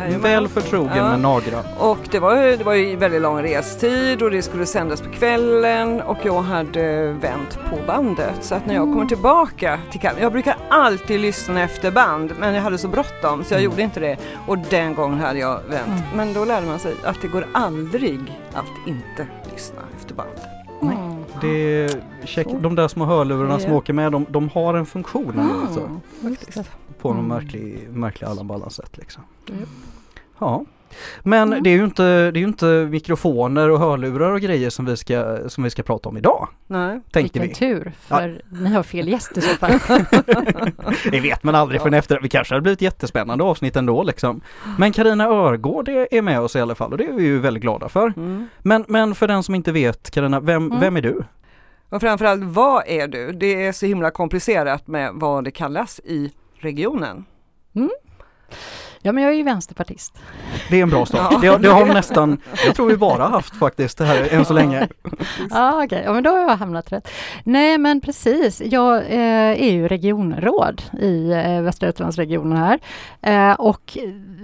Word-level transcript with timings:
Mycket 0.00 0.20
väl 0.20 0.48
förtrogen 0.48 0.96
ja. 0.96 1.10
med 1.10 1.20
Nagra. 1.20 1.62
Och 1.78 1.98
det 2.10 2.18
var, 2.18 2.36
det 2.56 2.64
var 2.64 2.74
ju 2.74 2.96
väldigt 2.96 3.22
lång 3.22 3.42
restid 3.42 4.22
och 4.22 4.30
det 4.30 4.42
skulle 4.42 4.66
sändas 4.66 5.00
på 5.00 5.10
kvällen 5.10 6.00
och 6.00 6.18
jag 6.22 6.42
hade 6.42 7.12
vänt 7.12 7.58
på 7.70 7.78
bandet. 7.86 8.34
Så 8.40 8.54
att 8.54 8.66
när 8.66 8.74
jag 8.74 8.82
kommer 8.82 8.96
mm. 8.96 9.08
tillbaka 9.08 9.78
till 9.90 10.00
Kalmar, 10.00 10.22
jag 10.22 10.32
brukar 10.32 10.56
alltid 10.70 11.20
lyssna 11.20 11.62
efter 11.62 11.90
band 11.90 12.32
men 12.40 12.54
jag 12.54 12.62
hade 12.62 12.78
så 12.78 12.88
bråttom 12.88 13.44
så 13.44 13.54
jag 13.54 13.60
mm. 13.60 13.70
gjorde 13.70 13.82
inte 13.82 14.00
det. 14.00 14.16
Och 14.46 14.58
den 14.58 14.94
gången 14.94 15.20
hade 15.20 15.38
jag 15.38 15.60
vänt. 15.68 15.86
Mm. 15.86 16.16
Men 16.16 16.32
då 16.32 16.44
lärde 16.44 16.66
man 16.66 16.78
sig 16.78 16.94
att 17.04 17.22
det 17.22 17.28
går 17.28 17.46
aldrig 17.52 18.20
att 18.52 18.88
inte 18.88 19.26
lyssna 19.52 19.80
efter 19.96 20.14
band. 20.14 20.28
Nej. 20.80 20.96
Det 21.40 21.96
check, 22.24 22.46
de 22.60 22.74
där 22.74 22.88
små 22.88 23.04
hörlurarna 23.04 23.58
som 23.58 23.72
åker 23.72 23.92
med, 23.92 24.12
de, 24.12 24.26
de 24.28 24.48
har 24.48 24.74
en 24.74 24.86
funktion. 24.86 25.32
Mm. 25.34 25.50
Alltså, 25.66 25.90
på 27.02 27.14
något 27.14 27.24
mm. 27.24 27.28
märklig, 27.28 27.88
märklig 27.90 28.26
alla 28.26 28.70
sätt 28.70 28.96
liksom. 28.96 29.22
Mm. 29.48 29.68
Ja. 30.38 30.64
Men 31.22 31.52
mm. 31.52 31.62
det 31.62 31.70
är 31.70 31.74
ju 31.74 31.84
inte, 31.84 32.30
det 32.30 32.40
är 32.40 32.42
inte 32.42 32.88
mikrofoner 32.90 33.70
och 33.70 33.78
hörlurar 33.78 34.32
och 34.32 34.40
grejer 34.40 34.70
som 34.70 34.84
vi 34.84 34.96
ska, 34.96 35.38
som 35.48 35.64
vi 35.64 35.70
ska 35.70 35.82
prata 35.82 36.08
om 36.08 36.16
idag. 36.16 36.48
Nej. 36.66 37.00
Tänkte 37.10 37.40
Vilken 37.40 37.68
vi. 37.68 37.74
tur, 37.74 37.92
för 38.00 38.42
ja. 38.50 38.58
ni 38.60 38.70
har 38.70 38.82
fel 38.82 39.08
gäst 39.08 39.38
i 39.38 39.40
så 39.40 39.54
fall. 39.54 39.72
det 41.10 41.20
vet 41.20 41.42
man 41.42 41.54
aldrig 41.54 41.80
ja. 41.80 41.82
förrän 41.82 41.94
efter. 41.94 42.20
Vi 42.22 42.28
kanske 42.28 42.54
hade 42.54 42.62
blivit 42.62 42.82
jättespännande 42.82 43.44
avsnitt 43.44 43.76
ändå 43.76 44.02
liksom. 44.02 44.40
Men 44.78 44.92
Karina 44.92 45.24
Örgård 45.24 45.88
är 45.88 46.22
med 46.22 46.40
oss 46.40 46.56
i 46.56 46.60
alla 46.60 46.74
fall 46.74 46.92
och 46.92 46.98
det 46.98 47.04
är 47.04 47.12
vi 47.12 47.22
ju 47.22 47.38
väldigt 47.38 47.62
glada 47.62 47.88
för. 47.88 48.12
Mm. 48.16 48.48
Men, 48.58 48.84
men 48.88 49.14
för 49.14 49.28
den 49.28 49.42
som 49.42 49.54
inte 49.54 49.72
vet 49.72 50.10
Karina, 50.10 50.40
vem, 50.40 50.66
mm. 50.66 50.80
vem 50.80 50.96
är 50.96 51.02
du? 51.02 51.22
Och 51.88 52.00
framförallt, 52.00 52.44
vad 52.44 52.82
är 52.86 53.08
du? 53.08 53.32
Det 53.32 53.66
är 53.66 53.72
så 53.72 53.86
himla 53.86 54.10
komplicerat 54.10 54.86
med 54.86 55.10
vad 55.14 55.44
det 55.44 55.50
kallas 55.50 56.00
i 56.04 56.32
regionen. 56.62 57.24
Mm. 57.74 57.90
Ja, 59.04 59.12
men 59.12 59.24
jag 59.24 59.32
är 59.32 59.36
ju 59.36 59.42
vänsterpartist. 59.42 60.14
Det 60.70 60.78
är 60.78 60.82
en 60.82 60.90
bra 60.90 61.06
start. 61.06 61.40
Det, 61.40 61.58
det 61.58 61.68
har 61.68 61.86
nästan, 61.86 62.38
jag 62.66 62.74
tror 62.74 62.88
vi 62.88 62.96
bara 62.96 63.28
haft 63.28 63.56
faktiskt 63.56 63.98
det 63.98 64.04
här 64.04 64.28
än 64.30 64.44
så 64.44 64.52
länge. 64.52 64.88
Ja, 65.50 65.74
okej, 65.74 65.86
okay. 65.86 66.02
ja, 66.02 66.12
men 66.12 66.22
då 66.22 66.30
har 66.30 66.38
jag 66.38 66.56
hamnat 66.56 66.92
rätt. 66.92 67.08
Nej, 67.44 67.78
men 67.78 68.00
precis. 68.00 68.62
Jag 68.64 68.96
eh, 68.96 69.62
är 69.62 69.70
ju 69.70 69.88
regionråd 69.88 70.82
i 71.00 71.30
eh, 71.30 71.60
Västra 71.60 71.86
Götalandsregionen 71.86 72.58
här 72.58 72.80
eh, 73.22 73.54
och 73.60 73.98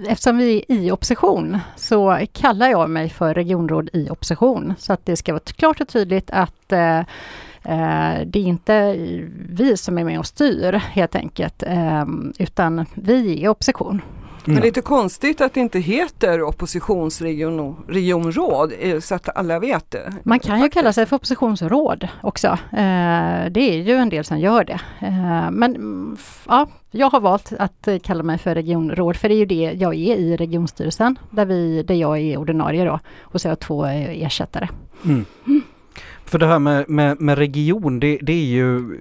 eftersom 0.07 0.37
vi 0.37 0.65
är 0.67 0.75
i 0.75 0.91
opposition 0.91 1.59
så 1.75 2.19
kallar 2.33 2.69
jag 2.69 2.89
mig 2.89 3.09
för 3.09 3.33
regionråd 3.33 3.89
i 3.93 4.09
opposition 4.09 4.73
så 4.77 4.93
att 4.93 5.05
det 5.05 5.15
ska 5.15 5.33
vara 5.33 5.43
klart 5.55 5.81
och 5.81 5.87
tydligt 5.87 6.31
att 6.31 6.59
Eh, 6.71 7.01
det 8.25 8.39
är 8.39 8.47
inte 8.47 8.95
vi 9.49 9.77
som 9.77 9.97
är 9.97 10.03
med 10.03 10.19
och 10.19 10.25
styr 10.25 10.73
helt 10.73 11.15
enkelt, 11.15 11.63
eh, 11.63 12.05
utan 12.39 12.85
vi 12.93 13.43
är 13.43 13.49
opposition. 13.49 14.01
Mm. 14.45 14.55
Men 14.55 14.63
lite 14.63 14.81
konstigt 14.81 15.41
att 15.41 15.53
det 15.53 15.59
inte 15.59 15.79
heter 15.79 16.41
oppositionsregionråd 16.41 18.73
eh, 18.79 18.99
så 18.99 19.15
att 19.15 19.37
alla 19.37 19.59
vet 19.59 19.91
det. 19.91 20.13
Man 20.23 20.39
kan 20.39 20.61
ju 20.61 20.69
kalla 20.69 20.93
sig 20.93 21.05
för 21.05 21.15
oppositionsråd 21.15 22.07
också. 22.21 22.57
Det 23.51 23.59
är 23.59 23.83
ju 23.83 23.93
en 23.93 24.09
del 24.09 24.23
som 24.23 24.39
gör 24.39 24.63
det. 24.63 24.79
Men 25.51 26.17
ja, 26.47 26.67
jag 26.91 27.09
har 27.09 27.19
valt 27.19 27.53
att 27.59 27.87
kalla 28.03 28.23
mig 28.23 28.37
för 28.37 28.55
regionråd 28.55 29.15
för 29.15 29.29
det 29.29 29.35
är 29.35 29.39
ju 29.39 29.45
det 29.45 29.71
jag 29.79 29.95
är 29.95 30.15
i 30.15 30.37
regionstyrelsen 30.37 31.19
där, 31.29 31.45
vi, 31.45 31.83
där 31.83 31.95
jag 31.95 32.19
är 32.19 32.37
ordinarie 32.37 32.85
då 32.85 32.99
och 33.21 33.41
så 33.41 33.47
har 33.47 33.51
jag 33.51 33.59
två 33.59 33.85
ersättare. 33.85 34.67
Mm. 35.05 35.25
Mm. 35.47 35.63
För 36.29 36.39
det 36.39 36.47
här 36.47 36.59
med, 36.59 36.89
med, 36.89 37.21
med 37.21 37.37
region, 37.37 37.99
det, 37.99 38.17
det, 38.21 38.33
är 38.33 38.45
ju... 38.45 38.97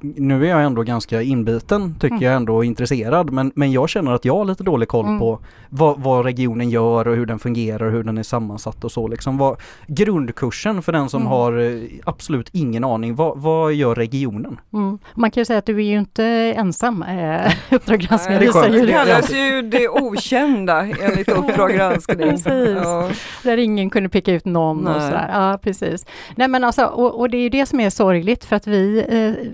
Nu 0.00 0.46
är 0.46 0.50
jag 0.50 0.64
ändå 0.64 0.82
ganska 0.82 1.22
inbiten, 1.22 1.94
tycker 1.94 2.14
mm. 2.14 2.22
jag 2.22 2.34
ändå, 2.34 2.64
intresserad. 2.64 3.30
Men, 3.30 3.52
men 3.54 3.72
jag 3.72 3.88
känner 3.88 4.12
att 4.12 4.24
jag 4.24 4.36
har 4.36 4.44
lite 4.44 4.64
dålig 4.64 4.88
koll 4.88 5.06
mm. 5.06 5.18
på 5.18 5.38
vad, 5.68 6.00
vad, 6.00 6.24
regionen 6.24 6.70
gör 6.70 7.08
och 7.08 7.16
hur 7.16 7.26
den 7.26 7.38
fungerar 7.38 7.86
och 7.86 7.92
hur 7.92 8.04
den 8.04 8.18
är 8.18 8.22
sammansatt 8.22 8.84
och 8.84 8.92
så 8.92 9.08
liksom. 9.08 9.38
Vad, 9.38 9.56
grundkursen 9.86 10.82
för 10.82 10.92
den 10.92 11.08
som 11.08 11.20
mm. 11.20 11.32
har 11.32 11.58
eh, 11.58 11.82
absolut 12.04 12.48
ingen 12.52 12.84
aning, 12.84 13.14
vad, 13.14 13.38
vad 13.38 13.72
gör 13.72 13.94
regionen? 13.94 14.60
Mm. 14.72 14.98
Man 15.14 15.30
kan 15.30 15.40
ju 15.40 15.44
säga 15.44 15.58
att 15.58 15.66
du 15.66 15.76
är 15.76 15.90
ju 15.90 15.98
inte 15.98 16.24
ensam 16.56 17.02
äh, 17.08 17.52
Uppdrag 17.70 18.00
granskning. 18.00 18.38
Det, 18.38 18.68
det, 18.68 18.86
det 18.86 18.92
kallas 18.92 19.32
ju 19.32 19.62
det 19.62 19.88
okända 19.88 20.80
enligt 20.80 21.28
Uppdrag 21.38 21.70
granskning. 21.70 22.30
precis. 22.30 22.78
Ja. 22.82 23.08
Där 23.42 23.56
ingen 23.56 23.90
kunde 23.90 24.08
peka 24.08 24.32
ut 24.32 24.44
någon 24.44 24.78
Nej. 24.84 24.94
och 24.94 25.02
sådär. 25.02 25.30
Ja, 25.32 25.58
precis. 25.62 26.06
Nej, 26.36 26.48
men 26.48 26.59
alltså, 26.64 26.84
och, 26.84 27.20
och, 27.20 27.30
det 27.30 27.36
är 27.36 27.42
ju 27.42 27.48
det 27.48 27.66
som 27.66 27.80
är 27.80 27.90
sorgligt 27.90 28.44
för 28.44 28.56
att 28.56 28.66
vi, 28.66 28.98
eh, 29.08 29.50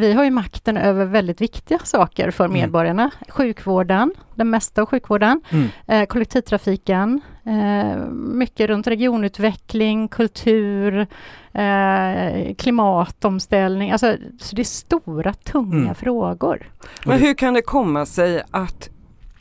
vi 0.00 0.12
har 0.12 0.24
ju 0.24 0.30
makten 0.30 0.76
över 0.76 1.04
väldigt 1.04 1.40
viktiga 1.40 1.78
saker 1.78 2.30
för 2.30 2.44
mm. 2.44 2.60
medborgarna. 2.60 3.10
Sjukvården, 3.28 4.14
den 4.34 4.50
mesta 4.50 4.82
av 4.82 4.86
sjukvården, 4.86 5.40
mm. 5.50 5.68
eh, 5.86 6.06
kollektivtrafiken, 6.06 7.20
eh, 7.44 7.96
mycket 8.12 8.68
runt 8.70 8.86
regionutveckling, 8.86 10.08
kultur, 10.08 11.06
eh, 11.52 12.54
klimatomställning. 12.58 13.90
Alltså, 13.90 14.16
så 14.40 14.56
det 14.56 14.62
är 14.62 14.64
stora, 14.64 15.32
tunga 15.32 15.82
mm. 15.82 15.94
frågor. 15.94 16.70
Men 17.04 17.18
hur 17.18 17.34
kan 17.34 17.54
det 17.54 17.62
komma 17.62 18.06
sig 18.06 18.42
att 18.50 18.90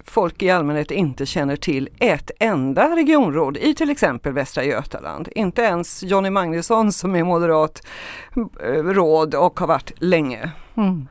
folk 0.10 0.44
i 0.44 0.50
allmänhet 0.50 0.92
inte 0.92 1.26
känner 1.26 1.56
till 1.56 1.90
ett 2.00 2.32
enda 2.40 2.96
regionråd 2.96 3.58
i 3.58 3.74
till 3.74 3.90
exempel 3.90 4.34
Västra 4.34 4.64
Götaland. 4.64 5.30
Inte 5.36 5.62
ens 5.62 6.04
Jonny 6.04 6.30
Magnusson 6.30 6.92
som 6.92 7.16
är 7.16 7.24
moderat 7.24 7.88
eh, 8.64 8.84
råd 8.84 9.36
och 9.36 9.60
har 9.60 9.68
varit 9.68 9.92
länge. 9.98 10.52
Mm. 10.78 11.08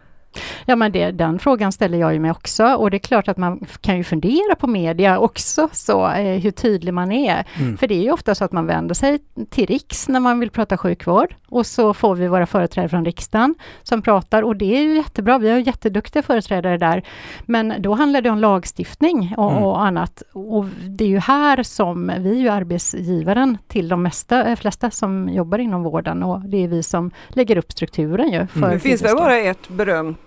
Ja 0.64 0.76
men 0.76 0.92
det, 0.92 1.10
den 1.10 1.38
frågan 1.38 1.72
ställer 1.72 1.98
jag 1.98 2.12
ju 2.12 2.20
mig 2.20 2.30
också 2.30 2.64
och 2.64 2.90
det 2.90 2.96
är 2.96 2.98
klart 2.98 3.28
att 3.28 3.36
man 3.36 3.66
kan 3.80 3.96
ju 3.96 4.04
fundera 4.04 4.54
på 4.58 4.66
media 4.66 5.18
också 5.18 5.68
så 5.72 6.10
eh, 6.10 6.40
hur 6.40 6.50
tydlig 6.50 6.94
man 6.94 7.12
är. 7.12 7.44
Mm. 7.58 7.76
För 7.76 7.86
det 7.86 7.94
är 7.94 8.02
ju 8.02 8.10
ofta 8.10 8.34
så 8.34 8.44
att 8.44 8.52
man 8.52 8.66
vänder 8.66 8.94
sig 8.94 9.18
till 9.50 9.66
riks 9.66 10.08
när 10.08 10.20
man 10.20 10.40
vill 10.40 10.50
prata 10.50 10.78
sjukvård 10.78 11.34
och 11.48 11.66
så 11.66 11.94
får 11.94 12.14
vi 12.14 12.28
våra 12.28 12.46
företrädare 12.46 12.88
från 12.88 13.04
riksdagen 13.04 13.54
som 13.82 14.02
pratar 14.02 14.42
och 14.42 14.56
det 14.56 14.76
är 14.76 14.82
ju 14.82 14.96
jättebra. 14.96 15.38
Vi 15.38 15.50
har 15.50 15.58
jätteduktiga 15.58 16.22
företrädare 16.22 16.78
där. 16.78 17.02
Men 17.46 17.74
då 17.78 17.94
handlar 17.94 18.20
det 18.20 18.30
om 18.30 18.38
lagstiftning 18.38 19.34
och, 19.36 19.50
mm. 19.50 19.62
och 19.62 19.84
annat 19.84 20.22
och 20.32 20.64
det 20.64 21.04
är 21.04 21.08
ju 21.08 21.18
här 21.18 21.62
som 21.62 22.12
vi 22.18 22.30
är 22.30 22.40
ju 22.40 22.48
arbetsgivaren 22.48 23.58
till 23.68 23.88
de 23.88 24.02
mesta, 24.02 24.44
eh, 24.44 24.56
flesta 24.56 24.90
som 24.90 25.28
jobbar 25.28 25.58
inom 25.58 25.82
vården 25.82 26.22
och 26.22 26.40
det 26.40 26.64
är 26.64 26.68
vi 26.68 26.82
som 26.82 27.10
lägger 27.28 27.56
upp 27.56 27.72
strukturen 27.72 28.32
ju. 28.32 28.46
För 28.46 28.58
mm. 28.58 28.70
Det 28.70 28.80
finns 28.80 29.02
väl 29.02 29.16
bara 29.16 29.36
ett 29.36 29.68
berömt 29.68 30.25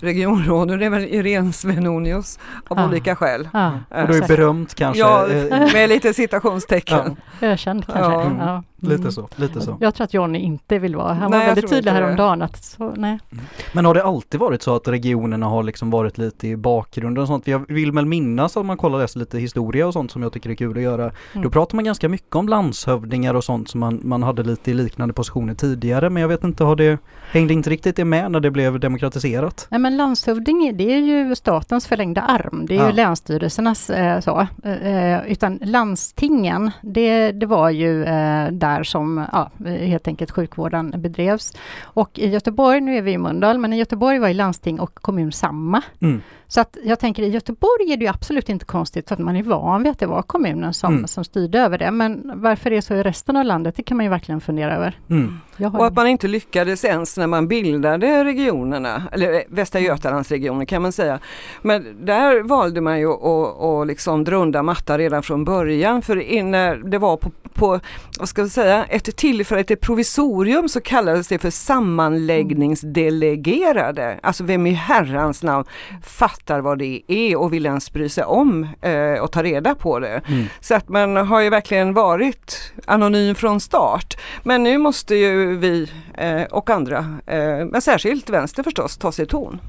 regionråd 0.00 0.70
och 0.70 0.78
det 0.78 0.84
är 0.84 0.90
väl 0.90 1.04
Irene 1.04 1.52
Svenonius 1.52 2.38
av 2.68 2.78
ah. 2.78 2.86
olika 2.86 3.16
skäl. 3.16 3.48
Ah. 3.52 3.70
Och 3.90 4.08
du 4.08 4.18
är 4.18 4.28
berömt 4.28 4.74
kanske? 4.74 5.00
Ja, 5.00 5.26
med 5.72 5.88
lite 5.88 6.14
citationstecken. 6.14 7.16
Ja. 7.40 7.46
Ökänd 7.46 7.86
kanske. 7.86 8.44
Ja. 8.44 8.62
Mm. 8.82 8.96
Lite 8.96 9.12
så, 9.12 9.28
lite 9.36 9.60
så. 9.60 9.76
Jag 9.80 9.94
tror 9.94 10.04
att 10.04 10.14
Johnny 10.14 10.38
inte 10.38 10.78
vill 10.78 10.96
vara, 10.96 11.12
han 11.12 11.30
nej, 11.30 11.40
var 11.40 11.46
väldigt 11.46 11.70
tydlig 11.70 11.92
häromdagen 11.92 12.42
att 12.42 12.64
så, 12.64 12.94
nej. 12.96 13.18
Mm. 13.32 13.44
Men 13.72 13.84
har 13.84 13.94
det 13.94 14.04
alltid 14.04 14.40
varit 14.40 14.62
så 14.62 14.76
att 14.76 14.88
regionerna 14.88 15.46
har 15.46 15.62
liksom 15.62 15.90
varit 15.90 16.18
lite 16.18 16.48
i 16.48 16.56
bakgrunden 16.56 17.22
och 17.22 17.28
sånt? 17.28 17.46
Jag 17.46 17.64
vill 17.68 17.92
väl 17.92 18.06
minnas 18.06 18.56
om 18.56 18.66
man 18.66 18.76
kollar 18.76 18.98
läser 18.98 19.18
lite 19.18 19.38
historia 19.38 19.86
och 19.86 19.92
sånt 19.92 20.10
som 20.10 20.22
jag 20.22 20.32
tycker 20.32 20.50
är 20.50 20.54
kul 20.54 20.76
att 20.76 20.82
göra. 20.82 21.02
Mm. 21.02 21.42
Då 21.42 21.50
pratar 21.50 21.76
man 21.76 21.84
ganska 21.84 22.08
mycket 22.08 22.34
om 22.34 22.48
landshövdingar 22.48 23.34
och 23.34 23.44
sånt 23.44 23.70
som 23.70 23.80
man, 23.80 24.00
man 24.04 24.22
hade 24.22 24.42
lite 24.42 24.70
i 24.70 24.74
liknande 24.74 25.14
positioner 25.14 25.54
tidigare 25.54 26.10
men 26.10 26.20
jag 26.20 26.28
vet 26.28 26.44
inte, 26.44 26.64
har 26.64 26.76
det, 26.76 26.98
hängde 27.30 27.52
inte 27.52 27.70
riktigt 27.70 27.96
det 27.96 28.04
med 28.04 28.30
när 28.30 28.40
det 28.40 28.50
blev 28.50 28.80
demokratiserat? 28.80 29.66
Nej 29.70 29.80
men 29.80 29.96
landshövding 29.96 30.76
det 30.76 30.92
är 30.92 30.98
ju 30.98 31.34
statens 31.34 31.86
förlängda 31.86 32.20
arm, 32.20 32.66
det 32.68 32.74
är 32.74 32.78
ja. 32.78 32.86
ju 32.86 32.92
länsstyrelsernas 32.92 33.90
eh, 33.90 34.20
så. 34.20 34.46
Eh, 34.64 35.26
utan 35.32 35.58
landstingen, 35.62 36.70
det, 36.82 37.32
det 37.32 37.46
var 37.46 37.70
ju 37.70 38.04
eh, 38.04 38.50
där 38.66 38.82
som 38.82 39.26
ja, 39.32 39.50
helt 39.66 40.08
enkelt 40.08 40.30
sjukvården 40.30 40.94
bedrevs. 40.96 41.56
Och 41.82 42.18
i 42.18 42.28
Göteborg, 42.28 42.80
nu 42.80 42.96
är 42.96 43.02
vi 43.02 43.12
i 43.12 43.18
Mölndal, 43.18 43.58
men 43.58 43.72
i 43.72 43.78
Göteborg 43.78 44.18
var 44.18 44.28
ju 44.28 44.34
landsting 44.34 44.80
och 44.80 44.94
kommun 44.94 45.32
samma. 45.32 45.82
Mm. 46.00 46.22
Så 46.48 46.60
att 46.60 46.76
jag 46.84 46.98
tänker 46.98 47.22
i 47.22 47.28
Göteborg 47.28 47.92
är 47.92 47.96
det 47.96 48.08
absolut 48.08 48.48
inte 48.48 48.64
konstigt 48.64 49.08
för 49.08 49.14
att 49.14 49.20
man 49.20 49.36
är 49.36 49.42
van 49.42 49.82
vid 49.82 49.92
att 49.92 49.98
det 49.98 50.06
var 50.06 50.22
kommunen 50.22 50.74
som, 50.74 50.92
mm. 50.92 51.08
som 51.08 51.24
styrde 51.24 51.60
över 51.60 51.78
det. 51.78 51.90
Men 51.90 52.32
varför 52.34 52.70
det 52.70 52.76
är 52.76 52.80
så 52.80 52.94
i 52.94 53.02
resten 53.02 53.36
av 53.36 53.44
landet, 53.44 53.76
det 53.76 53.82
kan 53.82 53.96
man 53.96 54.06
ju 54.06 54.10
verkligen 54.10 54.40
fundera 54.40 54.76
över. 54.76 54.98
Mm. 55.10 55.40
Och 55.78 55.86
att 55.86 55.94
man 55.94 56.06
inte 56.06 56.28
lyckades 56.28 56.84
ens 56.84 57.16
när 57.16 57.26
man 57.26 57.48
bildade 57.48 58.24
regionerna, 58.24 59.02
eller 59.12 59.44
Västra 59.48 59.80
Götalandsregionen 59.80 60.66
kan 60.66 60.82
man 60.82 60.92
säga. 60.92 61.18
Men 61.62 62.06
där 62.06 62.42
valde 62.42 62.80
man 62.80 62.98
ju 62.98 63.10
att 63.12 63.86
liksom 63.86 64.24
drunda 64.24 64.62
matta 64.62 64.98
redan 64.98 65.22
från 65.22 65.44
början 65.44 66.02
för 66.02 66.42
när 66.42 66.76
det 66.76 66.98
var 66.98 67.16
på 67.16 67.30
på, 67.56 67.80
vad 68.18 68.28
ska 68.28 68.42
vi 68.42 68.50
säga, 68.62 68.84
ett 68.84 69.16
tillfälligt 69.16 69.70
ett 69.70 69.80
provisorium 69.80 70.68
så 70.68 70.80
kallades 70.80 71.28
det 71.28 71.38
för 71.38 71.50
sammanläggningsdelegerade. 71.50 74.20
Alltså 74.22 74.44
vem 74.44 74.66
i 74.66 74.72
herrans 74.72 75.42
namn 75.42 75.64
fattar 76.02 76.60
vad 76.60 76.78
det 76.78 77.02
är 77.06 77.36
och 77.36 77.52
vill 77.52 77.66
ens 77.66 77.92
bry 77.92 78.08
sig 78.08 78.24
om 78.24 78.68
eh, 78.80 79.22
och 79.22 79.32
ta 79.32 79.42
reda 79.42 79.74
på 79.74 79.98
det. 79.98 80.22
Mm. 80.28 80.46
Så 80.60 80.74
att 80.74 80.88
man 80.88 81.16
har 81.16 81.40
ju 81.40 81.50
verkligen 81.50 81.94
varit 81.94 82.72
anonym 82.86 83.34
från 83.34 83.60
start. 83.60 84.16
Men 84.42 84.62
nu 84.62 84.78
måste 84.78 85.14
ju 85.14 85.56
vi 85.56 85.90
eh, 86.14 86.42
och 86.42 86.70
andra, 86.70 86.98
eh, 87.26 87.64
men 87.64 87.80
särskilt 87.80 88.30
vänster 88.30 88.62
förstås, 88.62 88.96
ta 88.96 89.12
sig 89.12 89.26
ton. 89.26 89.60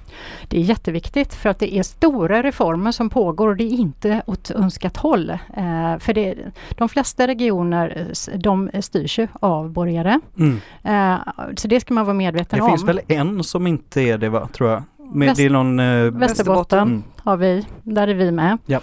Det 0.47 0.57
är 0.57 0.61
jätteviktigt 0.61 1.33
för 1.33 1.49
att 1.49 1.59
det 1.59 1.75
är 1.75 1.83
stora 1.83 2.43
reformer 2.43 2.91
som 2.91 3.09
pågår 3.09 3.47
och 3.47 3.57
det 3.57 3.63
är 3.63 3.79
inte 3.79 4.21
åt 4.27 4.51
önskat 4.51 4.97
håll. 4.97 5.29
Eh, 5.29 5.97
för 5.99 6.13
det, 6.13 6.35
de 6.77 6.89
flesta 6.89 7.27
regioner 7.27 8.07
de 8.35 8.69
styrs 8.81 9.19
ju 9.19 9.27
av 9.33 9.69
borgare. 9.69 10.19
Mm. 10.39 10.59
Eh, 10.83 11.19
så 11.55 11.67
det 11.67 11.79
ska 11.79 11.93
man 11.93 12.05
vara 12.05 12.13
medveten 12.13 12.59
det 12.59 12.63
om. 12.63 12.71
Det 12.71 12.77
finns 12.77 12.89
väl 12.89 13.01
en 13.07 13.43
som 13.43 13.67
inte 13.67 14.01
är 14.01 14.17
det 14.17 14.29
va, 14.29 14.49
tror 14.53 14.69
jag? 14.69 14.83
Med, 15.13 15.27
Väst, 15.27 15.37
det 15.37 15.45
är 15.45 15.49
någon, 15.49 15.79
eh, 15.79 16.11
Västerbotten 16.11 16.79
mm. 16.79 17.03
har 17.17 17.37
vi, 17.37 17.65
där 17.83 18.07
är 18.07 18.13
vi 18.13 18.31
med. 18.31 18.57
Ja. 18.65 18.79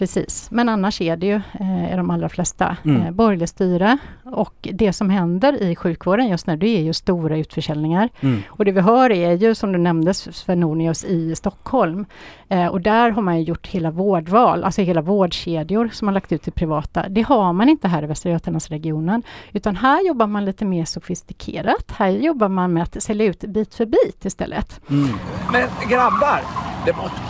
Precis, 0.00 0.48
men 0.50 0.68
annars 0.68 1.00
är 1.00 1.16
det 1.16 1.26
ju 1.26 1.34
eh, 1.34 1.96
de 1.96 2.10
allra 2.10 2.28
flesta 2.28 2.76
mm. 2.84 3.02
eh, 3.02 3.10
borgerligt 3.10 3.50
styre. 3.50 3.98
Och 4.24 4.68
det 4.72 4.92
som 4.92 5.10
händer 5.10 5.62
i 5.62 5.76
sjukvården 5.76 6.28
just 6.28 6.46
nu 6.46 6.56
det 6.56 6.66
är 6.66 6.80
ju 6.80 6.92
stora 6.92 7.38
utförsäljningar. 7.38 8.08
Mm. 8.20 8.42
Och 8.48 8.64
det 8.64 8.72
vi 8.72 8.80
hör 8.80 9.12
är 9.12 9.32
ju 9.32 9.54
som 9.54 9.72
du 9.72 9.78
nämnde 9.78 10.14
Svenonius 10.14 11.04
i 11.04 11.36
Stockholm. 11.36 12.06
Eh, 12.48 12.66
och 12.66 12.80
där 12.80 13.10
har 13.10 13.22
man 13.22 13.42
gjort 13.42 13.66
hela 13.66 13.90
vårdval, 13.90 14.64
alltså 14.64 14.82
hela 14.82 15.00
vårdkedjor 15.00 15.90
som 15.92 16.06
man 16.06 16.14
lagt 16.14 16.32
ut 16.32 16.42
till 16.42 16.52
privata. 16.52 17.08
Det 17.08 17.22
har 17.22 17.52
man 17.52 17.68
inte 17.68 17.88
här 17.88 18.02
i 18.02 18.06
Västra 18.06 18.30
Götalandsregionen. 18.30 19.22
Utan 19.52 19.76
här 19.76 20.06
jobbar 20.06 20.26
man 20.26 20.44
lite 20.44 20.64
mer 20.64 20.84
sofistikerat. 20.84 21.90
Här 21.90 22.08
jobbar 22.08 22.48
man 22.48 22.72
med 22.72 22.82
att 22.82 23.02
sälja 23.02 23.26
ut 23.26 23.40
bit 23.40 23.74
för 23.74 23.86
bit 23.86 24.24
istället. 24.24 24.80
Mm. 24.90 25.08
Men 25.52 25.68
grabbar, 25.88 26.40
det 26.86 26.96
måste, 26.96 27.20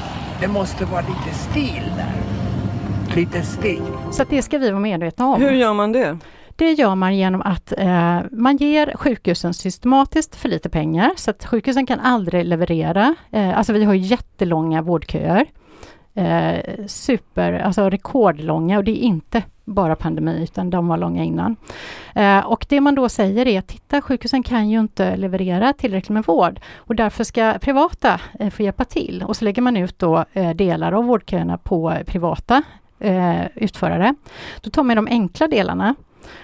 det 0.41 0.49
måste 0.49 0.85
vara 0.85 1.01
lite 1.01 1.35
stil 1.35 1.83
där 1.97 2.30
lite 3.17 3.43
steg. 3.43 3.83
Så 4.13 4.25
det 4.31 4.43
ska 4.43 4.59
vi 4.59 4.71
vara 4.71 4.81
medvetna 4.81 5.27
om. 5.27 5.41
Hur 5.41 5.51
gör 5.51 5.73
man 5.73 5.93
det? 5.93 6.19
Det 6.57 6.73
gör 6.73 6.95
man 6.95 7.17
genom 7.17 7.43
att 7.43 7.73
eh, 7.79 8.21
man 8.31 8.57
ger 8.57 8.97
sjukhusen 8.97 9.55
systematiskt 9.55 10.37
för 10.37 10.49
lite 10.49 10.69
pengar 10.69 11.11
så 11.17 11.31
att 11.31 11.47
sjukhusen 11.47 11.87
kan 11.87 12.01
aldrig 12.01 12.45
leverera. 12.45 13.15
Eh, 13.31 13.59
alltså 13.59 13.73
vi 13.73 13.85
har 13.85 13.95
jättelånga 13.95 14.83
vårdköer. 14.83 15.47
Eh, 16.15 16.87
super, 16.87 17.53
alltså 17.53 17.91
rekordlånga 17.91 18.79
och 18.79 18.85
det 18.85 18.91
är 18.91 19.03
inte 19.03 19.43
bara 19.65 19.97
pandemi 19.97 20.43
utan 20.43 20.71
de 20.71 20.89
var 20.89 20.97
långa 20.97 21.25
innan. 21.25 21.57
Eh, 22.15 22.39
och 22.39 22.67
det 22.69 22.81
man 22.81 22.95
då 22.95 23.09
säger 23.09 23.49
är 23.49 23.59
att 23.59 23.69
titta 23.69 24.03
sjukhusen 24.03 24.43
kan 24.43 24.71
ju 24.71 24.81
inte 24.81 25.17
leverera 25.17 25.73
tillräckligt 25.73 26.15
med 26.15 26.25
vård 26.25 26.61
och 26.77 26.95
därför 26.95 27.25
ska 27.25 27.55
privata 27.61 28.21
eh, 28.41 28.51
få 28.51 28.63
hjälpa 28.63 28.85
till 28.85 29.25
och 29.27 29.37
så 29.37 29.45
lägger 29.45 29.63
man 29.63 29.77
ut 29.77 29.99
då 29.99 30.25
eh, 30.33 30.51
delar 30.51 30.93
av 30.93 31.05
vårdköerna 31.05 31.59
på 31.59 31.95
privata 32.07 32.63
eh, 33.01 33.47
utförare. 33.55 34.15
Då 34.61 34.71
tar 34.71 34.83
man 34.83 34.97
de 34.97 35.07
enkla 35.07 35.49
delarna. 35.49 35.95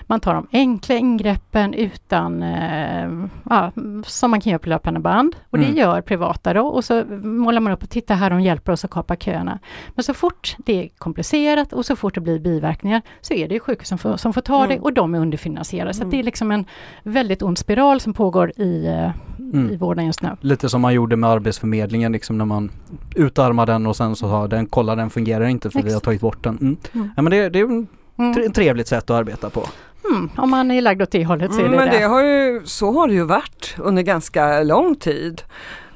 Man 0.06 0.20
tar 0.20 0.34
de 0.34 0.46
enkla 0.52 0.94
ingreppen 0.94 1.74
utan, 1.74 2.42
eh, 2.42 3.08
ja, 3.50 3.72
som 4.04 4.30
man 4.30 4.40
kan 4.40 4.50
göra 4.50 4.58
på 4.58 4.68
löpande 4.68 5.00
band. 5.00 5.36
Och 5.50 5.58
mm. 5.58 5.70
det 5.70 5.80
gör 5.80 6.00
privata 6.00 6.54
då 6.54 6.66
och 6.66 6.84
så 6.84 7.04
målar 7.22 7.60
man 7.60 7.72
upp 7.72 7.82
och 7.82 7.90
titta 7.90 8.14
här, 8.14 8.30
de 8.30 8.40
hjälper 8.40 8.72
oss 8.72 8.84
att 8.84 8.90
kapa 8.90 9.16
köerna. 9.16 9.58
Men 9.94 10.02
så 10.02 10.14
fort 10.14 10.56
det 10.58 10.84
är 10.84 10.88
komplicerat 10.98 11.72
och 11.72 11.86
så 11.86 11.96
fort 11.96 12.14
det 12.14 12.20
blir 12.20 12.38
biverkningar 12.38 13.02
så 13.20 13.34
är 13.34 13.48
det 13.48 13.60
sjukhus 13.60 13.88
som 13.88 13.98
får, 13.98 14.16
som 14.16 14.32
får 14.32 14.40
ta 14.40 14.64
mm. 14.64 14.68
det 14.68 14.80
och 14.80 14.92
de 14.92 15.14
är 15.14 15.18
underfinansierade. 15.18 15.94
Så 15.94 16.02
mm. 16.02 16.10
det 16.10 16.18
är 16.18 16.22
liksom 16.22 16.50
en 16.50 16.64
väldigt 17.02 17.42
ond 17.42 17.58
spiral 17.58 18.00
som 18.00 18.14
pågår 18.14 18.52
i, 18.60 18.86
eh, 18.86 19.10
mm. 19.38 19.70
i 19.70 19.76
vården 19.76 20.06
just 20.06 20.22
nu. 20.22 20.30
Lite 20.40 20.68
som 20.68 20.80
man 20.80 20.94
gjorde 20.94 21.16
med 21.16 21.30
Arbetsförmedlingen, 21.30 22.12
liksom 22.12 22.38
när 22.38 22.44
man 22.44 22.70
utarmar 23.14 23.66
den 23.66 23.86
och 23.86 23.96
sen 23.96 24.16
så 24.16 24.26
har 24.26 24.48
den, 24.48 24.66
kolla 24.66 24.94
den 24.94 25.10
fungerar 25.10 25.44
inte 25.44 25.70
för 25.70 25.78
Exakt. 25.78 25.90
vi 25.90 25.94
har 25.94 26.00
tagit 26.00 26.20
bort 26.20 26.44
den. 26.44 26.58
Mm. 26.58 26.76
Mm. 26.92 27.10
Ja 27.16 27.22
men 27.22 27.30
det, 27.30 27.48
det 27.48 27.60
är 27.60 27.82
ett 27.82 27.88
mm. 28.18 28.52
trevligt 28.52 28.88
sätt 28.88 29.10
att 29.10 29.16
arbeta 29.16 29.50
på. 29.50 29.68
Mm, 30.10 30.30
om 30.36 30.50
man 30.50 30.70
är 30.70 30.82
lagd 30.82 31.02
åt 31.02 31.10
det 31.10 31.24
hållet 31.24 31.54
så 31.54 31.60
är 31.60 31.68
det 31.68 31.76
Men 31.76 31.90
det. 31.90 32.02
Har 32.02 32.22
ju, 32.22 32.62
så 32.64 32.92
har 32.92 33.08
det 33.08 33.14
ju 33.14 33.24
varit 33.24 33.74
under 33.78 34.02
ganska 34.02 34.62
lång 34.62 34.96
tid. 34.96 35.42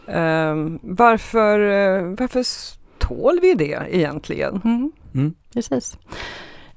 Um, 0.06 0.78
varför, 0.82 1.58
varför 2.20 2.44
tål 2.98 3.38
vi 3.42 3.54
det 3.54 3.78
egentligen? 3.90 4.60
Mm. 4.64 4.92
Mm. 5.14 5.34
Precis. 5.54 5.98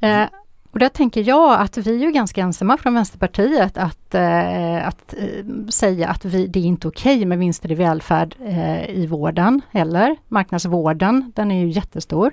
Uh, 0.03 0.25
och 0.73 0.79
där 0.79 0.89
tänker 0.89 1.21
jag 1.21 1.61
att 1.61 1.77
vi 1.77 1.95
är 1.95 1.99
ju 1.99 2.11
ganska 2.11 2.41
ensamma 2.41 2.77
från 2.77 2.93
Vänsterpartiet 2.93 3.77
att, 3.77 4.15
eh, 4.15 4.87
att 4.87 5.13
eh, 5.13 5.67
säga 5.69 6.09
att 6.09 6.25
vi, 6.25 6.47
det 6.47 6.59
är 6.59 6.63
inte 6.63 6.87
okej 6.87 7.15
okay 7.15 7.25
med 7.25 7.39
vinster 7.39 7.71
i 7.71 7.75
välfärd 7.75 8.35
eh, 8.45 8.89
i 8.89 9.07
vården 9.07 9.61
heller. 9.71 10.15
Marknadsvården, 10.27 11.31
den 11.35 11.51
är 11.51 11.59
ju 11.59 11.69
jättestor. 11.69 12.31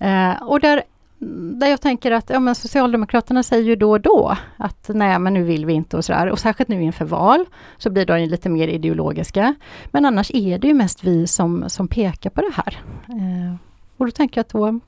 Eh, 0.00 0.42
och 0.42 0.60
där 0.60 0.82
där 1.18 1.66
jag 1.66 1.80
tänker 1.80 2.10
att 2.10 2.30
ja, 2.30 2.40
men 2.40 2.54
Socialdemokraterna 2.54 3.42
säger 3.42 3.64
ju 3.64 3.76
då 3.76 3.90
och 3.90 4.00
då 4.00 4.36
att 4.56 4.90
nej 4.94 5.18
men 5.18 5.34
nu 5.34 5.42
vill 5.42 5.66
vi 5.66 5.72
inte 5.72 5.96
och 5.96 6.04
sådär. 6.04 6.26
Och 6.26 6.38
särskilt 6.38 6.68
nu 6.68 6.82
inför 6.82 7.04
val 7.04 7.44
så 7.78 7.90
blir 7.90 8.06
de 8.06 8.26
lite 8.26 8.48
mer 8.48 8.68
ideologiska. 8.68 9.54
Men 9.90 10.04
annars 10.04 10.30
är 10.34 10.58
det 10.58 10.68
ju 10.68 10.74
mest 10.74 11.04
vi 11.04 11.26
som, 11.26 11.64
som 11.68 11.88
pekar 11.88 12.30
på 12.30 12.40
det 12.40 12.52
här. 12.54 12.82
Eh, 13.08 13.54
och 13.96 14.06
då 14.06 14.10
tänker 14.10 14.38
jag 14.38 14.42
att 14.42 14.48
då, 14.48 14.80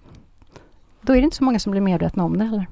då 1.00 1.12
är 1.12 1.16
det 1.16 1.24
inte 1.24 1.36
så 1.36 1.44
många 1.44 1.58
som 1.58 1.70
blir 1.70 1.80
medvetna 1.80 2.24
om 2.24 2.38
det 2.38 2.44
heller. 2.44 2.66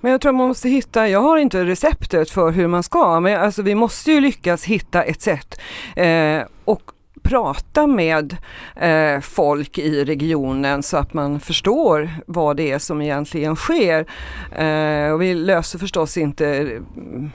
Men 0.00 0.12
jag 0.12 0.20
tror 0.20 0.32
man 0.32 0.48
måste 0.48 0.68
hitta, 0.68 1.08
jag 1.08 1.20
har 1.20 1.36
inte 1.36 1.64
receptet 1.64 2.30
för 2.30 2.50
hur 2.50 2.66
man 2.66 2.82
ska, 2.82 3.20
men 3.20 3.40
alltså 3.40 3.62
vi 3.62 3.74
måste 3.74 4.12
ju 4.12 4.20
lyckas 4.20 4.64
hitta 4.64 5.02
ett 5.02 5.22
sätt. 5.22 5.60
Eh, 5.96 6.42
och 6.64 6.82
prata 7.22 7.86
med 7.86 8.36
eh, 8.76 9.20
folk 9.20 9.78
i 9.78 10.04
regionen 10.04 10.82
så 10.82 10.96
att 10.96 11.14
man 11.14 11.40
förstår 11.40 12.10
vad 12.26 12.56
det 12.56 12.72
är 12.72 12.78
som 12.78 13.02
egentligen 13.02 13.56
sker. 13.56 14.06
Eh, 14.52 15.12
och 15.12 15.22
vi 15.22 15.34
löser 15.34 15.78
förstås 15.78 16.16
inte 16.16 16.46
mm, 16.46 17.30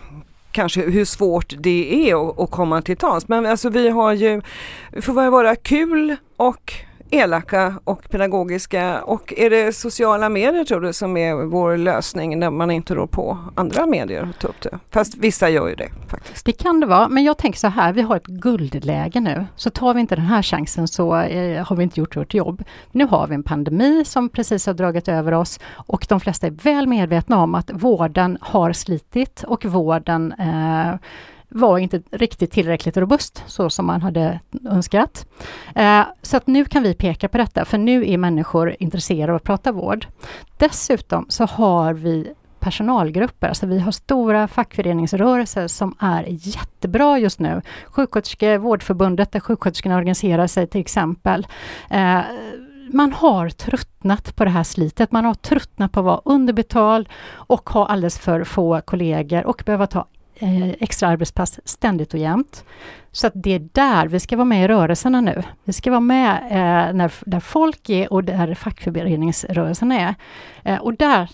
kanske 0.51 0.81
hur 0.81 1.05
svårt 1.05 1.53
det 1.57 2.09
är 2.09 2.29
att, 2.29 2.39
att 2.39 2.51
komma 2.51 2.81
till 2.81 2.97
tals. 2.97 3.27
Men 3.27 3.45
alltså 3.45 3.69
vi 3.69 3.89
har 3.89 4.13
ju, 4.13 4.41
vi 4.91 5.01
får 5.01 5.29
vara 5.29 5.55
kul 5.55 6.15
och 6.37 6.73
elaka 7.11 7.79
och 7.83 8.09
pedagogiska 8.09 9.01
och 9.01 9.33
är 9.37 9.49
det 9.49 9.75
sociala 9.75 10.29
medier 10.29 10.63
tror 10.63 10.81
du 10.81 10.93
som 10.93 11.17
är 11.17 11.35
vår 11.35 11.77
lösning 11.77 12.39
när 12.39 12.49
man 12.49 12.71
inte 12.71 12.95
rår 12.95 13.07
på 13.07 13.37
andra 13.55 13.85
medier 13.85 14.23
att 14.23 14.39
ta 14.39 14.47
upp 14.47 14.61
det? 14.61 14.79
Fast 14.91 15.17
vissa 15.17 15.49
gör 15.49 15.67
ju 15.67 15.75
det 15.75 15.89
faktiskt. 16.07 16.45
Det 16.45 16.51
kan 16.51 16.79
det 16.79 16.87
vara, 16.87 17.07
men 17.09 17.23
jag 17.23 17.37
tänker 17.37 17.59
så 17.59 17.67
här, 17.67 17.93
vi 17.93 18.01
har 18.01 18.15
ett 18.15 18.27
guldläge 18.27 19.19
nu. 19.19 19.45
Så 19.55 19.69
tar 19.69 19.93
vi 19.93 19.99
inte 20.01 20.15
den 20.15 20.25
här 20.25 20.41
chansen 20.41 20.87
så 20.87 21.15
eh, 21.15 21.65
har 21.65 21.75
vi 21.75 21.83
inte 21.83 21.99
gjort 21.99 22.17
vårt 22.17 22.33
jobb. 22.33 22.63
Nu 22.91 23.05
har 23.05 23.27
vi 23.27 23.35
en 23.35 23.43
pandemi 23.43 24.05
som 24.05 24.29
precis 24.29 24.65
har 24.65 24.73
dragit 24.73 25.07
över 25.07 25.31
oss 25.31 25.59
och 25.73 26.05
de 26.09 26.19
flesta 26.19 26.47
är 26.47 26.51
väl 26.51 26.87
medvetna 26.87 27.43
om 27.43 27.55
att 27.55 27.71
vården 27.73 28.37
har 28.41 28.73
slitit 28.73 29.43
och 29.47 29.65
vården 29.65 30.33
eh, 30.39 30.95
var 31.49 31.77
inte 31.77 32.01
riktigt 32.11 32.51
tillräckligt 32.51 32.97
robust 32.97 33.43
så 33.47 33.69
som 33.69 33.85
man 33.85 34.01
hade 34.01 34.39
önskat. 34.69 35.25
Eh, 35.75 36.01
så 36.21 36.37
att 36.37 36.47
nu 36.47 36.65
kan 36.65 36.83
vi 36.83 36.93
peka 36.93 37.27
på 37.27 37.37
detta, 37.37 37.65
för 37.65 37.77
nu 37.77 38.09
är 38.09 38.17
människor 38.17 38.75
intresserade 38.79 39.31
av 39.31 39.35
att 39.35 39.43
prata 39.43 39.71
vård. 39.71 40.07
Dessutom 40.57 41.25
så 41.29 41.45
har 41.45 41.93
vi 41.93 42.33
personalgrupper, 42.59 43.47
alltså 43.47 43.65
vi 43.65 43.79
har 43.79 43.91
stora 43.91 44.47
fackföreningsrörelser 44.47 45.67
som 45.67 45.95
är 45.99 46.25
jättebra 46.27 47.19
just 47.19 47.39
nu. 47.39 47.61
Sjuksköterske, 47.85 48.57
Vårdförbundet 48.57 49.31
där 49.31 49.39
sjuksköterskorna 49.39 49.97
organiserar 49.97 50.47
sig 50.47 50.67
till 50.67 50.81
exempel. 50.81 51.47
Eh, 51.89 52.21
man 52.93 53.13
har 53.13 53.49
tröttnat 53.49 54.35
på 54.35 54.43
det 54.43 54.49
här 54.49 54.63
slitet. 54.63 55.11
Man 55.11 55.25
har 55.25 55.33
tröttnat 55.33 55.91
på 55.91 55.99
att 55.99 56.05
vara 56.05 56.21
underbetald 56.25 57.09
och 57.33 57.69
ha 57.69 57.85
alldeles 57.85 58.19
för 58.19 58.43
få 58.43 58.81
kollegor 58.81 59.45
och 59.45 59.63
behöva 59.65 59.87
ta 59.87 60.05
eh, 60.39 60.69
extra 60.79 61.09
arbetspass 61.09 61.59
ständigt 61.65 62.13
och 62.13 62.19
jämt. 62.19 62.65
Så 63.11 63.27
att 63.27 63.33
det 63.35 63.53
är 63.53 63.69
där 63.71 64.07
vi 64.07 64.19
ska 64.19 64.35
vara 64.35 64.45
med 64.45 64.63
i 64.63 64.67
rörelserna 64.67 65.21
nu. 65.21 65.43
Vi 65.63 65.73
ska 65.73 65.89
vara 65.89 65.99
med 65.99 66.37
eh, 66.49 66.93
när, 66.93 67.11
där 67.29 67.39
folk 67.39 67.89
är 67.89 68.13
och 68.13 68.23
där 68.23 68.53
fackföreningsrörelsen 68.53 69.91
är. 69.91 70.15
Eh, 70.63 70.77
och 70.77 70.93
där... 70.93 71.29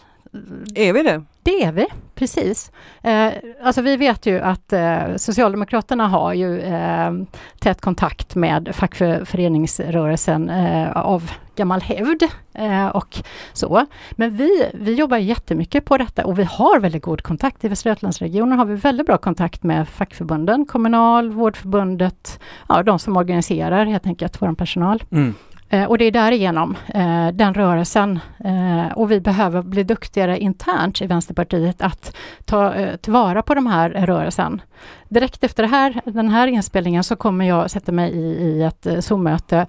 Är 0.75 0.93
vi 0.93 1.03
det? 1.03 1.23
Det 1.43 1.63
är 1.63 1.71
vi, 1.71 1.85
precis. 2.15 2.71
Eh, 3.01 3.31
alltså 3.63 3.81
vi 3.81 3.97
vet 3.97 4.25
ju 4.25 4.39
att 4.39 4.73
eh, 4.73 5.15
Socialdemokraterna 5.15 6.07
har 6.07 6.33
ju 6.33 6.59
eh, 6.59 7.11
tät 7.59 7.81
kontakt 7.81 8.35
med 8.35 8.69
fackföreningsrörelsen 8.73 10.49
eh, 10.49 10.97
av 10.97 11.31
gammal 11.55 11.81
hävd 11.81 12.23
eh, 12.53 12.87
och 12.87 13.19
så. 13.53 13.85
Men 14.11 14.37
vi, 14.37 14.69
vi 14.73 14.93
jobbar 14.93 15.17
jättemycket 15.17 15.85
på 15.85 15.97
detta 15.97 16.25
och 16.25 16.39
vi 16.39 16.43
har 16.43 16.79
väldigt 16.79 17.03
god 17.03 17.21
kontakt. 17.21 17.63
I 17.63 17.67
Västra 17.67 17.89
Götalandsregionen 17.89 18.59
har 18.59 18.65
vi 18.65 18.75
väldigt 18.75 19.07
bra 19.07 19.17
kontakt 19.17 19.63
med 19.63 19.89
fackförbunden, 19.89 20.65
Kommunal, 20.65 21.29
Vårdförbundet, 21.29 22.39
ja, 22.69 22.83
de 22.83 22.99
som 22.99 23.17
organiserar 23.17 23.85
helt 23.85 24.07
enkelt 24.07 24.41
vår 24.41 24.53
personal. 24.53 25.03
Mm. 25.11 25.33
Eh, 25.73 25.85
och 25.85 25.97
det 25.97 26.05
är 26.05 26.11
därigenom 26.11 26.77
eh, 26.93 27.27
den 27.27 27.53
rörelsen 27.53 28.19
eh, 28.45 28.97
och 28.97 29.11
vi 29.11 29.21
behöver 29.21 29.61
bli 29.61 29.83
duktigare 29.83 30.39
internt 30.39 31.01
i 31.01 31.07
Vänsterpartiet 31.07 31.81
att 31.81 32.15
ta 32.45 32.73
eh, 32.73 32.95
tillvara 32.95 33.41
på 33.41 33.53
de 33.55 33.67
här 33.67 33.89
rörelsen. 33.89 34.61
Direkt 35.09 35.43
efter 35.43 35.63
det 35.63 35.69
här, 35.69 36.01
den 36.05 36.29
här 36.29 36.47
inspelningen 36.47 37.03
så 37.03 37.15
kommer 37.15 37.45
jag 37.45 37.71
sätta 37.71 37.91
mig 37.91 38.11
i, 38.11 38.19
i 38.19 38.63
ett 38.63 38.87
Zoom-möte 39.03 39.67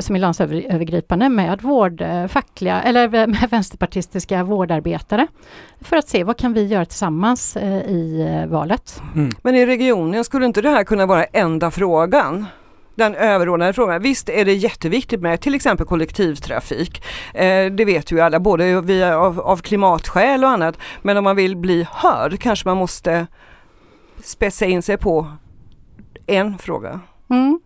som 0.00 0.16
är 0.16 0.20
landsövergripande 0.20 1.28
med 1.28 1.62
vård, 1.62 2.02
fackliga, 2.28 2.82
eller 2.82 3.08
med 3.08 3.50
vänsterpartistiska 3.50 4.44
vårdarbetare 4.44 5.26
för 5.80 5.96
att 5.96 6.08
se 6.08 6.24
vad 6.24 6.36
kan 6.36 6.52
vi 6.52 6.66
göra 6.66 6.84
tillsammans 6.84 7.56
i 7.56 8.28
valet. 8.48 9.02
Mm. 9.14 9.30
Men 9.42 9.54
i 9.54 9.66
regionen, 9.66 10.24
skulle 10.24 10.46
inte 10.46 10.62
det 10.62 10.70
här 10.70 10.84
kunna 10.84 11.06
vara 11.06 11.24
enda 11.24 11.70
frågan? 11.70 12.46
Den 12.94 13.14
överordnade 13.14 13.72
frågan. 13.72 14.02
Visst 14.02 14.28
är 14.28 14.44
det 14.44 14.54
jätteviktigt 14.54 15.20
med 15.20 15.40
till 15.40 15.54
exempel 15.54 15.86
kollektivtrafik. 15.86 17.02
Eh, 17.34 17.72
det 17.72 17.84
vet 17.84 18.12
ju 18.12 18.20
alla, 18.20 18.40
både 18.40 18.80
via, 18.80 19.18
av, 19.18 19.40
av 19.40 19.56
klimatskäl 19.56 20.44
och 20.44 20.50
annat. 20.50 20.78
Men 21.02 21.16
om 21.16 21.24
man 21.24 21.36
vill 21.36 21.56
bli 21.56 21.86
hörd 21.90 22.40
kanske 22.40 22.68
man 22.68 22.76
måste 22.76 23.26
spetsa 24.24 24.66
in 24.66 24.82
sig 24.82 24.96
på 24.96 25.26
en 26.26 26.58
fråga. 26.58 27.00
Mm. 27.30 27.60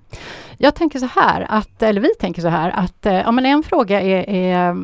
Jag 0.61 0.75
tänker 0.75 0.99
så 0.99 1.07
här, 1.07 1.47
att, 1.49 1.83
eller 1.83 2.01
vi 2.01 2.09
tänker 2.21 2.43
så 2.43 2.49
här, 2.49 2.71
att 2.71 3.07
eh, 3.07 3.15
ja, 3.15 3.33
men 3.33 3.47
en 3.47 3.63
fråga 3.63 4.01
är, 4.01 4.31
är 4.31 4.77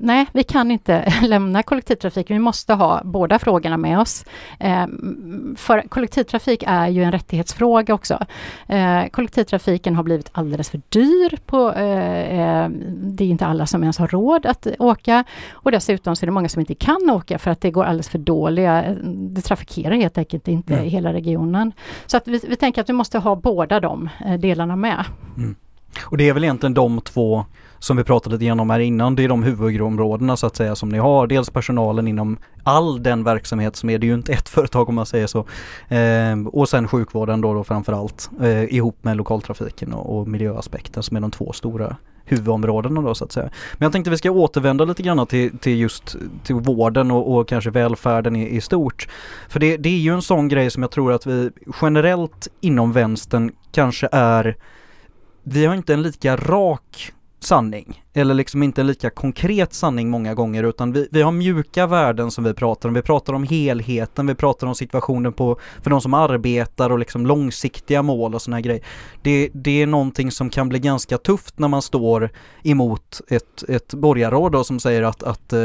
nej, 0.00 0.26
vi 0.32 0.42
kan 0.42 0.70
inte 0.70 1.12
lämna 1.22 1.62
kollektivtrafiken. 1.62 2.36
Vi 2.36 2.40
måste 2.40 2.74
ha 2.74 3.00
båda 3.04 3.38
frågorna 3.38 3.76
med 3.76 3.98
oss. 3.98 4.24
Eh, 4.58 4.86
för 5.56 5.88
kollektivtrafik 5.88 6.64
är 6.66 6.88
ju 6.88 7.02
en 7.02 7.12
rättighetsfråga 7.12 7.94
också. 7.94 8.26
Eh, 8.66 9.06
kollektivtrafiken 9.06 9.96
har 9.96 10.02
blivit 10.02 10.30
alldeles 10.32 10.70
för 10.70 10.80
dyr. 10.88 11.38
På, 11.46 11.72
det 11.74 13.24
är 13.24 13.28
inte 13.28 13.46
alla 13.46 13.66
som 13.66 13.82
ens 13.82 13.98
har 13.98 14.08
råd 14.08 14.46
att 14.46 14.66
åka 14.78 15.24
och 15.52 15.70
dessutom 15.70 16.16
så 16.16 16.24
är 16.24 16.26
det 16.26 16.32
många 16.32 16.48
som 16.48 16.60
inte 16.60 16.74
kan 16.74 17.10
åka 17.10 17.38
för 17.38 17.50
att 17.50 17.60
det 17.60 17.70
går 17.70 17.84
alldeles 17.84 18.08
för 18.08 18.18
dåliga. 18.18 18.84
Det 19.04 19.40
trafikerar 19.40 19.94
helt 19.94 20.18
enkelt 20.18 20.48
inte 20.48 20.74
mm. 20.74 20.88
hela 20.88 21.12
regionen. 21.12 21.72
Så 22.06 22.16
att 22.16 22.28
vi, 22.28 22.40
vi 22.48 22.56
tänker 22.56 22.80
att 22.80 22.88
vi 22.88 22.92
måste 22.92 23.18
ha 23.18 23.36
båda 23.36 23.80
de 23.80 24.08
eh, 24.26 24.34
delarna 24.64 24.76
med. 24.76 25.04
Mm. 25.36 25.54
Och 26.02 26.16
det 26.16 26.28
är 26.28 26.34
väl 26.34 26.44
egentligen 26.44 26.74
de 26.74 27.00
två 27.00 27.44
som 27.78 27.96
vi 27.96 28.04
pratade 28.04 28.34
lite 28.34 28.44
grann 28.44 28.60
om 28.60 28.70
här 28.70 28.80
innan, 28.80 29.16
det 29.16 29.24
är 29.24 29.28
de 29.28 29.42
huvudområdena 29.42 30.36
så 30.36 30.46
att 30.46 30.56
säga 30.56 30.74
som 30.74 30.88
ni 30.88 30.98
har. 30.98 31.26
Dels 31.26 31.50
personalen 31.50 32.08
inom 32.08 32.36
all 32.62 33.02
den 33.02 33.24
verksamhet 33.24 33.76
som 33.76 33.90
är, 33.90 33.98
det 33.98 34.06
är 34.06 34.08
ju 34.08 34.14
inte 34.14 34.32
ett 34.32 34.48
företag 34.56 34.88
om 34.88 34.94
man 34.94 35.06
säger 35.06 35.26
så. 35.26 35.46
Eh, 35.88 36.46
och 36.46 36.68
sen 36.68 36.88
sjukvården 36.88 37.40
då, 37.40 37.54
då 37.54 37.64
framförallt 37.64 38.30
eh, 38.40 38.64
ihop 38.74 39.04
med 39.04 39.16
lokaltrafiken 39.16 39.92
och, 39.92 40.18
och 40.18 40.28
miljöaspekten 40.28 41.02
som 41.02 41.16
är 41.16 41.20
de 41.20 41.30
två 41.30 41.52
stora 41.52 41.96
huvudområdena 42.24 43.02
då 43.02 43.14
så 43.14 43.24
att 43.24 43.32
säga. 43.32 43.50
Men 43.72 43.86
jag 43.86 43.92
tänkte 43.92 44.10
vi 44.10 44.18
ska 44.18 44.30
återvända 44.30 44.84
lite 44.84 45.02
grann 45.02 45.26
till, 45.26 45.58
till 45.58 45.78
just 45.78 46.16
till 46.44 46.54
vården 46.54 47.10
och, 47.10 47.34
och 47.34 47.48
kanske 47.48 47.70
välfärden 47.70 48.36
i, 48.36 48.56
i 48.56 48.60
stort. 48.60 49.08
För 49.48 49.60
det, 49.60 49.76
det 49.76 49.88
är 49.88 49.98
ju 49.98 50.14
en 50.14 50.22
sån 50.22 50.48
grej 50.48 50.70
som 50.70 50.82
jag 50.82 50.90
tror 50.90 51.12
att 51.12 51.26
vi 51.26 51.50
generellt 51.82 52.48
inom 52.60 52.92
vänstern 52.92 53.52
kanske 53.72 54.08
är 54.12 54.56
vi 55.42 55.66
har 55.66 55.74
inte 55.74 55.94
en 55.94 56.02
lika 56.02 56.36
rak 56.36 57.12
sanning 57.40 58.03
eller 58.14 58.34
liksom 58.34 58.62
inte 58.62 58.80
en 58.80 58.86
lika 58.86 59.10
konkret 59.10 59.74
sanning 59.74 60.10
många 60.10 60.34
gånger 60.34 60.62
utan 60.62 60.92
vi, 60.92 61.08
vi 61.10 61.22
har 61.22 61.32
mjuka 61.32 61.86
värden 61.86 62.30
som 62.30 62.44
vi 62.44 62.54
pratar 62.54 62.88
om. 62.88 62.94
Vi 62.94 63.02
pratar 63.02 63.32
om 63.32 63.44
helheten, 63.44 64.26
vi 64.26 64.34
pratar 64.34 64.66
om 64.66 64.74
situationen 64.74 65.32
på, 65.32 65.58
för 65.82 65.90
de 65.90 66.00
som 66.00 66.14
arbetar 66.14 66.90
och 66.90 66.98
liksom 66.98 67.26
långsiktiga 67.26 68.02
mål 68.02 68.34
och 68.34 68.42
sådana 68.42 68.60
grejer. 68.60 68.84
Det, 69.22 69.50
det 69.52 69.82
är 69.82 69.86
någonting 69.86 70.30
som 70.30 70.50
kan 70.50 70.68
bli 70.68 70.78
ganska 70.78 71.18
tufft 71.18 71.58
när 71.58 71.68
man 71.68 71.82
står 71.82 72.30
emot 72.62 73.20
ett, 73.28 73.62
ett 73.68 73.94
borgarråd 73.94 74.52
då, 74.52 74.64
som 74.64 74.80
säger 74.80 75.02
att, 75.02 75.22
att 75.22 75.52
eh, 75.52 75.60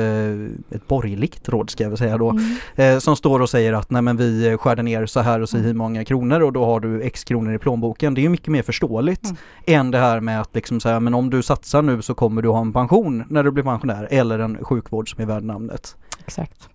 ett 0.71 0.87
borgerligt 0.87 1.49
råd 1.49 1.69
ska 1.69 1.83
jag 1.83 1.89
väl 1.89 1.97
säga 1.97 2.17
då, 2.17 2.29
mm. 2.29 2.57
eh, 2.75 2.99
som 2.99 3.15
står 3.15 3.39
och 3.39 3.49
säger 3.49 3.73
att 3.73 3.91
nej 3.91 4.01
men 4.01 4.17
vi 4.17 4.57
skär 4.57 4.83
ner 4.83 5.05
så 5.05 5.19
här 5.19 5.41
och 5.41 5.49
så 5.49 5.57
hur 5.57 5.73
många 5.73 6.05
kronor 6.05 6.41
och 6.41 6.53
då 6.53 6.65
har 6.65 6.79
du 6.79 7.01
x 7.01 7.23
kronor 7.23 7.53
i 7.53 7.57
plånboken. 7.57 8.13
Det 8.13 8.21
är 8.21 8.23
ju 8.23 8.29
mycket 8.29 8.47
mer 8.47 8.61
förståeligt 8.61 9.23
mm. 9.23 9.37
än 9.65 9.91
det 9.91 9.97
här 9.97 10.19
med 10.19 10.41
att 10.41 10.55
liksom 10.55 10.79
säga 10.79 10.99
men 10.99 11.13
om 11.13 11.29
du 11.29 11.43
satsar 11.43 11.81
nu 11.81 12.01
så 12.01 12.13
kommer 12.13 12.38
kommer 12.39 12.53
du 12.53 12.57
ha 12.57 12.61
en 12.61 12.73
pension 12.73 13.23
när 13.29 13.43
du 13.43 13.51
blir 13.51 13.63
pensionär 13.63 14.07
eller 14.11 14.39
en 14.39 14.63
sjukvård 14.63 15.11
som 15.11 15.21
är 15.21 15.25
värd 15.25 15.43
namnet. 15.43 15.95
Exakt. 16.19 16.69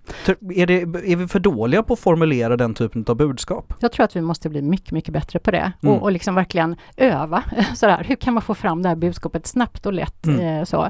Är, 0.54 0.66
det, 0.66 0.82
är 0.82 1.16
vi 1.16 1.28
för 1.28 1.38
dåliga 1.38 1.82
på 1.82 1.92
att 1.92 2.00
formulera 2.00 2.56
den 2.56 2.74
typen 2.74 3.04
av 3.08 3.16
budskap? 3.16 3.74
Jag 3.80 3.92
tror 3.92 4.04
att 4.04 4.16
vi 4.16 4.20
måste 4.20 4.48
bli 4.48 4.62
mycket, 4.62 4.92
mycket 4.92 5.12
bättre 5.12 5.38
på 5.38 5.50
det 5.50 5.72
mm. 5.82 5.94
och, 5.94 6.02
och 6.02 6.12
liksom 6.12 6.34
verkligen 6.34 6.76
öva. 6.96 7.42
Sådär. 7.74 8.04
Hur 8.08 8.16
kan 8.16 8.34
man 8.34 8.42
få 8.42 8.54
fram 8.54 8.82
det 8.82 8.88
här 8.88 8.96
budskapet 8.96 9.46
snabbt 9.46 9.86
och 9.86 9.92
lätt? 9.92 10.26
Mm. 10.26 10.40
Eh, 10.40 10.64
så. 10.64 10.84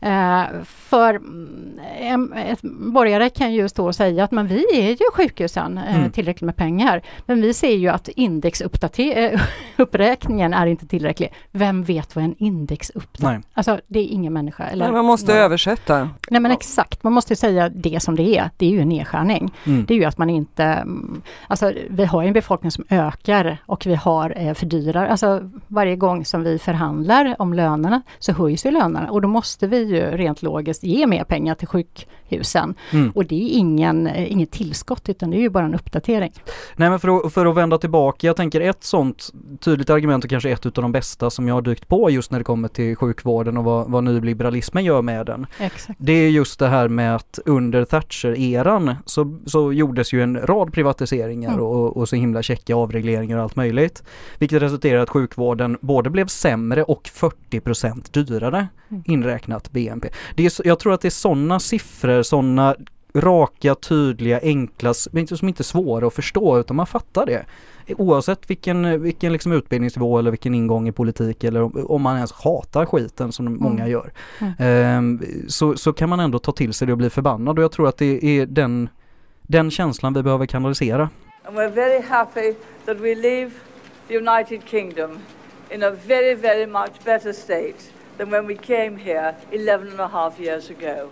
Eh, 0.00 0.42
för 0.64 1.14
mm, 1.14 1.80
en, 1.98 2.32
ett 2.32 2.62
borgare 2.62 3.30
kan 3.30 3.52
ju 3.52 3.68
stå 3.68 3.86
och 3.86 3.94
säga 3.94 4.24
att 4.24 4.30
men 4.30 4.46
vi 4.46 4.64
är 4.72 4.90
ju 4.90 5.10
sjukhusen 5.12 5.78
eh, 5.78 5.96
mm. 5.96 6.10
tillräckligt 6.10 6.46
med 6.46 6.56
pengar. 6.56 7.02
Men 7.26 7.40
vi 7.40 7.54
ser 7.54 7.76
ju 7.76 7.88
att 7.88 8.08
indexuppräkningen 8.08 10.54
är 10.54 10.66
inte 10.66 10.86
tillräcklig. 10.86 11.32
Vem 11.50 11.84
vet 11.84 12.16
vad 12.16 12.24
en 12.24 12.34
indexuppräkning 12.38 13.44
Alltså 13.54 13.80
det 13.86 13.98
är 13.98 14.04
ingen 14.04 14.32
människa. 14.32 14.64
Eller, 14.64 14.84
Nej, 14.84 14.92
man 14.92 15.04
måste 15.04 15.32
någon. 15.32 15.42
översätta. 15.42 16.10
Nej 16.30 16.40
men 16.40 16.50
exakt, 16.50 17.02
man 17.02 17.12
måste 17.12 17.36
säga 17.36 17.68
det 17.68 17.87
som 18.00 18.16
det 18.16 18.38
är. 18.38 18.50
Det 18.56 18.66
är 18.66 18.70
ju 18.70 18.80
en 18.80 18.88
nedskärning. 18.88 19.52
Mm. 19.64 19.84
Det 19.84 19.94
är 19.94 19.98
ju 19.98 20.04
att 20.04 20.18
man 20.18 20.30
inte... 20.30 20.86
Alltså 21.46 21.72
vi 21.88 22.04
har 22.04 22.22
en 22.22 22.32
befolkning 22.32 22.70
som 22.70 22.84
ökar 22.90 23.58
och 23.66 23.86
vi 23.86 23.94
har 23.94 24.34
eh, 24.36 24.54
fördyrar. 24.54 25.06
Alltså 25.06 25.50
varje 25.68 25.96
gång 25.96 26.24
som 26.24 26.42
vi 26.42 26.58
förhandlar 26.58 27.36
om 27.38 27.52
lönerna 27.52 28.02
så 28.18 28.32
höjs 28.32 28.66
ju 28.66 28.70
lönerna 28.70 29.10
och 29.10 29.22
då 29.22 29.28
måste 29.28 29.66
vi 29.66 29.82
ju 29.82 30.00
rent 30.00 30.42
logiskt 30.42 30.84
ge 30.84 31.06
mer 31.06 31.24
pengar 31.24 31.54
till 31.54 31.68
sjukhusen. 31.68 32.74
Mm. 32.90 33.10
Och 33.10 33.24
det 33.24 33.34
är 33.34 33.58
ingen, 33.58 34.06
eh, 34.06 34.32
inget 34.32 34.50
tillskott 34.50 35.08
utan 35.08 35.30
det 35.30 35.36
är 35.36 35.40
ju 35.40 35.50
bara 35.50 35.64
en 35.64 35.74
uppdatering. 35.74 36.32
Nej 36.76 36.90
men 36.90 37.00
för 37.00 37.26
att, 37.26 37.32
för 37.32 37.46
att 37.46 37.56
vända 37.56 37.78
tillbaka, 37.78 38.26
jag 38.26 38.36
tänker 38.36 38.60
ett 38.60 38.84
sånt 38.84 39.30
tydligt 39.60 39.90
argument 39.90 40.24
och 40.24 40.30
kanske 40.30 40.50
ett 40.50 40.66
utav 40.66 40.82
de 40.82 40.92
bästa 40.92 41.30
som 41.30 41.48
jag 41.48 41.54
har 41.54 41.62
dykt 41.62 41.88
på 41.88 42.10
just 42.10 42.30
när 42.30 42.38
det 42.38 42.44
kommer 42.44 42.68
till 42.68 42.96
sjukvården 42.96 43.56
och 43.56 43.64
vad, 43.64 43.90
vad 43.90 44.04
nyliberalismen 44.04 44.84
gör 44.84 45.02
med 45.02 45.26
den. 45.26 45.46
Exakt. 45.58 45.98
Det 46.02 46.12
är 46.12 46.30
just 46.30 46.58
det 46.58 46.68
här 46.68 46.88
med 46.88 47.14
att 47.14 47.38
under 47.44 47.77
Thatcher-eran 47.84 48.94
så, 49.04 49.38
så 49.46 49.72
gjordes 49.72 50.12
ju 50.12 50.22
en 50.22 50.46
rad 50.46 50.72
privatiseringar 50.72 51.52
mm. 51.52 51.64
och, 51.64 51.96
och 51.96 52.08
så 52.08 52.16
himla 52.16 52.42
checka 52.42 52.74
avregleringar 52.74 53.36
och 53.36 53.42
allt 53.42 53.56
möjligt. 53.56 54.02
Vilket 54.38 54.62
resulterade 54.62 54.98
i 54.98 55.02
att 55.02 55.10
sjukvården 55.10 55.78
både 55.80 56.10
blev 56.10 56.26
sämre 56.26 56.82
och 56.82 57.02
40% 57.02 58.24
dyrare 58.24 58.68
mm. 58.88 59.02
inräknat 59.06 59.70
BNP. 59.70 60.08
Det 60.34 60.46
är, 60.46 60.66
jag 60.66 60.78
tror 60.78 60.92
att 60.92 61.00
det 61.00 61.08
är 61.08 61.10
sådana 61.10 61.60
siffror, 61.60 62.22
sådana 62.22 62.76
raka, 63.14 63.74
tydliga, 63.74 64.40
enkla, 64.42 64.94
som 64.94 65.18
inte 65.18 65.60
är 65.60 65.62
svåra 65.62 66.06
att 66.06 66.14
förstå 66.14 66.60
utan 66.60 66.76
man 66.76 66.86
fattar 66.86 67.26
det. 67.26 67.44
Oavsett 67.96 68.50
vilken, 68.50 69.02
vilken 69.02 69.32
liksom 69.32 69.52
utbildningsnivå 69.52 70.18
eller 70.18 70.30
vilken 70.30 70.54
ingång 70.54 70.88
i 70.88 70.92
politik 70.92 71.44
eller 71.44 71.90
om 71.90 72.02
man 72.02 72.16
ens 72.16 72.32
hatar 72.32 72.86
skiten 72.86 73.32
som 73.32 73.46
mm. 73.46 73.58
många 73.62 73.88
gör. 73.88 74.12
Mm. 74.38 75.20
Eh, 75.20 75.28
så, 75.48 75.76
så 75.76 75.92
kan 75.92 76.08
man 76.08 76.20
ändå 76.20 76.38
ta 76.38 76.52
till 76.52 76.74
sig 76.74 76.86
det 76.86 76.92
och 76.92 76.98
bli 76.98 77.10
förbannad 77.10 77.58
och 77.58 77.64
jag 77.64 77.72
tror 77.72 77.88
att 77.88 77.96
det 77.96 78.24
är 78.24 78.46
den, 78.46 78.88
den 79.42 79.70
känslan 79.70 80.14
vi 80.14 80.22
behöver 80.22 80.46
kanalisera. 80.46 81.10
And 81.44 81.56
we're 81.56 81.74
very 81.74 82.02
happy 82.02 82.54
that 82.84 82.96
we 83.00 83.14
leave 83.14 83.50
the 84.08 84.16
United 84.16 84.64
Kingdom 84.64 85.18
in 85.70 85.82
a 85.82 85.90
very, 85.90 86.34
very 86.34 86.66
much 86.66 87.04
better 87.04 87.32
state 87.32 87.92
than 88.18 88.30
when 88.30 88.46
we 88.46 88.54
came 88.54 88.96
here 88.96 89.34
11 89.50 89.88
and 89.88 90.00
a 90.00 90.08
half 90.08 90.40
years 90.40 90.70
ago. 90.70 91.10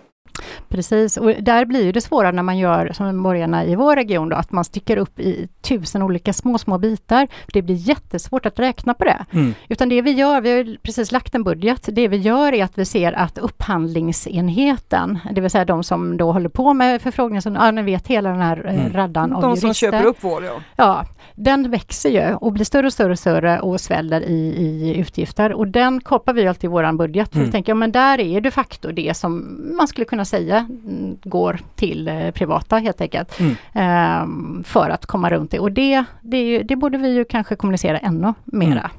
Precis, 0.68 1.16
och 1.16 1.32
där 1.40 1.64
blir 1.64 1.92
det 1.92 2.00
svårare 2.00 2.32
när 2.32 2.42
man 2.42 2.58
gör 2.58 2.92
som 2.92 3.22
borgarna 3.22 3.64
i 3.64 3.74
vår 3.74 3.96
region 3.96 4.28
då, 4.28 4.36
att 4.36 4.52
man 4.52 4.64
sticker 4.64 4.96
upp 4.96 5.20
i 5.20 5.48
tusen 5.60 6.02
olika 6.02 6.32
små, 6.32 6.58
små 6.58 6.78
bitar. 6.78 7.28
Det 7.52 7.62
blir 7.62 7.74
jättesvårt 7.74 8.46
att 8.46 8.58
räkna 8.58 8.94
på 8.94 9.04
det. 9.04 9.24
Mm. 9.30 9.54
Utan 9.68 9.88
det 9.88 10.02
vi 10.02 10.10
gör, 10.10 10.40
vi 10.40 10.56
har 10.56 10.76
precis 10.82 11.12
lagt 11.12 11.34
en 11.34 11.44
budget, 11.44 11.88
det 11.92 12.08
vi 12.08 12.16
gör 12.16 12.52
är 12.52 12.64
att 12.64 12.78
vi 12.78 12.84
ser 12.84 13.12
att 13.12 13.38
upphandlingsenheten, 13.38 15.18
det 15.32 15.40
vill 15.40 15.50
säga 15.50 15.64
de 15.64 15.82
som 15.82 16.16
då 16.16 16.32
håller 16.32 16.48
på 16.48 16.74
med 16.74 17.02
förfrågningar, 17.02 17.40
som 17.40 17.54
ja, 17.54 17.70
ni 17.70 17.82
vet 17.82 18.06
hela 18.06 18.30
den 18.30 18.40
här 18.40 18.66
eh, 18.66 18.80
mm. 18.80 18.92
raddan 18.92 19.32
av 19.32 19.42
de 19.42 19.50
jurister. 19.50 19.66
Som 19.66 19.74
köper 19.74 20.04
upp 20.04 20.16
vår, 20.20 20.44
ja. 20.44 20.60
Ja, 20.76 21.04
den 21.34 21.70
växer 21.70 22.10
ju 22.10 22.34
och 22.34 22.52
blir 22.52 22.64
större 22.64 22.86
och 22.86 22.92
större 22.92 23.12
och 23.12 23.18
större 23.18 23.60
och 23.60 23.80
sväller 23.80 24.20
i, 24.20 24.54
i 24.56 24.96
utgifter 24.98 25.52
och 25.52 25.68
den 25.68 26.00
koppar 26.00 26.32
vi 26.32 26.48
alltid 26.48 26.64
i 26.64 26.70
våran 26.70 26.96
budget. 26.96 27.28
För 27.28 27.36
mm. 27.36 27.46
vi 27.46 27.52
tänker, 27.52 27.70
ja 27.70 27.74
men 27.74 27.92
där 27.92 28.20
är 28.20 28.40
de 28.40 28.50
facto 28.50 28.92
det 28.92 29.16
som 29.16 29.60
man 29.76 29.88
skulle 29.88 30.04
kunna 30.04 30.24
säga 30.24 30.35
mm, 30.36 31.16
går 31.24 31.60
till 31.74 32.08
eh, 32.08 32.30
privata 32.30 32.76
helt 32.76 33.00
enkelt. 33.00 33.40
Mm. 33.40 33.52
Eh, 33.72 34.64
för 34.64 34.90
att 34.90 35.06
komma 35.06 35.30
runt 35.30 35.50
det 35.50 35.58
och 35.58 35.72
det, 35.72 36.04
det, 36.20 36.42
ju, 36.42 36.62
det, 36.62 36.76
borde 36.76 36.98
vi 36.98 37.08
ju 37.08 37.24
kanske 37.24 37.56
kommunicera 37.56 37.98
ännu 37.98 38.34
mera. 38.44 38.70
Mm. 38.70 38.90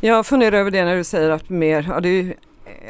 Jag 0.00 0.26
funderar 0.26 0.56
över 0.56 0.70
det 0.70 0.84
när 0.84 0.96
du 0.96 1.04
säger 1.04 1.30
att 1.30 1.48
mer, 1.48 1.86
ja, 1.88 2.00
det 2.00 2.08
är 2.08 2.34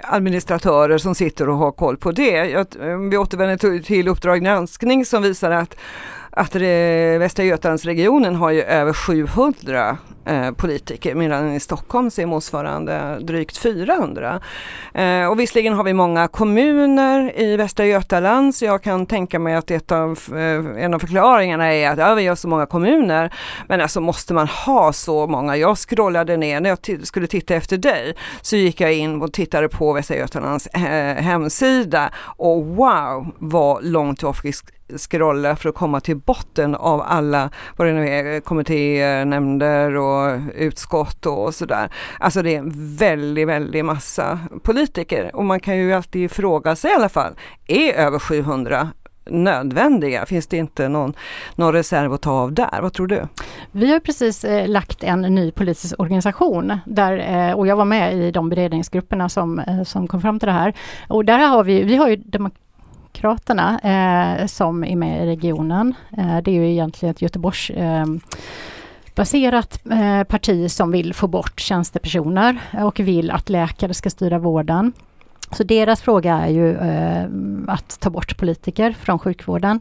administratörer 0.02 0.98
som 0.98 1.14
sitter 1.14 1.48
och 1.48 1.56
har 1.56 1.72
koll 1.72 1.96
på 1.96 2.12
det. 2.12 2.30
Jag, 2.30 2.66
vi 3.10 3.16
återvänder 3.16 3.82
till 3.82 4.08
Uppdrag 4.08 4.44
granskning 4.44 5.04
som 5.04 5.22
visar 5.22 5.50
att 5.50 5.76
att 6.36 6.52
det, 6.52 7.18
Västra 7.18 7.44
Götalandsregionen 7.44 8.34
har 8.34 8.50
ju 8.50 8.62
över 8.62 8.92
700 8.92 9.98
eh, 10.24 10.50
politiker 10.50 11.14
medan 11.14 11.52
i 11.52 11.60
Stockholm 11.60 12.10
ser 12.10 12.22
är 12.22 12.26
motsvarande 12.26 13.18
drygt 13.20 13.56
400. 13.56 14.40
Eh, 14.94 15.26
och 15.26 15.40
visserligen 15.40 15.72
har 15.72 15.84
vi 15.84 15.92
många 15.92 16.28
kommuner 16.28 17.40
i 17.40 17.56
Västra 17.56 17.86
Götaland 17.86 18.54
så 18.54 18.64
jag 18.64 18.82
kan 18.82 19.06
tänka 19.06 19.38
mig 19.38 19.54
att 19.54 19.70
ett 19.70 19.92
av, 19.92 20.18
eh, 20.32 20.84
en 20.84 20.94
av 20.94 20.98
förklaringarna 20.98 21.74
är 21.74 21.90
att 21.90 21.98
ja, 21.98 22.14
vi 22.14 22.26
har 22.26 22.36
så 22.36 22.48
många 22.48 22.66
kommuner. 22.66 23.34
Men 23.68 23.80
alltså 23.80 24.00
måste 24.00 24.34
man 24.34 24.48
ha 24.48 24.92
så 24.92 25.26
många? 25.26 25.56
Jag 25.56 25.78
scrollade 25.78 26.36
ner 26.36 26.60
när 26.60 26.68
jag 26.68 27.06
skulle 27.06 27.26
titta 27.26 27.54
efter 27.54 27.76
dig 27.76 28.14
så 28.42 28.56
gick 28.56 28.80
jag 28.80 28.92
in 28.92 29.22
och 29.22 29.32
tittade 29.32 29.68
på 29.68 29.92
Västra 29.92 30.16
Götalands 30.16 30.66
eh, 30.66 31.16
hemsida 31.16 32.10
och 32.36 32.64
wow 32.64 33.26
vad 33.38 33.84
långt 33.84 34.22
jag 34.22 34.36
scrolla 34.96 35.56
för 35.56 35.68
att 35.68 35.74
komma 35.74 36.00
till 36.00 36.16
botten 36.16 36.74
av 36.74 37.00
alla, 37.00 37.50
vad 37.76 37.86
det 37.88 37.92
nu 37.92 38.08
är, 38.08 38.40
kommittéer, 38.40 39.24
nämnder 39.24 39.96
och 39.96 40.40
utskott 40.54 41.26
och 41.26 41.54
sådär. 41.54 41.88
Alltså 42.20 42.42
det 42.42 42.54
är 42.54 42.58
en 42.58 42.96
väldigt, 42.96 43.48
väldigt 43.48 43.84
massa 43.84 44.38
politiker 44.62 45.36
och 45.36 45.44
man 45.44 45.60
kan 45.60 45.76
ju 45.76 45.92
alltid 45.92 46.30
fråga 46.30 46.76
sig 46.76 46.90
i 46.90 46.94
alla 46.94 47.08
fall, 47.08 47.34
är 47.66 47.92
över 47.92 48.18
700 48.18 48.88
nödvändiga? 49.30 50.26
Finns 50.26 50.46
det 50.46 50.56
inte 50.56 50.88
någon, 50.88 51.14
någon 51.54 51.72
reserv 51.72 52.12
att 52.12 52.22
ta 52.22 52.30
av 52.30 52.52
där? 52.52 52.78
Vad 52.82 52.92
tror 52.92 53.06
du? 53.06 53.22
Vi 53.72 53.92
har 53.92 54.00
precis 54.00 54.44
eh, 54.44 54.68
lagt 54.68 55.02
en 55.02 55.22
ny 55.22 55.52
politisk 55.52 55.94
organisation 55.98 56.78
där, 56.86 57.48
eh, 57.48 57.52
och 57.52 57.66
jag 57.66 57.76
var 57.76 57.84
med 57.84 58.14
i 58.14 58.30
de 58.30 58.48
beredningsgrupperna 58.48 59.28
som, 59.28 59.58
eh, 59.58 59.82
som 59.82 60.08
kom 60.08 60.20
fram 60.20 60.38
till 60.38 60.46
det 60.46 60.52
här. 60.52 60.74
Och 61.08 61.24
där 61.24 61.38
har 61.38 61.64
vi, 61.64 61.82
vi 61.82 61.96
har 61.96 62.08
ju 62.08 62.16
Sverigedemokraterna 63.16 63.80
eh, 64.40 64.46
som 64.46 64.84
är 64.84 64.96
med 64.96 65.22
i 65.22 65.26
regionen. 65.26 65.94
Eh, 66.16 66.38
det 66.42 66.50
är 66.50 66.54
ju 66.54 66.70
egentligen 66.70 67.10
ett 67.10 67.22
Göteborgs 67.22 67.70
eh, 67.70 68.06
baserat 69.14 69.80
eh, 69.90 70.24
parti 70.24 70.70
som 70.70 70.90
vill 70.90 71.14
få 71.14 71.28
bort 71.28 71.60
tjänstepersoner 71.60 72.58
och 72.72 73.00
vill 73.00 73.30
att 73.30 73.48
läkare 73.48 73.94
ska 73.94 74.10
styra 74.10 74.38
vården. 74.38 74.92
Så 75.50 75.64
deras 75.64 76.02
fråga 76.02 76.34
är 76.34 76.48
ju 76.48 76.76
eh, 76.76 77.26
att 77.66 78.00
ta 78.00 78.10
bort 78.10 78.36
politiker 78.36 78.92
från 79.00 79.18
sjukvården. 79.18 79.80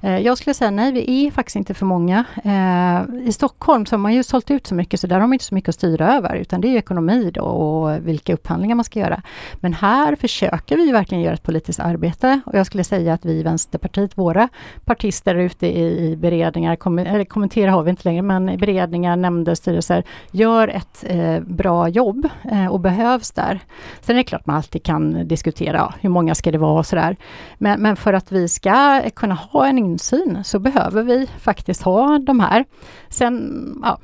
Eh, 0.00 0.18
jag 0.18 0.38
skulle 0.38 0.54
säga 0.54 0.70
nej, 0.70 0.92
vi 0.92 1.26
är 1.26 1.30
faktiskt 1.30 1.56
inte 1.56 1.74
för 1.74 1.86
många. 1.86 2.24
Eh, 2.44 3.28
I 3.28 3.32
Stockholm 3.32 3.86
så 3.86 3.94
har 3.94 3.98
man 3.98 4.14
ju 4.14 4.22
sålt 4.22 4.50
ut 4.50 4.66
så 4.66 4.74
mycket 4.74 5.00
så 5.00 5.06
där 5.06 5.20
har 5.20 5.26
man 5.26 5.32
inte 5.32 5.44
så 5.44 5.54
mycket 5.54 5.68
att 5.68 5.74
styra 5.74 6.14
över 6.14 6.36
utan 6.36 6.60
det 6.60 6.68
är 6.68 6.78
ekonomi 6.78 7.30
då 7.34 7.42
och 7.42 8.08
vilka 8.08 8.34
upphandlingar 8.34 8.74
man 8.74 8.84
ska 8.84 9.00
göra. 9.00 9.22
Men 9.54 9.74
här 9.74 10.16
försöker 10.16 10.76
vi 10.76 10.92
verkligen 10.92 11.22
göra 11.22 11.34
ett 11.34 11.42
politiskt 11.42 11.80
arbete 11.80 12.40
och 12.46 12.54
jag 12.54 12.66
skulle 12.66 12.84
säga 12.84 13.14
att 13.14 13.24
vi 13.24 13.32
i 13.32 13.42
Vänsterpartiet, 13.42 14.18
våra 14.18 14.48
partister 14.84 15.34
ute 15.34 15.66
i, 15.66 16.10
i 16.10 16.16
beredningar, 16.16 16.76
kom, 16.76 16.98
eller 16.98 17.24
kommentera 17.24 17.70
har 17.70 17.82
vi 17.82 17.90
inte 17.90 18.08
längre, 18.08 18.22
men 18.22 18.48
i 18.48 18.56
beredningar, 18.56 19.16
nämnder, 19.16 19.54
styrelser, 19.54 20.04
gör 20.30 20.68
ett 20.68 21.04
eh, 21.06 21.40
bra 21.40 21.88
jobb 21.88 22.28
eh, 22.52 22.66
och 22.66 22.80
behövs 22.80 23.30
där. 23.30 23.60
Sen 24.00 24.16
är 24.16 24.20
det 24.20 24.24
klart 24.24 24.46
man 24.46 24.56
alltid 24.56 24.82
kan 24.82 25.01
kan 25.02 25.28
diskutera 25.28 25.76
ja, 25.76 25.94
hur 26.00 26.10
många 26.10 26.34
ska 26.34 26.50
det 26.50 26.58
vara 26.58 26.78
och 26.78 26.86
sådär. 26.86 27.16
Men, 27.58 27.82
men 27.82 27.96
för 27.96 28.12
att 28.12 28.32
vi 28.32 28.48
ska 28.48 29.02
kunna 29.14 29.34
ha 29.34 29.66
en 29.66 29.78
insyn 29.78 30.44
så 30.44 30.58
behöver 30.58 31.02
vi 31.02 31.26
faktiskt 31.38 31.82
ha 31.82 32.18
de 32.18 32.40
här. 32.40 32.64
Sen, 33.08 33.80
ja, 33.82 33.98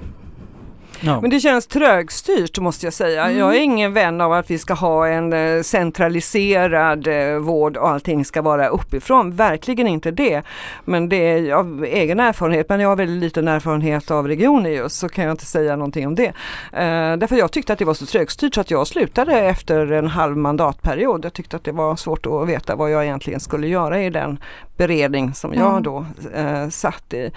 Ja. 1.00 1.20
Men 1.20 1.30
det 1.30 1.40
känns 1.40 1.66
trögstyrt 1.66 2.58
måste 2.58 2.86
jag 2.86 2.92
säga. 2.92 3.24
Mm. 3.24 3.38
Jag 3.38 3.56
är 3.56 3.60
ingen 3.60 3.92
vän 3.92 4.20
av 4.20 4.32
att 4.32 4.50
vi 4.50 4.58
ska 4.58 4.74
ha 4.74 5.08
en 5.08 5.32
eh, 5.32 5.62
centraliserad 5.62 7.06
eh, 7.06 7.38
vård 7.38 7.76
och 7.76 7.88
allting 7.88 8.24
ska 8.24 8.42
vara 8.42 8.68
uppifrån. 8.68 9.32
Verkligen 9.32 9.86
inte 9.86 10.10
det. 10.10 10.42
Men 10.84 11.08
det 11.08 11.16
är 11.16 11.52
av 11.52 11.84
egen 11.84 12.20
erfarenhet, 12.20 12.68
men 12.68 12.80
jag 12.80 12.88
har 12.88 12.96
väldigt 12.96 13.22
liten 13.22 13.48
erfarenhet 13.48 14.10
av 14.10 14.28
regioner 14.28 14.70
just 14.70 14.98
så 14.98 15.08
kan 15.08 15.24
jag 15.24 15.32
inte 15.32 15.46
säga 15.46 15.76
någonting 15.76 16.06
om 16.06 16.14
det. 16.14 16.28
Uh, 16.28 17.18
därför 17.18 17.36
jag 17.36 17.52
tyckte 17.52 17.72
att 17.72 17.78
det 17.78 17.84
var 17.84 17.94
så 17.94 18.06
trögstyrt 18.06 18.54
så 18.54 18.60
att 18.60 18.70
jag 18.70 18.86
slutade 18.86 19.40
efter 19.40 19.92
en 19.92 20.08
halv 20.08 20.36
mandatperiod. 20.36 21.24
Jag 21.24 21.32
tyckte 21.32 21.56
att 21.56 21.64
det 21.64 21.72
var 21.72 21.96
svårt 21.96 22.26
att 22.26 22.48
veta 22.48 22.76
vad 22.76 22.90
jag 22.90 23.04
egentligen 23.04 23.40
skulle 23.40 23.68
göra 23.68 24.02
i 24.02 24.10
den 24.10 24.38
beredning 24.76 25.34
som 25.34 25.54
jag 25.54 25.70
mm. 25.70 25.82
då 25.82 26.06
uh, 26.38 26.68
satt 26.68 27.14
i. 27.14 27.30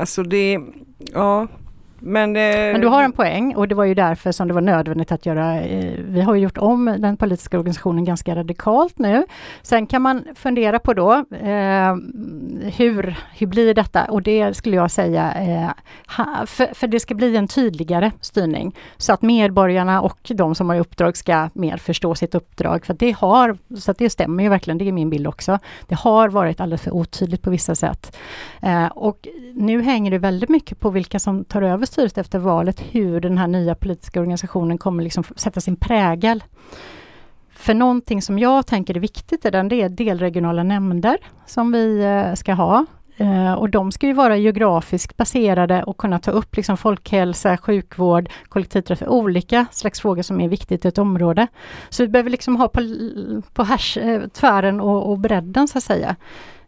Alltså 0.00 0.22
det, 0.22 0.60
ja 1.12 1.46
men, 2.00 2.36
eh, 2.36 2.42
Men, 2.42 2.80
du 2.80 2.86
har 2.86 3.02
en 3.02 3.12
poäng 3.12 3.54
och 3.56 3.68
det 3.68 3.74
var 3.74 3.84
ju 3.84 3.94
därför 3.94 4.32
som 4.32 4.48
det 4.48 4.54
var 4.54 4.60
nödvändigt 4.60 5.12
att 5.12 5.26
göra, 5.26 5.60
eh, 5.60 5.94
vi 5.98 6.20
har 6.20 6.34
gjort 6.34 6.58
om 6.58 6.96
den 6.98 7.16
politiska 7.16 7.58
organisationen 7.58 8.04
ganska 8.04 8.34
radikalt 8.34 8.98
nu. 8.98 9.24
Sen 9.62 9.86
kan 9.86 10.02
man 10.02 10.24
fundera 10.34 10.78
på 10.78 10.94
då, 10.94 11.12
eh, 11.40 11.94
hur, 12.76 13.16
hur 13.38 13.46
blir 13.46 13.74
detta? 13.74 14.04
Och 14.04 14.22
det 14.22 14.56
skulle 14.56 14.76
jag 14.76 14.90
säga, 14.90 15.34
eh, 15.34 15.70
ha, 16.16 16.46
för, 16.46 16.74
för, 16.74 16.86
det 16.86 17.00
ska 17.00 17.14
bli 17.14 17.36
en 17.36 17.48
tydligare 17.48 18.10
styrning 18.20 18.76
så 18.96 19.12
att 19.12 19.22
medborgarna 19.22 20.00
och 20.00 20.18
de 20.28 20.54
som 20.54 20.68
har 20.68 20.76
uppdrag 20.76 21.16
ska 21.16 21.48
mer 21.52 21.76
förstå 21.76 22.14
sitt 22.14 22.34
uppdrag. 22.34 22.86
För 22.86 22.94
det 22.94 23.10
har, 23.10 23.58
så 23.78 23.90
att 23.90 23.98
det 23.98 24.10
stämmer 24.10 24.42
ju 24.42 24.48
verkligen, 24.48 24.78
det 24.78 24.88
är 24.88 24.92
min 24.92 25.10
bild 25.10 25.26
också. 25.26 25.58
Det 25.86 25.94
har 25.94 26.28
varit 26.28 26.60
alldeles 26.60 26.82
för 26.82 26.94
otydligt 26.94 27.42
på 27.42 27.50
vissa 27.50 27.74
sätt. 27.74 28.16
Eh, 28.62 28.86
och 28.86 29.28
nu 29.54 29.82
hänger 29.82 30.10
det 30.10 30.18
väldigt 30.18 30.48
mycket 30.48 30.80
på 30.80 30.90
vilka 30.90 31.18
som 31.18 31.44
tar 31.44 31.62
över 31.62 31.86
styret 31.90 32.18
efter 32.18 32.38
valet, 32.38 32.80
hur 32.90 33.20
den 33.20 33.38
här 33.38 33.48
nya 33.48 33.74
politiska 33.74 34.20
organisationen 34.20 34.78
kommer 34.78 35.02
liksom 35.02 35.24
sätta 35.36 35.60
sin 35.60 35.76
prägel. 35.76 36.44
För 37.50 37.74
någonting 37.74 38.22
som 38.22 38.38
jag 38.38 38.66
tänker 38.66 38.96
är 38.96 39.00
viktigt 39.00 39.44
i 39.44 39.50
den, 39.50 39.68
det 39.68 39.82
är 39.82 39.88
delregionala 39.88 40.62
nämnder 40.62 41.18
som 41.46 41.72
vi 41.72 42.02
eh, 42.02 42.34
ska 42.34 42.52
ha. 42.52 42.86
Eh, 43.16 43.52
och 43.52 43.70
de 43.70 43.92
ska 43.92 44.06
ju 44.06 44.12
vara 44.12 44.36
geografiskt 44.36 45.16
baserade 45.16 45.82
och 45.82 45.96
kunna 45.96 46.18
ta 46.18 46.30
upp 46.30 46.56
liksom 46.56 46.76
folkhälsa, 46.76 47.56
sjukvård, 47.56 48.28
kollektivtrafik, 48.48 49.08
olika 49.08 49.66
slags 49.70 50.00
frågor 50.00 50.22
som 50.22 50.40
är 50.40 50.48
viktigt 50.48 50.84
i 50.84 50.88
ett 50.88 50.98
område. 50.98 51.46
Så 51.88 52.02
vi 52.02 52.08
behöver 52.08 52.30
liksom 52.30 52.56
ha 52.56 52.68
på, 52.68 52.80
på 53.54 53.62
härs, 53.62 53.96
eh, 53.96 54.28
tvären 54.28 54.80
och, 54.80 55.10
och 55.10 55.18
bredden 55.18 55.68
så 55.68 55.78
att 55.78 55.84
säga. 55.84 56.16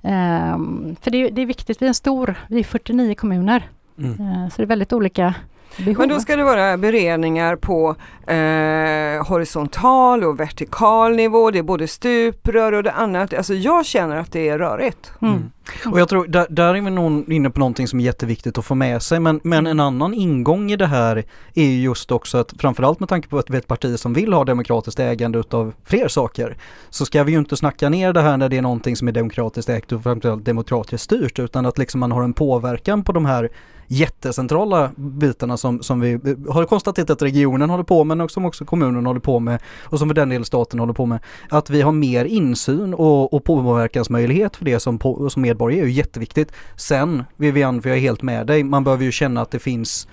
Um, 0.05 0.97
för 1.01 1.11
det, 1.11 1.29
det, 1.29 1.43
är 1.43 1.47
viktigt, 1.47 1.83
vi 1.83 1.87
är 1.87 1.89
en 1.89 1.95
stor, 1.95 2.35
vi 2.49 2.61
är 2.61 2.65
49 2.65 3.15
kommuner. 3.15 3.69
Mm. 4.05 4.21
Uh, 4.21 4.49
så 4.49 4.57
det 4.57 4.63
är 4.63 4.67
väldigt 4.67 4.93
olika 4.93 5.35
behov. 5.77 5.99
Men 5.99 6.09
då 6.09 6.21
ska 6.21 6.37
det 6.37 6.45
vara 6.45 6.77
beredningar 6.77 7.57
på 7.57 7.97
eh, 8.27 9.29
horisontal 9.29 10.25
och 10.25 10.41
vertikal 10.41 11.17
nivå, 11.17 11.51
det 11.51 11.59
är 11.59 11.63
både 11.63 11.89
stuprör 11.89 12.73
och 12.73 12.83
det 12.83 12.93
annat. 12.93 13.35
Alltså 13.35 13.55
jag 13.55 13.87
känner 13.87 14.17
att 14.17 14.33
det 14.33 14.49
är 14.49 14.59
rörigt. 14.59 15.13
Mm. 15.23 15.35
Mm. 15.35 15.93
Och 15.93 16.01
jag 16.01 16.09
tror, 16.09 16.27
där, 16.27 16.47
där 16.51 16.75
är 16.75 16.81
vi 16.81 16.91
nog 16.91 17.33
inne 17.33 17.51
på 17.51 17.61
någonting 17.61 17.89
som 17.89 18.01
är 18.01 18.05
jätteviktigt 18.05 18.59
att 18.59 18.65
få 18.65 18.75
med 18.75 19.03
sig, 19.03 19.21
men, 19.21 19.41
men 19.45 19.67
en 19.67 19.81
annan 19.81 20.15
ingång 20.15 20.71
i 20.71 20.77
det 20.77 20.87
här 20.87 21.25
är 21.55 21.65
ju 21.65 21.81
just 21.81 22.13
också 22.13 22.39
att 22.39 22.55
framförallt 22.59 23.01
med 23.01 23.09
tanke 23.09 23.29
på 23.29 23.39
att 23.39 23.51
vi 23.51 23.55
är 23.55 23.59
ett 23.59 23.67
parti 23.67 23.99
som 23.99 24.13
vill 24.13 24.33
ha 24.33 24.45
demokratiskt 24.45 25.01
ägande 25.01 25.39
utav 25.39 25.75
fler 25.85 26.09
saker, 26.09 26.57
så 26.91 27.07
ska 27.07 27.25
vi 27.25 27.33
ju 27.33 27.39
inte 27.39 27.57
snacka 27.57 27.89
ner 27.89 28.13
det 28.13 28.21
här 28.21 28.37
när 28.37 28.49
det 28.49 28.59
är 28.59 28.63
någonting 28.63 28.97
som 28.97 29.09
är 29.09 29.13
demokratiskt 29.13 29.69
ägt 29.69 29.93
och 29.93 30.03
framförallt 30.03 30.45
demokratiskt 30.45 31.05
styrt, 31.05 31.39
utan 31.39 31.67
att 31.67 31.79
liksom 31.79 32.01
man 32.01 32.13
har 32.13 32.23
en 32.23 32.33
påverkan 32.33 33.05
på 33.05 33.13
de 33.13 33.25
här 33.25 33.51
jättecentrala 33.93 34.91
bitarna 34.97 35.57
som, 35.57 35.83
som 35.83 36.01
vi 36.01 36.13
eh, 36.13 36.53
har 36.53 36.65
konstaterat 36.65 37.11
att 37.11 37.23
regionen 37.23 37.71
håller 37.71 37.85
på 37.85 38.05
med 38.05 38.23
och 38.23 38.31
som 38.31 38.45
också 38.45 38.65
kommunen 38.65 39.07
håller 39.07 39.21
på 39.21 39.41
med 39.41 39.63
och 39.83 39.99
som 39.99 40.09
för 40.09 40.15
den 40.15 40.29
delen 40.29 40.45
staten 40.45 40.81
håller 40.81 40.93
på 40.93 41.07
med. 41.07 41.19
Att 41.49 41.71
vi 41.71 41.83
har 41.83 41.93
mer 41.93 42.25
insyn 42.25 42.95
och, 42.95 43.35
och 43.35 43.45
påverkansmöjlighet 43.45 44.57
för 44.57 44.65
det 44.65 44.81
som, 44.81 44.99
på, 44.99 45.31
som 45.31 45.43
medborgare 45.43 45.83
är 45.83 45.87
ju 45.87 45.93
jätteviktigt. 45.93 46.53
Sen 46.77 47.25
Vivian, 47.37 47.83
för 47.83 47.89
jag 47.89 47.99
är 47.99 48.03
helt 48.03 48.23
med 48.23 48.47
dig, 48.47 48.65
man 48.65 48.85
behöver 48.85 49.05
ju 49.05 49.13
känna 49.13 49.41
att 49.41 49.51
det 49.51 49.59
finns 49.59 50.09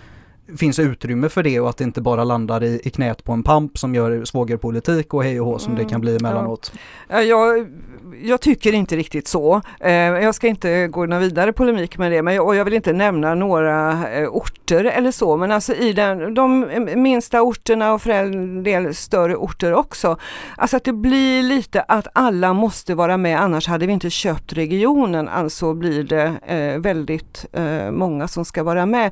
finns 0.58 0.80
utrymme 0.80 1.30
för 1.30 1.44
det 1.44 1.60
och 1.60 1.70
att 1.70 1.78
det 1.78 1.84
inte 1.84 2.02
bara 2.02 2.24
landar 2.24 2.64
i, 2.64 2.82
i 2.84 2.90
knät 2.90 3.24
på 3.24 3.32
en 3.32 3.44
pamp 3.44 3.78
som 3.78 3.96
gör 3.96 4.26
svågerpolitik 4.26 5.14
och 5.14 5.24
hej 5.24 5.42
och 5.42 5.46
hå 5.46 5.60
som 5.60 5.74
mm, 5.74 5.84
det 5.84 5.90
kan 5.90 6.02
bli 6.02 6.16
emellanåt. 6.16 6.72
Ja. 7.08 7.22
Jag, 7.22 7.68
jag 8.22 8.42
tycker 8.42 8.74
inte 8.74 8.96
riktigt 8.96 9.28
så. 9.28 9.62
Eh, 9.80 9.92
jag 9.94 10.36
ska 10.36 10.48
inte 10.48 10.88
gå 10.88 11.06
någon 11.06 11.20
vidare 11.20 11.54
polemik 11.54 11.98
med 11.98 12.12
det 12.12 12.22
men 12.22 12.36
jag, 12.36 12.48
och 12.48 12.56
jag 12.56 12.66
vill 12.66 12.74
inte 12.74 12.94
nämna 12.94 13.36
några 13.36 14.10
eh, 14.10 14.30
orter 14.30 14.86
eller 14.86 15.12
så 15.12 15.38
men 15.38 15.52
alltså 15.52 15.74
i 15.74 15.94
den, 15.94 16.34
de 16.34 16.70
minsta 16.96 17.42
orterna 17.42 17.94
och 17.94 18.02
för 18.02 18.10
en 18.10 18.64
del 18.64 18.96
större 18.96 19.36
orter 19.36 19.74
också. 19.74 20.18
Alltså 20.58 20.78
att 20.78 20.84
det 20.84 20.94
blir 20.94 21.44
lite 21.44 21.82
att 21.82 22.08
alla 22.14 22.54
måste 22.54 22.96
vara 22.96 23.18
med 23.18 23.42
annars 23.42 23.68
hade 23.68 23.86
vi 23.86 23.94
inte 23.94 24.10
köpt 24.10 24.54
regionen 24.54 25.28
alltså 25.28 25.74
blir 25.74 26.04
det 26.04 26.34
eh, 26.48 26.80
väldigt 26.80 27.46
eh, 27.54 27.92
många 27.92 28.28
som 28.28 28.46
ska 28.46 28.64
vara 28.64 28.86
med 28.86 29.12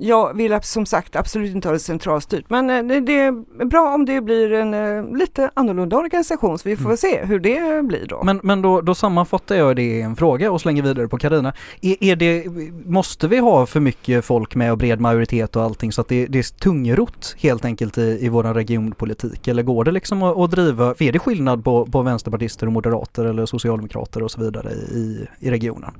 jag 0.00 0.36
vill 0.36 0.58
som 0.62 0.86
sagt 0.86 1.16
absolut 1.16 1.54
inte 1.54 1.68
ha 1.68 1.72
det 1.72 1.78
centralstyrt 1.78 2.44
men 2.50 2.70
eh, 2.70 3.02
det, 3.02 3.18
är 3.18 3.64
bra 3.64 3.94
om 3.94 4.04
det 4.04 4.20
blir 4.20 4.52
en 4.52 4.74
eh, 4.74 5.16
lite 5.16 5.50
annorlunda 5.54 5.96
organisation 5.96 6.58
så 6.58 6.68
vi 6.68 6.76
får 6.76 6.84
mm. 6.84 6.96
se 6.96 7.24
hur 7.24 7.40
det 7.40 7.84
blir 7.84 8.06
då. 8.06 8.22
Men, 8.24 8.40
men 8.42 8.62
då, 8.62 8.80
då 8.80 8.94
sammanfattar 8.94 9.56
jag 9.56 9.76
det 9.76 9.82
i 9.82 10.02
en 10.02 10.16
fråga 10.16 10.50
och 10.50 10.60
slänger 10.60 10.82
vidare 10.82 11.08
på 11.08 11.18
Karina. 11.18 11.52
Är, 11.80 12.04
är 12.04 12.16
det, 12.16 12.44
måste 12.86 13.28
vi 13.28 13.38
ha 13.38 13.66
för 13.66 13.80
mycket 13.80 14.24
folk 14.24 14.54
med 14.54 14.72
och 14.72 14.78
bred 14.78 15.00
majoritet 15.00 15.56
och 15.56 15.62
allting 15.62 15.92
så 15.92 16.00
att 16.00 16.08
det, 16.08 16.26
det 16.26 16.38
är 16.38 16.58
tungrot 16.58 17.36
helt 17.38 17.64
enkelt 17.64 17.98
i, 17.98 18.18
i 18.20 18.28
vår 18.28 18.44
regionpolitik 18.44 19.48
eller 19.48 19.62
går 19.62 19.84
det 19.84 19.90
liksom 19.90 20.22
att, 20.22 20.36
att 20.36 20.50
driva, 20.50 20.94
är 20.98 21.12
det 21.12 21.18
skillnad 21.18 21.64
på, 21.64 21.86
på 21.86 22.02
vänsterpartister 22.02 22.66
och 22.66 22.72
moderater 22.72 23.24
eller 23.24 23.46
socialdemokrater 23.46 24.22
och 24.22 24.30
så 24.30 24.40
vidare 24.40 24.70
i, 24.72 25.26
i 25.40 25.50
regionen? 25.50 25.94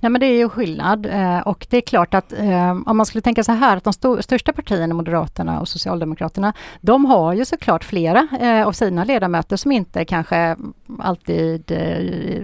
Nej 0.00 0.10
men 0.10 0.20
det 0.20 0.26
är 0.26 0.36
ju 0.36 0.48
skillnad 0.48 1.06
eh, 1.06 1.38
och 1.38 1.66
det 1.70 1.76
är 1.76 1.80
klart 1.80 2.14
att 2.14 2.32
eh, 2.32 2.70
om 2.86 2.96
man 2.96 3.06
skulle 3.06 3.22
tänka 3.22 3.44
så 3.44 3.52
här 3.52 3.76
att 3.76 3.84
de 3.84 3.90
st 3.90 4.22
största 4.22 4.52
partierna, 4.52 4.94
Moderaterna 4.94 5.60
och 5.60 5.68
Socialdemokraterna, 5.68 6.52
de 6.80 7.04
har 7.04 7.32
ju 7.32 7.44
såklart 7.44 7.84
flera 7.84 8.28
eh, 8.40 8.66
av 8.66 8.72
sina 8.72 9.04
ledamöter 9.04 9.56
som 9.56 9.72
inte 9.72 10.04
kanske 10.04 10.56
alltid, 10.98 11.72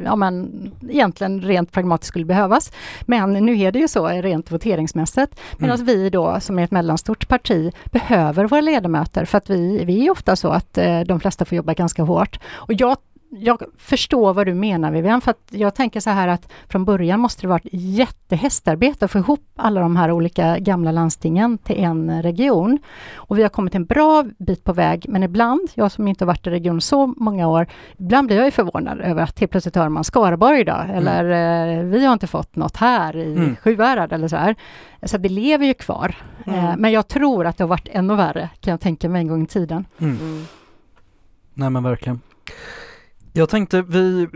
ja 0.05 0.17
men 0.17 0.51
egentligen 0.89 1.41
rent 1.43 1.73
pragmatiskt 1.73 2.09
skulle 2.09 2.25
behövas. 2.25 2.73
Men 3.03 3.33
nu 3.33 3.59
är 3.59 3.73
det 3.73 3.79
ju 3.79 3.89
så 3.89 4.09
rent 4.09 4.53
voteringsmässigt. 4.53 5.41
Medan 5.59 5.75
mm. 5.75 5.87
vi 5.87 6.11
då 6.11 6.41
som 6.41 6.59
är 6.59 6.65
ett 6.65 6.71
mellanstort 6.71 7.29
parti 7.29 7.73
behöver 7.85 8.45
våra 8.45 8.61
ledamöter 8.61 9.25
för 9.25 9.39
att 9.39 9.51
vi, 9.51 9.85
vi 9.85 10.07
är 10.07 10.11
ofta 10.11 10.37
så 10.37 10.49
att 10.49 10.79
de 11.07 11.21
flesta 11.21 11.45
får 11.45 11.57
jobba 11.57 11.75
ganska 11.75 12.03
hårt. 12.03 12.39
Och 12.53 12.73
jag 12.73 12.97
jag 13.31 13.63
förstår 13.79 14.35
vad 14.35 14.47
du 14.47 14.55
menar 14.55 14.91
Vivian, 14.91 15.21
för 15.21 15.31
att 15.31 15.49
jag 15.51 15.75
tänker 15.75 16.01
så 16.01 16.11
här 16.11 16.29
att 16.29 16.53
från 16.69 16.85
början 16.85 17.21
måste 17.21 17.43
det 17.43 17.49
varit 17.49 17.67
jättehästarbete 17.73 19.05
att 19.05 19.11
få 19.11 19.19
ihop 19.19 19.45
alla 19.57 19.81
de 19.81 19.97
här 19.97 20.11
olika 20.11 20.59
gamla 20.59 20.93
landstingen 20.93 21.59
till 21.59 21.77
en 21.79 22.23
region. 22.23 22.79
Och 23.15 23.39
vi 23.39 23.43
har 23.43 23.49
kommit 23.49 23.75
en 23.75 23.85
bra 23.85 24.25
bit 24.39 24.65
på 24.65 24.73
väg, 24.73 25.07
men 25.09 25.23
ibland, 25.23 25.71
jag 25.75 25.93
som 25.93 26.09
inte 26.09 26.25
har 26.25 26.27
varit 26.27 26.47
i 26.47 26.51
regionen 26.51 26.81
så 26.81 27.07
många 27.07 27.49
år, 27.49 27.67
ibland 27.97 28.27
blir 28.27 28.37
jag 28.37 28.47
ju 28.47 28.51
förvånad 28.51 29.01
över 29.01 29.23
att 29.23 29.41
helt 29.41 29.53
plötsligt 29.53 29.77
hör 29.77 29.89
man 29.89 30.05
Skaraborg 30.05 30.61
idag, 30.61 30.85
mm. 30.85 30.97
eller 30.97 31.25
eh, 31.79 31.85
vi 31.85 32.07
har 32.07 32.13
inte 32.13 32.27
fått 32.27 32.57
något 32.57 32.77
här 32.77 33.17
i 33.17 33.33
mm. 33.33 33.57
Sjuhärad 33.57 34.13
eller 34.13 34.29
så 34.29 34.37
här. 34.37 34.57
Så 35.03 35.19
det 35.19 35.29
lever 35.29 35.67
ju 35.67 35.75
kvar. 35.75 36.17
Mm. 36.47 36.59
Eh, 36.59 36.77
men 36.77 36.93
jag 36.93 37.09
tror 37.09 37.47
att 37.47 37.57
det 37.57 37.65
har 37.65 37.69
varit 37.69 37.89
ännu 37.93 38.17
värre, 38.17 38.49
kan 38.61 38.71
jag 38.71 38.81
tänka 38.81 39.09
mig 39.09 39.21
en 39.21 39.29
gång 39.29 39.43
i 39.43 39.47
tiden. 39.47 39.85
Mm. 39.99 40.19
mm. 40.19 40.45
Nej 41.55 41.71
men 41.71 41.83
verkligen. 41.83 42.21
Jag 43.33 43.49
tänkte 43.49 43.83
vi 43.83 44.29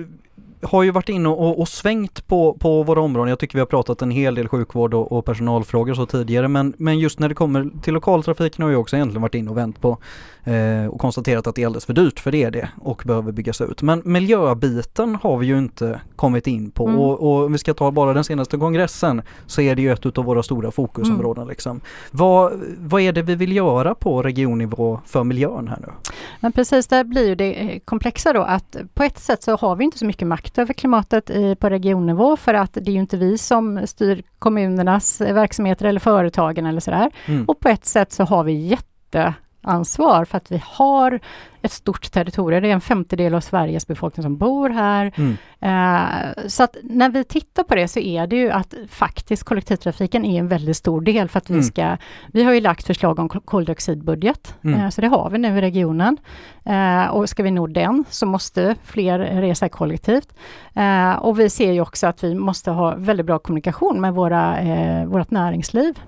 har 0.64 0.83
ju 0.83 0.90
varit 0.90 1.09
inne 1.09 1.29
och, 1.29 1.61
och, 1.61 1.68
svängt 1.68 2.27
på, 2.27 2.57
på 2.61 2.83
våra 2.83 3.00
områden. 3.00 3.29
Jag 3.29 3.38
tycker 3.38 3.55
vi 3.55 3.61
har 3.61 3.66
pratat 3.66 4.03
en 4.03 4.11
hel 4.11 4.35
del 4.35 4.48
sjukvård 4.48 4.94
och, 4.94 5.12
och 5.12 5.24
personalfrågor 5.24 5.94
så 5.94 6.07
tidigare 6.07 6.48
men, 6.48 6.74
men 6.79 6.98
just 6.98 7.18
när 7.18 7.29
det 7.29 7.35
kommer 7.35 7.70
till 7.83 7.94
lokaltrafiken 7.94 8.62
har 8.62 8.70
vi 8.70 8.77
också 8.77 8.96
egentligen 8.96 9.22
varit 9.22 9.35
inne 9.35 9.50
och 9.50 9.57
vänt 9.57 9.81
på 9.81 9.98
eh, 10.44 10.87
och 10.87 11.00
konstaterat 11.00 11.46
att 11.46 11.55
det 11.55 11.62
är 11.62 11.66
alldeles 11.66 11.87
för 11.87 11.92
dyrt 11.92 12.20
för 12.20 12.33
det 12.33 12.42
är 12.42 12.50
det 12.50 12.68
och 12.81 13.03
behöver 13.07 13.33
byggas 13.33 13.61
ut. 13.61 13.83
Men 13.83 14.03
miljöbiten 14.05 15.18
har 15.22 15.37
vi 15.37 15.46
ju 15.46 15.59
inte 15.59 16.00
kommit 16.16 16.46
in 16.46 16.70
på 16.70 16.88
mm. 16.88 17.00
och, 17.00 17.20
och 17.20 17.44
om 17.44 17.53
vi 17.53 17.59
ska 17.59 17.74
ta 17.74 17.90
bara 17.90 18.12
den 18.12 18.24
senaste 18.24 18.57
kongressen 18.57 19.22
så 19.46 19.61
är 19.61 19.74
det 19.74 19.83
ju 19.83 19.92
ett 19.92 20.18
av 20.18 20.24
våra 20.24 20.42
stora 20.42 20.70
fokusområden. 20.70 21.42
Mm. 21.42 21.50
Liksom. 21.50 21.81
Vad, 22.11 22.53
vad 22.79 23.03
är 23.03 23.12
det 23.12 23.22
vi 23.22 23.35
vill 23.35 23.57
göra 23.57 23.94
på 23.94 24.22
regionnivå 24.22 25.00
för 25.07 25.24
miljön 25.24 25.68
här 25.68 25.79
nu? 25.81 25.92
Men 26.40 26.53
precis, 26.53 26.87
där 26.87 27.05
blir 27.05 27.29
ju 27.29 27.35
det 27.35 27.81
komplexa 27.85 28.33
då 28.33 28.42
att 28.42 28.77
på 28.94 29.03
ett 29.03 29.18
sätt 29.18 29.42
så 29.42 29.57
har 29.57 29.77
vi 29.77 29.85
inte 29.85 29.98
så 29.98 30.07
mycket 30.07 30.29
makt 30.29 30.54
över 30.59 30.75
klimatet 30.75 31.31
i, 31.31 31.55
på 31.55 31.69
regionnivå 31.71 32.37
för 32.37 32.55
att 32.55 32.73
det 32.73 32.90
är 32.90 32.93
ju 32.93 33.01
inte 33.01 33.17
vi 33.17 33.38
som 33.38 33.87
styr 33.87 34.23
kommunernas 34.38 35.21
verksamheter 35.21 35.87
eller 35.87 36.01
företagen 36.01 36.67
eller 36.67 36.81
sådär. 36.81 37.11
Mm. 37.27 37.45
Och 37.45 37.61
på 37.61 37.69
ett 37.69 37.85
sätt 37.85 38.12
så 38.12 38.25
har 38.25 38.45
vi 38.45 38.53
jätte 38.53 39.35
ansvar 39.64 40.24
för 40.24 40.37
att 40.37 40.53
vi 40.53 40.62
har 40.64 41.20
ett 41.64 41.72
stort 41.72 42.12
territorium. 42.12 42.62
Det 42.62 42.68
är 42.68 42.72
en 42.72 42.81
femtedel 42.81 43.35
av 43.35 43.40
Sveriges 43.40 43.87
befolkning 43.87 44.22
som 44.22 44.37
bor 44.37 44.70
här. 44.70 45.12
Mm. 45.16 45.37
Eh, 45.61 46.46
så 46.46 46.62
att 46.62 46.77
när 46.83 47.09
vi 47.09 47.24
tittar 47.24 47.62
på 47.62 47.74
det 47.74 47.88
så 47.88 48.00
är 48.00 48.27
det 48.27 48.37
ju 48.37 48.50
att 48.50 48.74
faktiskt 48.88 49.44
kollektivtrafiken 49.44 50.24
är 50.24 50.38
en 50.38 50.48
väldigt 50.48 50.77
stor 50.77 51.00
del 51.00 51.29
för 51.29 51.38
att 51.38 51.50
vi 51.50 51.55
mm. 51.55 51.64
ska... 51.64 51.96
Vi 52.33 52.44
har 52.44 52.53
ju 52.53 52.61
lagt 52.61 52.87
förslag 52.87 53.18
om 53.18 53.29
koldioxidbudget, 53.29 54.55
mm. 54.64 54.81
eh, 54.81 54.88
så 54.88 55.00
det 55.00 55.07
har 55.07 55.31
vi 55.31 55.38
nu 55.38 55.59
i 55.59 55.61
regionen. 55.61 56.16
Eh, 56.64 57.07
och 57.07 57.29
ska 57.29 57.42
vi 57.42 57.50
nå 57.50 57.66
den 57.66 58.05
så 58.11 58.27
måste 58.27 58.77
fler 58.85 59.18
resa 59.18 59.68
kollektivt. 59.68 60.35
Eh, 60.74 61.12
och 61.12 61.40
vi 61.40 61.50
ser 61.50 61.72
ju 61.72 61.81
också 61.81 62.07
att 62.07 62.24
vi 62.24 62.35
måste 62.35 62.70
ha 62.70 62.94
väldigt 62.96 63.27
bra 63.27 63.38
kommunikation 63.38 64.00
med 64.00 64.14
våra, 64.14 64.59
eh, 64.59 65.07
vårt 65.07 65.31
näringsliv. 65.31 65.98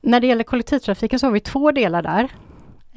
När 0.00 0.20
det 0.20 0.26
gäller 0.26 0.44
kollektivtrafiken 0.44 1.18
så 1.18 1.26
har 1.26 1.32
vi 1.32 1.40
två 1.40 1.72
delar 1.72 2.02
där. 2.02 2.28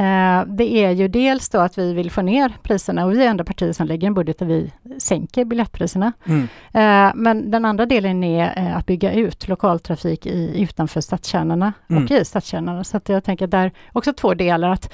Eh, 0.02 0.46
det 0.48 0.84
är 0.84 0.92
ju 0.92 1.08
dels 1.08 1.50
då 1.50 1.60
att 1.60 1.78
vi 1.78 1.94
vill 1.94 2.12
få 2.12 2.22
ner 2.22 2.54
priserna 2.64 3.06
och 3.06 3.12
vi 3.12 3.24
är 3.24 3.30
enda 3.30 3.44
partiet 3.44 3.76
som 3.76 3.88
lägger 3.88 4.08
en 4.08 4.14
budget 4.14 4.40
där 4.40 4.46
vi 4.46 4.72
sänker 5.00 5.46
biljettpriserna. 5.46 6.14
Mm. 6.26 6.48
Eh, 6.74 7.12
men 7.16 7.52
den 7.52 7.66
andra 7.66 7.86
delen 7.86 8.24
är 8.24 8.54
eh, 8.58 8.78
att 8.78 8.86
bygga 8.86 9.14
ut 9.14 9.48
lokaltrafik 9.48 10.26
i, 10.26 10.62
utanför 10.62 11.02
stadskärnorna 11.02 11.74
mm. 11.90 12.04
och 12.04 12.12
i 12.12 12.26
stadskärnorna. 12.26 12.84
Så 12.84 12.98
att 12.98 13.10
jag 13.10 13.24
tänker 13.24 13.48
där 13.48 13.72
också 13.94 14.14
två 14.14 14.34
delar. 14.34 14.70
att 14.70 14.94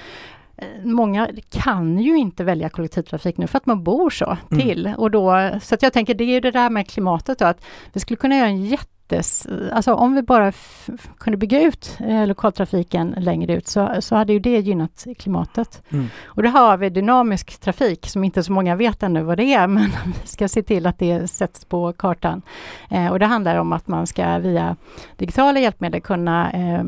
Många 0.84 1.30
kan 1.50 2.00
ju 2.00 2.17
inte 2.17 2.43
välja 2.43 2.70
kollektivtrafik 2.70 3.38
nu 3.38 3.48
för 3.48 3.58
att 3.58 3.65
man 3.65 3.84
bor 3.84 4.10
så 4.10 4.38
mm. 4.52 4.63
till. 4.63 4.86
Mm. 4.86 5.00
Och 5.00 5.12
då, 5.12 5.52
så 5.62 5.76
att 5.76 5.82
jag 5.84 5.93
tänker 5.93 6.13
det 6.13 6.24
är 6.24 6.34
ju 6.34 6.39
det 6.39 6.52
där 6.52 6.70
med 6.70 6.88
klimatet 6.88 7.39
då, 7.39 7.46
att 7.46 7.65
vi 7.93 8.00
skulle 8.00 8.17
kunna 8.17 8.36
göra 8.36 8.48
en 8.48 8.65
jätte 8.65 8.96
jättes... 9.12 9.48
Alltså 9.72 9.93
om 9.93 10.15
vi 10.15 10.22
bara 10.22 10.52
kunde 11.17 11.38
bygga 11.38 11.62
ut 11.62 11.98
eh, 12.00 12.28
lokaltrafiken 12.28 13.15
längre 13.17 13.54
ut 13.54 13.67
så, 13.67 13.89
så 14.00 14.15
hade 14.15 14.34
ju 14.34 14.39
det 14.39 14.60
gynnat 14.60 15.08
klimatet. 15.17 15.84
Mm. 15.89 16.08
Och 16.26 16.43
då 16.43 16.50
har 16.50 16.78
vi 16.78 16.89
dynamisk 16.89 17.60
trafik 17.60 18.08
som 18.08 18.24
inte 18.24 18.43
så 18.43 18.52
många 18.52 18.76
vet 18.76 19.04
ännu 19.04 19.24
vad 19.24 19.38
det 19.38 19.54
är, 19.54 19.67
men 19.67 19.91
vi 20.22 20.28
ska 20.28 20.48
se 20.48 20.63
till 20.63 20.86
att 20.86 21.00
det 21.00 21.28
sätts 21.28 21.65
på 21.65 21.93
kartan. 21.93 22.41
Eh, 22.89 23.08
och 23.08 23.20
det 23.20 23.26
handlar 23.26 23.56
om 23.56 23.74
att 23.74 23.88
man 23.88 24.08
ska 24.08 24.38
via 24.38 24.76
digitala 25.17 25.60
hjälpmedel 25.60 26.02
kunna... 26.02 26.52
Eh, 26.52 26.84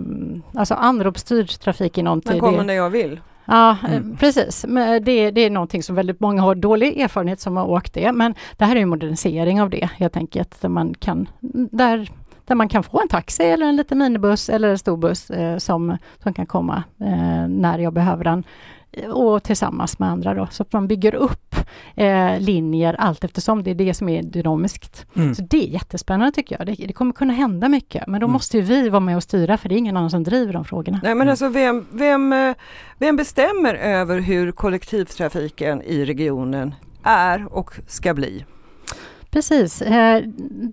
alltså 0.54 0.74
anropsstyrd 0.74 1.50
trafik 1.50 1.98
i 1.98 2.04
någonting. 2.04 2.32
Man 2.32 2.40
kommer 2.40 2.64
när 2.64 2.74
jag 2.74 2.90
vill. 2.90 3.20
Ja, 3.50 3.78
eh, 3.84 3.96
mm. 3.96 4.18
precis. 4.18 4.66
Men 4.68 5.04
det, 5.04 5.32
det 5.32 5.42
är 5.42 5.50
någonting 5.50 5.84
som 5.84 5.96
väldigt 5.96 6.20
många 6.20 6.42
har 6.42 6.56
dålig 6.56 7.00
erfarenhet 7.00 7.40
som 7.40 7.58
har 7.58 7.66
åkt 7.66 7.94
det. 7.94 8.12
Men 8.12 8.36
det 8.58 8.66
här 8.66 8.76
är 8.76 8.80
en 8.80 8.90
modernisering 8.90 9.62
av 9.62 9.70
det 9.70 9.90
helt 9.98 10.18
enkelt. 10.18 10.62
Där 10.62 10.70
man 10.70 10.94
kan, 10.94 11.30
där, 11.72 12.10
där 12.46 12.56
man 12.56 12.70
kan 12.70 12.84
få 12.84 13.02
en 13.02 13.08
taxi 13.08 13.44
eller 13.44 13.66
en 13.66 13.76
liten 13.76 13.98
minibuss 13.98 14.50
eller 14.50 14.70
en 14.70 14.78
stor 14.78 14.98
buss 14.98 15.30
eh, 15.30 15.58
som, 15.58 15.98
som 16.24 16.34
kan 16.34 16.46
komma 16.46 16.84
eh, 17.02 17.48
när 17.48 17.80
jag 17.80 17.94
behöver 17.94 18.24
den 18.24 18.44
och 19.12 19.44
tillsammans 19.44 20.00
med 20.00 20.10
andra 20.10 20.34
då, 20.34 20.48
så 20.52 20.64
att 20.64 20.74
man 20.74 20.88
bygger 20.88 21.16
upp 21.16 21.56
eh, 21.96 22.40
linjer 22.40 22.94
allt 22.94 23.24
eftersom. 23.24 23.64
Det 23.64 23.72
är 23.72 23.76
det 23.76 23.94
som 23.94 24.10
är 24.10 24.24
dynamiskt. 24.24 25.06
Mm. 25.16 25.36
Så 25.36 25.42
det 25.42 25.68
är 25.68 25.68
jättespännande 25.68 26.32
tycker 26.32 26.56
jag. 26.60 26.68
Det, 26.68 26.88
det 26.88 26.94
kommer 26.94 27.14
kunna 27.14 27.34
hända 27.34 27.70
mycket, 27.70 28.08
men 28.08 28.20
då 28.20 28.26
mm. 28.26 28.34
måste 28.34 28.62
vi 28.62 28.90
vara 28.90 29.00
med 29.00 29.16
och 29.16 29.24
styra 29.24 29.58
för 29.58 29.70
det 29.70 29.76
är 29.76 29.78
ingen 29.78 29.98
annan 29.98 30.10
som 30.10 30.24
driver 30.24 30.54
de 30.54 30.66
frågorna. 30.66 31.00
Nej 31.04 31.16
men 31.16 31.22
mm. 31.22 31.32
alltså 31.32 31.50
vem, 31.50 31.86
vem, 31.92 32.34
eh, 32.34 32.56
vem 32.98 33.16
bestämmer 33.16 33.76
över 33.76 34.20
hur 34.20 34.52
kollektivtrafiken 34.52 35.82
i 35.82 36.06
regionen 36.06 36.76
är 37.04 37.54
och 37.54 37.72
ska 37.88 38.14
bli? 38.14 38.46
Precis. 39.32 39.82
Eh, 39.82 40.24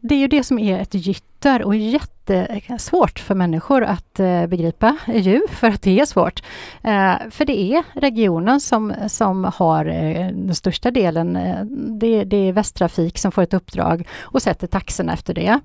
det 0.03 0.15
är 0.15 0.19
ju 0.19 0.29
det 0.29 0.45
som 0.45 0.59
är 0.59 0.79
ett 0.79 0.95
gytter 0.95 1.63
och 1.63 1.77
jättesvårt 1.77 3.19
för 3.19 3.35
människor 3.35 3.85
att 3.85 4.21
eh, 4.21 4.47
begripa 4.47 4.97
ju, 5.07 5.41
för 5.51 5.67
att 5.67 5.83
det 5.83 6.01
är 6.01 6.07
svårt. 6.07 6.43
Eh, 6.83 7.15
för 7.31 7.45
det 7.45 7.61
är 7.61 7.83
regionen 7.95 8.61
som, 8.61 8.95
som 9.09 9.45
har 9.45 9.85
den 9.85 10.55
största 10.55 10.91
delen. 10.91 11.39
Det, 12.01 12.25
det 12.25 12.37
är 12.37 12.53
Västtrafik 12.53 13.19
som 13.19 13.33
får 13.33 13.43
ett 13.43 13.55
uppdrag 13.55 14.09
och 14.21 14.43
sätter 14.43 14.67
taxorna 14.67 15.13
efter 15.13 15.35
det 15.35 15.61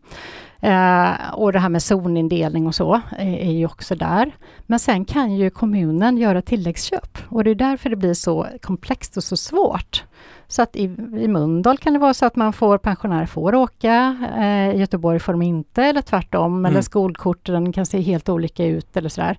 och 1.33 1.53
det 1.53 1.59
här 1.59 1.69
med 1.69 1.83
zonindelning 1.83 2.67
och 2.67 2.75
så 2.75 3.01
är 3.17 3.51
ju 3.51 3.65
också 3.65 3.95
där. 3.95 4.31
Men 4.65 4.79
sen 4.79 5.05
kan 5.05 5.35
ju 5.35 5.49
kommunen 5.49 6.17
göra 6.17 6.41
tilläggsköp 6.41 7.17
och 7.29 7.43
det 7.43 7.51
är 7.51 7.55
därför 7.55 7.89
det 7.89 7.95
blir 7.95 8.13
så 8.13 8.47
komplext 8.61 9.17
och 9.17 9.23
så 9.23 9.37
svårt. 9.37 10.03
Så 10.51 10.61
att 10.61 10.75
i, 10.75 10.83
i 11.17 11.27
Mundal 11.27 11.77
kan 11.77 11.93
det 11.93 11.99
vara 11.99 12.13
så 12.13 12.25
att 12.25 12.35
man 12.35 12.53
får, 12.53 12.77
pensionärer 12.77 13.25
får 13.25 13.55
åka, 13.55 14.17
eh, 14.37 14.75
i 14.75 14.79
Göteborg 14.79 15.19
får 15.19 15.33
de 15.33 15.41
inte 15.41 15.83
eller 15.83 16.01
tvärtom, 16.01 16.53
mm. 16.53 16.71
eller 16.71 16.81
skolkorten 16.81 17.73
kan 17.73 17.85
se 17.85 18.01
helt 18.01 18.29
olika 18.29 18.65
ut 18.65 18.97
eller 18.97 19.09
sådär. 19.09 19.37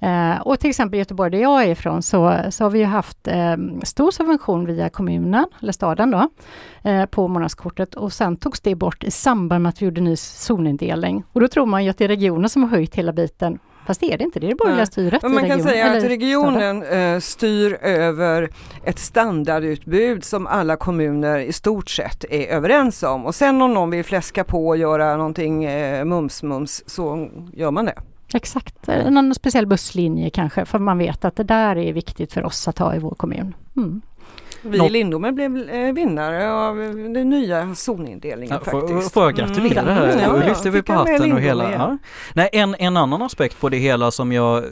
Eh, 0.00 0.40
och 0.40 0.60
till 0.60 0.70
exempel 0.70 0.94
i 0.94 0.98
Göteborg 0.98 1.30
där 1.30 1.38
jag 1.38 1.62
är 1.62 1.68
ifrån 1.68 2.02
så, 2.02 2.36
så 2.50 2.64
har 2.64 2.70
vi 2.70 2.84
haft 2.84 3.28
eh, 3.28 3.56
stor 3.82 4.10
subvention 4.10 4.66
via 4.66 4.88
kommunen, 4.88 5.46
eller 5.62 5.72
staden 5.72 6.10
då, 6.10 6.28
eh, 6.90 7.06
på 7.06 7.28
månadskortet 7.28 7.94
och 7.94 8.12
sen 8.12 8.36
togs 8.36 8.60
det 8.60 8.74
bort 8.74 9.04
i 9.04 9.10
samband 9.10 9.62
med 9.62 9.70
att 9.70 9.82
vi 9.82 9.86
gjorde 9.86 10.00
ny 10.00 10.16
zonindelning. 10.56 11.24
Och 11.32 11.40
då 11.40 11.48
tror 11.48 11.66
man 11.66 11.84
ju 11.84 11.90
att 11.90 11.98
det 11.98 12.04
är 12.04 12.08
regionen 12.08 12.48
som 12.48 12.62
har 12.62 12.70
höjt 12.70 12.94
hela 12.94 13.12
biten 13.12 13.58
Fast 13.86 14.00
det 14.00 14.12
är 14.12 14.18
det 14.18 14.24
inte, 14.24 14.40
det 14.40 14.46
är 14.46 14.48
det 14.48 14.54
borgerliga 14.54 14.86
styret 14.86 15.22
Men 15.22 15.34
Man 15.34 15.48
kan 15.48 15.62
säga 15.62 15.92
att 15.92 16.04
regionen 16.04 16.82
eh, 16.82 17.18
styr 17.20 17.78
över 17.82 18.50
ett 18.84 18.98
standardutbud 18.98 20.24
som 20.24 20.46
alla 20.46 20.76
kommuner 20.76 21.38
i 21.38 21.52
stort 21.52 21.90
sett 21.90 22.24
är 22.30 22.46
överens 22.46 23.02
om. 23.02 23.26
Och 23.26 23.34
sen 23.34 23.62
om 23.62 23.74
någon 23.74 23.90
vill 23.90 24.04
fläska 24.04 24.44
på 24.44 24.68
och 24.68 24.76
göra 24.76 25.16
någonting 25.16 25.64
eh, 25.64 26.04
mums-mums 26.04 26.82
så 26.86 27.28
gör 27.52 27.70
man 27.70 27.84
det. 27.84 27.94
Exakt, 28.34 28.88
någon 29.10 29.34
speciell 29.34 29.66
busslinje 29.66 30.30
kanske, 30.30 30.64
för 30.64 30.78
man 30.78 30.98
vet 30.98 31.24
att 31.24 31.36
det 31.36 31.44
där 31.44 31.76
är 31.76 31.92
viktigt 31.92 32.32
för 32.32 32.44
oss 32.44 32.68
att 32.68 32.78
ha 32.78 32.94
i 32.94 32.98
vår 32.98 33.14
kommun. 33.14 33.54
Mm. 33.76 34.02
Vi 34.66 34.86
i 34.86 34.90
Lindome 34.90 35.32
blev 35.32 35.68
eh, 35.70 35.92
vinnare 35.92 36.52
av 36.52 36.76
den 37.14 37.28
nya 37.30 37.74
zonindelningen 37.74 38.58
Ja, 38.64 38.70
faktiskt. 38.80 39.12
får, 39.12 39.22
jag 39.22 39.34
gratulera 39.34 39.80
Mm. 39.80 39.94
här? 39.94 40.06
Ja, 40.22 40.38
ja, 40.40 40.48
lyfter 40.48 40.70
vi 40.70 40.82
på 40.82 40.92
hatten 40.92 41.32
och 41.32 41.40
hela... 41.40 41.72
Ja. 41.72 41.98
Nej, 42.34 42.48
en, 42.52 42.74
en 42.78 42.96
annan 42.96 43.22
aspekt 43.22 43.60
på 43.60 43.68
det 43.68 43.76
hela 43.76 44.10
som 44.10 44.32
jag 44.32 44.64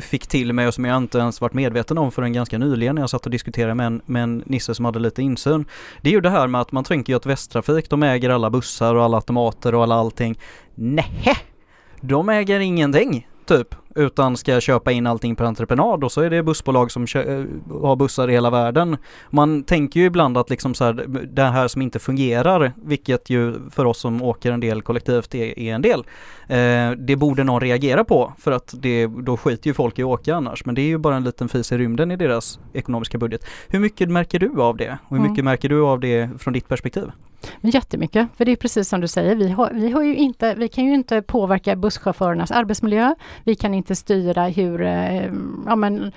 fick 0.00 0.26
till 0.26 0.52
mig 0.52 0.66
och 0.68 0.74
som 0.74 0.84
jag 0.84 0.96
inte 0.96 1.18
ens 1.18 1.40
varit 1.40 1.52
medveten 1.54 1.98
om 1.98 2.12
förrän 2.12 2.32
ganska 2.32 2.58
nyligen 2.58 2.94
när 2.94 3.02
jag 3.02 3.10
satt 3.10 3.24
och 3.24 3.30
diskuterade 3.30 3.74
med 3.74 3.86
en, 3.86 4.00
med 4.06 4.22
en 4.22 4.42
Nisse 4.46 4.74
som 4.74 4.84
hade 4.84 4.98
lite 4.98 5.22
insyn. 5.22 5.64
Det 6.02 6.08
är 6.08 6.12
ju 6.12 6.20
det 6.20 6.30
här 6.30 6.46
med 6.46 6.60
att 6.60 6.72
man 6.72 6.84
tänker 6.84 7.12
ju 7.12 7.16
att 7.16 7.26
Västtrafik, 7.26 7.90
de 7.90 8.02
äger 8.02 8.30
alla 8.30 8.50
bussar 8.50 8.94
och 8.94 9.04
alla 9.04 9.16
automater 9.16 9.74
och 9.74 9.82
alla 9.82 9.94
allting. 9.94 10.38
Nej, 10.74 11.36
de 12.00 12.28
äger 12.28 12.60
ingenting 12.60 13.26
typ 13.48 13.74
utan 13.94 14.36
ska 14.36 14.60
köpa 14.60 14.92
in 14.92 15.06
allting 15.06 15.36
på 15.36 15.44
entreprenad 15.44 16.04
och 16.04 16.12
så 16.12 16.20
är 16.20 16.30
det 16.30 16.42
bussbolag 16.42 16.90
som 16.90 17.02
eh, 17.02 17.44
har 17.82 17.96
bussar 17.96 18.28
i 18.28 18.32
hela 18.32 18.50
världen. 18.50 18.96
Man 19.30 19.62
tänker 19.62 20.00
ju 20.00 20.06
ibland 20.06 20.38
att 20.38 20.50
liksom 20.50 20.74
så 20.74 20.84
här, 20.84 20.92
det 21.32 21.42
här 21.42 21.68
som 21.68 21.82
inte 21.82 21.98
fungerar, 21.98 22.72
vilket 22.76 23.30
ju 23.30 23.54
för 23.70 23.84
oss 23.84 23.98
som 23.98 24.22
åker 24.22 24.52
en 24.52 24.60
del 24.60 24.82
kollektivt 24.82 25.34
är, 25.34 25.58
är 25.58 25.74
en 25.74 25.82
del, 25.82 26.00
eh, 26.48 26.90
det 26.98 27.16
borde 27.16 27.44
någon 27.44 27.60
reagera 27.60 28.04
på 28.04 28.32
för 28.38 28.52
att 28.52 28.74
det, 28.78 29.06
då 29.06 29.36
skiter 29.36 29.66
ju 29.70 29.74
folk 29.74 29.98
i 29.98 30.02
att 30.02 30.06
åka 30.08 30.34
annars. 30.34 30.64
Men 30.64 30.74
det 30.74 30.80
är 30.80 30.86
ju 30.86 30.98
bara 30.98 31.16
en 31.16 31.24
liten 31.24 31.48
fis 31.48 31.72
i 31.72 31.78
rymden 31.78 32.10
i 32.10 32.16
deras 32.16 32.60
ekonomiska 32.72 33.18
budget. 33.18 33.44
Hur 33.68 33.78
mycket 33.80 34.08
märker 34.08 34.38
du 34.38 34.62
av 34.62 34.76
det? 34.76 34.98
Och 35.04 35.10
hur 35.10 35.16
Mm. 35.18 35.30
mycket 35.30 35.44
märker 35.44 35.68
du 35.68 35.82
av 35.84 36.00
det 36.00 36.30
från 36.38 36.52
ditt 36.54 36.68
perspektiv? 36.68 37.10
Men 37.60 37.70
Jättemycket, 37.70 38.28
för 38.36 38.44
det 38.44 38.52
är 38.52 38.56
precis 38.56 38.88
som 38.88 39.00
du 39.00 39.08
säger, 39.08 39.34
vi, 39.36 39.48
har, 39.48 39.70
vi, 39.74 39.90
har 39.92 40.02
ju 40.02 40.16
inte, 40.16 40.54
vi 40.54 40.68
kan 40.68 40.84
ju 40.84 40.94
inte 40.94 41.22
påverka 41.22 41.76
busschaufförernas 41.76 42.50
arbetsmiljö, 42.50 43.14
vi 43.44 43.54
kan 43.54 43.74
inte 43.74 43.94
styra 43.96 44.44
hur, 44.48 44.82
eh, 44.82 45.24
ja 45.66 45.76
men 45.76 46.12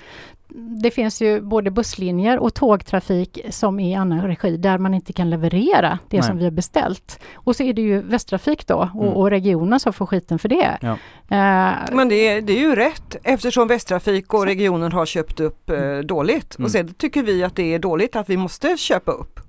det 0.82 0.90
finns 0.90 1.22
ju 1.22 1.40
både 1.40 1.70
busslinjer 1.70 2.38
och 2.38 2.54
tågtrafik 2.54 3.38
som 3.50 3.80
är 3.80 3.90
i 3.90 3.94
annan 3.94 4.22
regi 4.26 4.56
där 4.56 4.78
man 4.78 4.94
inte 4.94 5.12
kan 5.12 5.30
leverera 5.30 5.98
det 6.08 6.16
Nej. 6.16 6.26
som 6.26 6.38
vi 6.38 6.44
har 6.44 6.50
beställt. 6.50 7.20
Och 7.34 7.56
så 7.56 7.62
är 7.62 7.72
det 7.72 7.82
ju 7.82 8.00
Västtrafik 8.02 8.66
då 8.66 8.74
och, 8.94 9.02
Mm. 9.04 9.14
och 9.14 9.30
regionen 9.30 9.80
som 9.80 9.92
får 9.92 10.06
skiten 10.06 10.38
för 10.38 10.48
det. 10.48 10.78
Ja. 10.80 10.90
Eh, 11.28 11.74
Men 11.96 12.08
det 12.08 12.28
är, 12.28 12.40
det 12.40 12.52
är 12.52 12.60
ju 12.60 12.74
rätt 12.76 13.16
eftersom 13.22 13.68
Västtrafik 13.68 14.34
och 14.34 14.46
regionen 14.46 14.92
har 14.92 15.06
köpt 15.06 15.40
upp 15.40 15.70
eh, 15.70 15.98
dåligt. 15.98 16.58
Mm. 16.58 16.64
Och 16.64 16.70
sen 16.70 16.94
tycker 16.94 17.22
vi 17.22 17.44
att 17.44 17.56
det 17.56 17.74
är 17.74 17.78
dåligt 17.78 18.16
att 18.16 18.30
vi 18.30 18.36
måste 18.36 18.76
köpa 18.76 19.12
upp. 19.12 19.40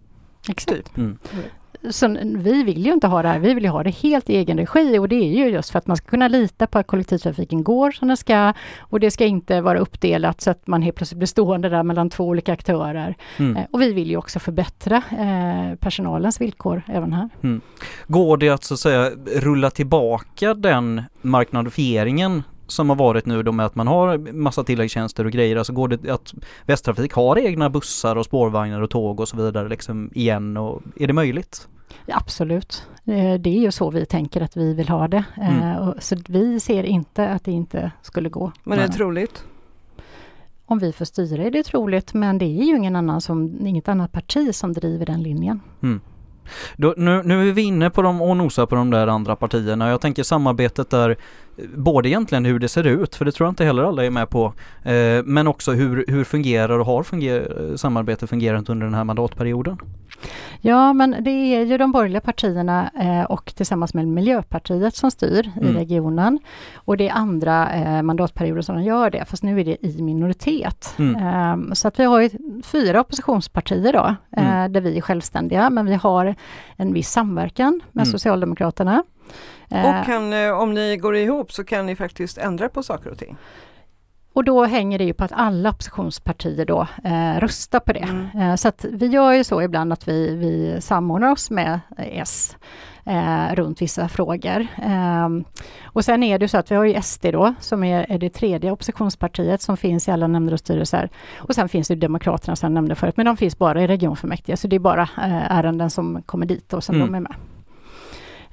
exakt. 0.49 0.97
Mm. 0.97 1.17
Så 1.89 2.17
vi 2.23 2.63
vill 2.63 2.85
ju 2.85 2.93
inte 2.93 3.07
ha 3.07 3.21
det 3.21 3.27
här, 3.27 3.39
vi 3.39 3.53
vill 3.53 3.63
ju 3.63 3.69
ha 3.69 3.83
det 3.83 3.89
helt 3.89 4.29
i 4.29 4.35
egen 4.35 4.57
regi 4.57 4.99
och 4.99 5.07
det 5.09 5.15
är 5.15 5.33
ju 5.37 5.49
just 5.49 5.69
för 5.69 5.79
att 5.79 5.87
man 5.87 5.97
ska 5.97 6.07
kunna 6.07 6.27
lita 6.27 6.67
på 6.67 6.79
att 6.79 6.87
kollektivtrafiken 6.87 7.63
går 7.63 7.91
som 7.91 8.07
den 8.07 8.17
ska 8.17 8.53
och 8.79 8.99
det 8.99 9.11
ska 9.11 9.25
inte 9.25 9.61
vara 9.61 9.79
uppdelat 9.79 10.41
så 10.41 10.51
att 10.51 10.67
man 10.67 10.81
helt 10.81 10.95
plötsligt 10.95 11.17
blir 11.17 11.27
stående 11.27 11.69
där 11.69 11.83
mellan 11.83 12.09
två 12.09 12.23
olika 12.27 12.53
aktörer. 12.53 13.15
Mm. 13.37 13.57
Eh, 13.57 13.63
Och 13.71 13.81
vi 13.81 13.93
vill 13.93 14.09
ju 14.09 14.17
också 14.17 14.39
förbättra 14.39 14.95
eh, 15.11 15.75
personalens 15.75 16.41
villkor 16.41 16.81
även 16.87 17.13
här. 17.13 17.29
Går 18.07 18.37
det 18.37 18.49
att 18.49 18.63
så 18.63 18.73
att 18.73 18.79
säga 18.79 19.09
rulla 19.35 19.69
tillbaka 19.69 20.53
den 20.53 21.01
marknadsfieringen 21.21 22.43
som 22.67 22.89
har 22.89 22.95
varit 22.95 23.25
nu 23.25 23.43
då 23.43 23.51
med 23.51 23.65
att 23.65 23.75
man 23.75 23.87
har 23.87 24.17
massa 24.33 24.63
tilläggstjänster 24.63 25.25
och 25.25 25.31
grejer, 25.31 25.55
alltså 25.55 25.73
går 25.73 25.87
det 25.87 26.09
att 26.11 26.33
Västtrafik 26.65 27.13
har 27.13 27.37
egna 27.37 27.69
bussar 27.69 28.15
och 28.15 28.25
spårvagnar 28.25 28.81
och 28.81 28.89
tåg 28.89 29.19
och 29.19 29.27
så 29.27 29.37
vidare 29.37 29.69
liksom 29.69 30.11
igen 30.13 30.57
och 30.57 30.81
är 30.95 31.07
det 31.07 31.13
möjligt? 31.13 31.67
Ja, 32.05 32.17
absolut, 32.17 32.87
Eh, 33.05 33.39
det 33.39 33.49
är 33.49 33.59
ju 33.59 33.71
så 33.71 33.89
vi 33.89 34.05
tänker 34.05 34.41
att 34.41 34.57
vi 34.57 34.73
vill 34.73 34.89
ha 34.89 35.07
det. 35.07 35.23
Eh, 35.37 35.77
Mm. 35.77 35.93
Så 35.99 36.15
vi 36.27 36.59
ser 36.59 36.83
inte 36.83 37.29
att 37.29 37.43
det 37.43 37.51
inte 37.51 37.91
skulle 38.01 38.29
gå. 38.29 38.51
Men 38.63 38.77
det 38.77 38.83
är 38.83 38.87
troligt. 38.87 39.45
Om 40.65 40.79
vi 40.79 40.91
får 40.91 41.05
styra 41.05 41.43
är 41.43 41.51
det 41.51 41.63
troligt 41.63 42.13
men 42.13 42.37
det 42.37 42.45
är 42.45 42.63
ju 42.63 42.77
ingen 42.77 42.95
annan 42.95 43.21
som, 43.21 43.67
inget 43.67 43.87
annat 43.87 44.11
parti 44.11 44.55
som 44.55 44.73
driver 44.73 45.05
den 45.05 45.23
linjen. 45.23 45.59
Då, 46.77 46.93
nu, 46.97 47.23
nu 47.23 47.49
är 47.49 47.53
vi 47.53 47.61
inne 47.61 47.89
på 47.89 48.01
dem 48.01 48.21
och 48.21 48.37
nosar 48.37 48.65
på 48.65 48.75
de 48.75 48.89
där 48.89 49.07
andra 49.07 49.35
partierna. 49.35 49.89
Jag 49.89 50.01
tänker 50.01 50.23
samarbetet 50.23 50.89
där, 50.89 51.17
både 51.75 52.09
egentligen 52.09 52.45
hur 52.45 52.59
det 52.59 52.67
ser 52.69 52.87
ut, 52.87 53.15
för 53.15 53.25
det 53.25 53.31
tror 53.31 53.45
jag 53.47 53.51
inte 53.51 53.65
heller 53.65 53.83
alla 53.83 54.05
är 54.05 54.09
med 54.09 54.29
på, 54.29 54.53
eh, 54.83 55.23
men 55.25 55.47
också 55.47 55.71
hur, 55.71 56.05
hur 56.07 56.23
fungerar 56.23 56.79
och 56.79 56.85
har 56.85 57.03
funger, 57.03 57.73
samarbetet 57.77 58.29
fungerat 58.29 58.69
under 58.69 58.85
den 58.85 58.93
här 58.95 59.03
mandatperioden. 59.03 59.77
Ja, 60.61 60.93
men 60.93 61.15
det 61.19 61.29
är 61.31 61.65
ju 61.65 61.77
de 61.77 61.91
borgerliga 61.91 62.21
partierna 62.21 62.91
eh, 63.01 63.23
och 63.23 63.53
tillsammans 63.55 63.93
med 63.93 64.07
Miljöpartiet 64.07 64.95
som 64.95 65.11
styr 65.11 65.51
Mm. 65.57 65.69
i 65.75 65.79
regionen. 65.79 66.39
Och 66.75 66.97
det 66.97 67.09
är 67.09 67.13
andra 67.13 67.71
eh, 67.73 68.01
mandatperioder 68.01 68.61
som 68.61 68.75
de 68.75 68.83
gör 68.83 69.09
det, 69.09 69.25
fast 69.25 69.43
nu 69.43 69.59
är 69.59 69.63
det 69.65 69.85
i 69.85 70.01
minoritet. 70.01 70.95
Mm. 70.99 71.15
Eh, 71.15 71.73
så 71.73 71.87
att 71.87 71.99
vi 71.99 72.03
har 72.03 72.21
ju 72.21 72.29
fyra 72.63 73.01
oppositionspartier 73.01 73.93
då, 73.93 74.15
eh, 74.37 74.55
Mm. 74.55 74.73
där 74.73 74.81
vi 74.81 74.97
är 74.97 75.01
självständiga, 75.01 75.69
men 75.69 75.85
vi 75.85 75.93
har 75.95 76.35
en 76.75 76.93
viss 76.93 77.09
samverkan 77.09 77.81
med 77.91 78.03
Mm. 78.05 78.11
Socialdemokraterna. 78.11 79.03
Eh, 79.73 79.99
Och 79.99 80.05
kan, 80.05 80.33
eh, 80.33 80.51
om 80.51 80.73
ni 80.73 80.97
går 80.97 81.15
ihop 81.15 81.51
så 81.51 81.63
kan 81.63 81.85
ni 81.85 81.95
faktiskt 81.95 82.37
ändra 82.37 82.69
på 82.69 82.83
saker 82.83 83.09
och 83.11 83.17
ting. 83.17 83.37
Och 84.35 84.43
då 84.43 84.65
hänger 84.65 84.97
det 84.97 85.03
ju 85.05 85.13
på 85.13 85.23
att 85.23 85.31
alla 85.35 85.69
oppositionspartier 85.69 86.65
då 86.65 86.87
eh, 87.03 87.39
röstar 87.39 87.79
på 87.79 87.93
det. 87.93 87.99
Mm. 87.99 88.27
Eh, 88.49 88.55
så 88.55 88.67
att 88.67 88.85
vi 88.91 89.07
gör 89.07 89.31
ju 89.31 89.43
så 89.43 89.61
ibland 89.61 89.93
att 89.93 90.07
vi, 90.07 90.35
vi 90.35 90.81
samordnar 90.81 91.31
oss 91.31 91.49
med 91.51 91.79
S 91.97 92.57
eh, 93.05 93.55
runt 93.55 93.81
vissa 93.81 94.07
frågor. 94.09 94.67
Ehm, 94.83 95.43
och 95.85 96.05
sen 96.05 96.23
är 96.23 96.39
det 96.39 96.43
ju 96.43 96.47
så 96.47 96.57
att 96.57 96.71
vi 96.71 96.75
har 96.75 96.83
ju 96.85 97.01
SD 97.01 97.25
då 97.31 97.53
som 97.59 97.83
är, 97.83 98.05
är 98.09 98.17
det 98.17 98.29
tredje 98.29 98.71
oppositionspartiet 98.71 99.61
som 99.61 99.77
finns 99.77 100.07
i 100.07 100.11
alla 100.11 100.27
nämnder 100.27 100.53
och 100.53 100.59
styrelser. 100.59 101.09
Och 101.37 101.55
sen 101.55 101.69
finns 101.69 101.87
det 101.87 101.95
Demokraterna 101.95 102.55
som 102.55 102.67
jag 102.67 102.73
nämnde 102.73 102.95
förut, 102.95 103.17
men 103.17 103.25
de 103.25 103.37
finns 103.37 103.57
bara 103.57 103.83
i 103.83 103.87
regionfullmäktige 103.87 104.57
så 104.57 104.67
det 104.67 104.75
är 104.75 104.79
bara 104.79 105.01
eh, 105.01 105.51
ärenden 105.51 105.89
som 105.89 106.21
kommer 106.25 106.45
dit 106.45 106.73
och 106.73 106.83
som 106.83 106.95
Mm. 106.95 107.07
de 107.07 107.15
är 107.15 107.19
med. 107.21 107.35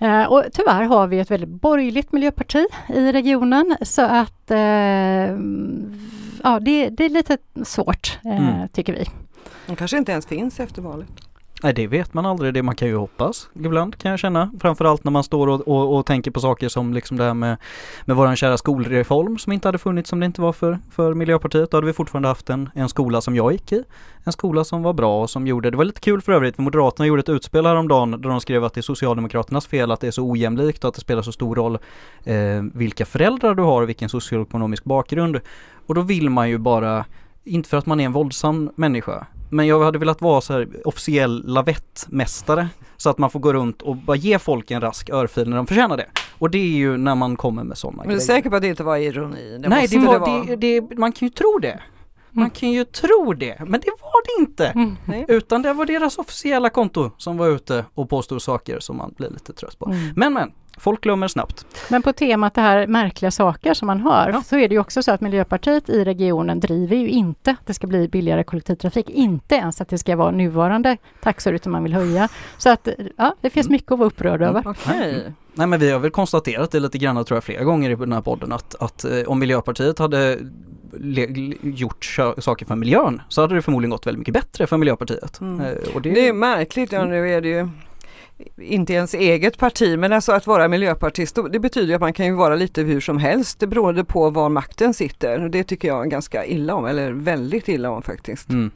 Eh, 0.00 0.24
och 0.24 0.44
tyvärr 0.52 0.82
har 0.82 1.06
vi 1.06 1.18
ett 1.18 1.30
väldigt 1.30 1.48
borgerligt 1.48 2.12
miljöparti 2.12 2.66
i 2.88 3.12
regionen 3.12 3.76
så 3.82 4.02
att 4.02 4.50
eh, 4.50 4.58
ja, 6.42 6.60
det, 6.60 6.88
det 6.88 7.04
är 7.04 7.08
lite 7.08 7.38
svårt 7.64 8.18
eh, 8.24 8.48
Mm. 8.54 8.68
tycker 8.68 8.92
vi. 8.92 9.04
De 9.66 9.76
kanske 9.76 9.98
inte 9.98 10.12
ens 10.12 10.26
finns 10.26 10.60
efter 10.60 10.82
valet. 10.82 11.08
Nej 11.62 11.74
det 11.74 11.86
vet 11.86 12.14
man 12.14 12.26
aldrig, 12.26 12.54
det 12.54 12.62
man 12.62 12.74
kan 12.74 12.88
ju 12.88 12.96
hoppas 12.96 13.48
ibland 13.54 13.96
kan 13.96 14.10
jag 14.10 14.20
känna. 14.20 14.50
Framförallt 14.60 15.04
när 15.04 15.10
man 15.10 15.24
står 15.24 15.46
och, 15.46 15.68
och, 15.68 15.96
och 15.96 16.06
tänker 16.06 16.30
på 16.30 16.40
saker 16.40 16.68
som 16.68 16.94
liksom 16.94 17.16
det 17.16 17.24
här 17.24 17.34
med, 17.34 17.56
med 18.04 18.16
våran 18.16 18.36
kära 18.36 18.58
skolreform 18.58 19.38
som 19.38 19.52
inte 19.52 19.68
hade 19.68 19.78
funnits 19.78 20.12
om 20.12 20.20
det 20.20 20.26
inte 20.26 20.40
var 20.40 20.52
för, 20.52 20.78
för 20.90 21.14
Miljöpartiet. 21.14 21.70
Då 21.70 21.76
hade 21.76 21.86
vi 21.86 21.92
fortfarande 21.92 22.28
haft 22.28 22.50
en, 22.50 22.70
en 22.74 22.88
skola 22.88 23.20
som 23.20 23.36
jag 23.36 23.52
gick 23.52 23.72
i. 23.72 23.84
En 24.24 24.32
skola 24.32 24.64
som 24.64 24.82
var 24.82 24.92
bra 24.92 25.22
och 25.22 25.30
som 25.30 25.46
gjorde, 25.46 25.70
det 25.70 25.76
var 25.76 25.84
lite 25.84 26.00
kul 26.00 26.20
för 26.20 26.32
övrigt, 26.32 26.56
för 26.56 26.62
Moderaterna 26.62 27.06
gjorde 27.06 27.20
ett 27.20 27.28
utspel 27.28 27.66
häromdagen 27.66 28.10
där 28.10 28.28
de 28.28 28.40
skrev 28.40 28.64
att 28.64 28.74
det 28.74 28.80
är 28.80 28.82
Socialdemokraternas 28.82 29.66
fel 29.66 29.90
att 29.90 30.00
det 30.00 30.06
är 30.06 30.10
så 30.10 30.30
ojämlikt 30.30 30.84
och 30.84 30.88
att 30.88 30.94
det 30.94 31.00
spelar 31.00 31.22
så 31.22 31.32
stor 31.32 31.56
roll 31.56 31.78
eh, 32.24 32.62
vilka 32.74 33.06
föräldrar 33.06 33.54
du 33.54 33.62
har 33.62 33.82
och 33.82 33.88
vilken 33.88 34.08
socioekonomisk 34.08 34.84
bakgrund. 34.84 35.40
Och 35.86 35.94
då 35.94 36.00
vill 36.00 36.30
man 36.30 36.50
ju 36.50 36.58
bara, 36.58 37.04
inte 37.44 37.68
för 37.68 37.76
att 37.76 37.86
man 37.86 38.00
är 38.00 38.04
en 38.04 38.12
våldsam 38.12 38.70
människa, 38.76 39.26
men 39.50 39.66
jag 39.66 39.80
hade 39.80 39.98
velat 39.98 40.20
vara 40.20 40.40
så 40.40 40.52
här 40.52 40.68
officiell 40.84 41.42
lavettmästare 41.46 42.68
så 42.96 43.10
att 43.10 43.18
man 43.18 43.30
får 43.30 43.40
gå 43.40 43.52
runt 43.52 43.82
och 43.82 43.96
bara 43.96 44.16
ge 44.16 44.38
folk 44.38 44.70
en 44.70 44.80
rask 44.80 45.10
örfil 45.10 45.48
när 45.48 45.56
de 45.56 45.66
förtjänar 45.66 45.96
det. 45.96 46.06
Och 46.38 46.50
det 46.50 46.58
är 46.58 46.76
ju 46.76 46.96
när 46.96 47.14
man 47.14 47.36
kommer 47.36 47.64
med 47.64 47.78
sådana 47.78 48.02
Men 48.02 48.08
du 48.08 48.16
är 48.16 48.20
säker 48.20 48.50
på 48.50 48.56
att 48.56 48.62
det 48.62 48.68
inte 48.68 48.82
var 48.82 48.96
ironi? 48.96 49.58
Det 49.58 49.68
Nej, 49.68 49.86
det 49.86 49.98
var, 49.98 50.46
det, 50.46 50.56
det, 50.56 50.98
man 50.98 51.12
kan 51.12 51.28
ju 51.28 51.32
tro 51.34 51.58
det. 51.58 51.80
Man 52.32 52.42
Mm. 52.42 52.50
kan 52.50 52.70
ju 52.70 52.84
tro 52.84 53.32
det, 53.34 53.56
men 53.58 53.80
det 53.80 53.90
var 54.02 54.22
det 54.24 54.42
inte. 54.42 54.96
Nej. 55.04 55.24
Utan 55.28 55.62
det 55.62 55.72
var 55.72 55.86
deras 55.86 56.18
officiella 56.18 56.70
konto 56.70 57.10
som 57.18 57.36
var 57.36 57.48
ute 57.48 57.84
och 57.94 58.08
påstod 58.10 58.42
saker 58.42 58.80
som 58.80 58.96
man 58.96 59.14
blir 59.16 59.30
lite 59.30 59.52
trött 59.52 59.78
på. 59.78 59.86
Mm. 59.86 60.12
Men 60.16 60.32
men, 60.32 60.52
folk 60.78 61.00
glömmer 61.00 61.28
snabbt. 61.28 61.66
Men 61.90 62.02
på 62.02 62.12
temat 62.12 62.54
det 62.54 62.60
här 62.60 62.86
märkliga 62.86 63.30
saker 63.30 63.74
som 63.74 63.86
man 63.86 64.00
hör, 64.00 64.30
Ja. 64.30 64.42
så 64.42 64.56
är 64.58 64.68
det 64.68 64.74
ju 64.74 64.80
också 64.80 65.02
så 65.02 65.12
att 65.12 65.20
Miljöpartiet 65.20 65.88
i 65.88 66.04
regionen 66.04 66.60
driver 66.60 66.96
ju 66.96 67.08
inte 67.08 67.50
att 67.50 67.66
det 67.66 67.74
ska 67.74 67.86
bli 67.86 68.08
billigare 68.08 68.44
kollektivtrafik, 68.44 69.10
inte 69.10 69.54
ens 69.54 69.80
att 69.80 69.88
det 69.88 69.98
ska 69.98 70.16
vara 70.16 70.30
nuvarande 70.30 70.96
taxor 71.22 71.54
utan 71.54 71.72
man 71.72 71.82
vill 71.82 71.94
höja. 71.94 72.28
Så 72.58 72.70
att 72.70 72.88
ja, 73.16 73.34
det 73.40 73.50
finns 73.50 73.66
Mm. 73.66 73.72
mycket 73.72 73.92
att 73.92 73.98
vara 73.98 74.06
upprörd 74.06 74.42
över. 74.42 74.62
Okej. 74.66 75.32
Nej 75.54 75.66
men 75.66 75.80
vi 75.80 75.90
har 75.90 75.98
väl 75.98 76.10
konstaterat 76.10 76.70
det 76.70 76.80
lite 76.80 76.98
grann 76.98 77.24
tror 77.24 77.36
jag 77.36 77.44
flera 77.44 77.64
gånger 77.64 77.90
i 77.90 77.94
den 77.94 78.12
här 78.12 78.20
podden 78.20 78.52
att, 78.52 78.74
att 78.82 79.04
eh, 79.04 79.22
om 79.26 79.38
Miljöpartiet 79.38 79.98
hade 79.98 80.38
gjort 81.62 82.18
saker 82.38 82.66
för 82.66 82.76
miljön 82.76 83.22
så 83.28 83.40
hade 83.40 83.54
det 83.54 83.62
förmodligen 83.62 83.90
gått 83.90 84.06
väldigt 84.06 84.18
mycket 84.18 84.34
bättre 84.34 84.66
för 84.66 84.76
Miljöpartiet. 84.76 85.40
Mm. 85.40 85.60
Eh, 85.60 85.72
och 85.94 86.02
det, 86.02 86.10
Det 86.10 86.28
är 86.28 86.32
märkligt, 86.32 86.92
ja 86.92 87.04
nu 87.04 87.32
är 87.32 87.40
det 87.40 87.48
ju 87.48 87.68
inte 88.56 88.92
ens 88.92 89.14
eget 89.14 89.58
parti 89.58 89.98
men 89.98 90.12
alltså 90.12 90.32
att 90.32 90.46
vara 90.46 90.68
miljöpartist 90.68 91.38
det 91.50 91.58
betyder 91.58 91.94
att 91.94 92.00
man 92.00 92.12
kan 92.12 92.26
ju 92.26 92.32
vara 92.32 92.54
lite 92.54 92.82
hur 92.82 93.00
som 93.00 93.18
helst 93.18 93.60
det 93.60 93.66
beroende 93.66 94.04
på 94.04 94.30
var 94.30 94.48
makten 94.48 94.94
sitter. 94.94 95.38
Det 95.48 95.64
tycker 95.64 95.88
jag 95.88 96.06
är 96.06 96.10
ganska 96.10 96.46
illa 96.46 96.74
om 96.74 96.86
eller 96.86 97.12
väldigt 97.12 97.68
illa 97.68 97.90
om 97.90 98.02
faktiskt. 98.02 98.48
Mm. 98.48 98.70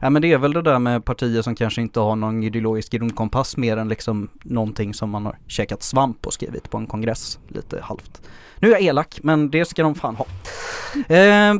Ja 0.00 0.10
men 0.10 0.22
det 0.22 0.32
är 0.32 0.38
väl 0.38 0.52
det 0.52 0.62
där 0.62 0.78
med 0.78 1.04
partier 1.04 1.42
som 1.42 1.54
kanske 1.54 1.80
inte 1.80 2.00
har 2.00 2.16
någon 2.16 2.42
ideologisk 2.42 2.92
grundkompass 2.92 3.56
mer 3.56 3.76
än 3.76 3.88
liksom 3.88 4.28
någonting 4.42 4.94
som 4.94 5.10
man 5.10 5.26
har 5.26 5.38
käkat 5.46 5.82
svamp 5.82 6.26
och 6.26 6.32
skrivit 6.32 6.70
på 6.70 6.78
en 6.78 6.86
kongress 6.86 7.38
lite 7.48 7.80
halvt. 7.82 8.22
Nu 8.58 8.68
är 8.68 8.72
jag 8.72 8.82
elak 8.82 9.20
men 9.22 9.50
det 9.50 9.64
ska 9.64 9.82
de 9.82 9.94
fan 9.94 10.16
ha. 10.16 10.26
Eh, 11.16 11.54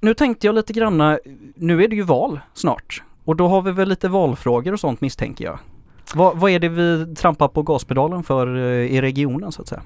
nu 0.00 0.14
tänkte 0.14 0.46
jag 0.46 0.54
lite 0.54 0.72
granna, 0.72 1.18
nu 1.54 1.84
är 1.84 1.88
det 1.88 1.96
ju 1.96 2.02
val 2.02 2.40
snart 2.54 3.02
Och 3.24 3.36
då 3.36 3.48
har 3.48 3.62
vi 3.62 3.72
väl 3.72 3.88
lite 3.88 4.08
valfrågor 4.08 4.72
och 4.72 4.80
sånt 4.80 5.00
misstänker 5.00 5.44
jag. 5.44 5.58
Vad, 6.14 6.36
vad 6.36 6.50
är 6.50 6.58
det 6.58 6.68
vi 6.68 7.14
trampar 7.14 7.48
på 7.48 7.62
gaspedalen 7.62 8.22
för 8.22 8.56
eh, 8.56 8.96
i 8.96 9.00
regionen 9.00 9.52
så 9.52 9.62
att 9.62 9.68
säga? 9.68 9.82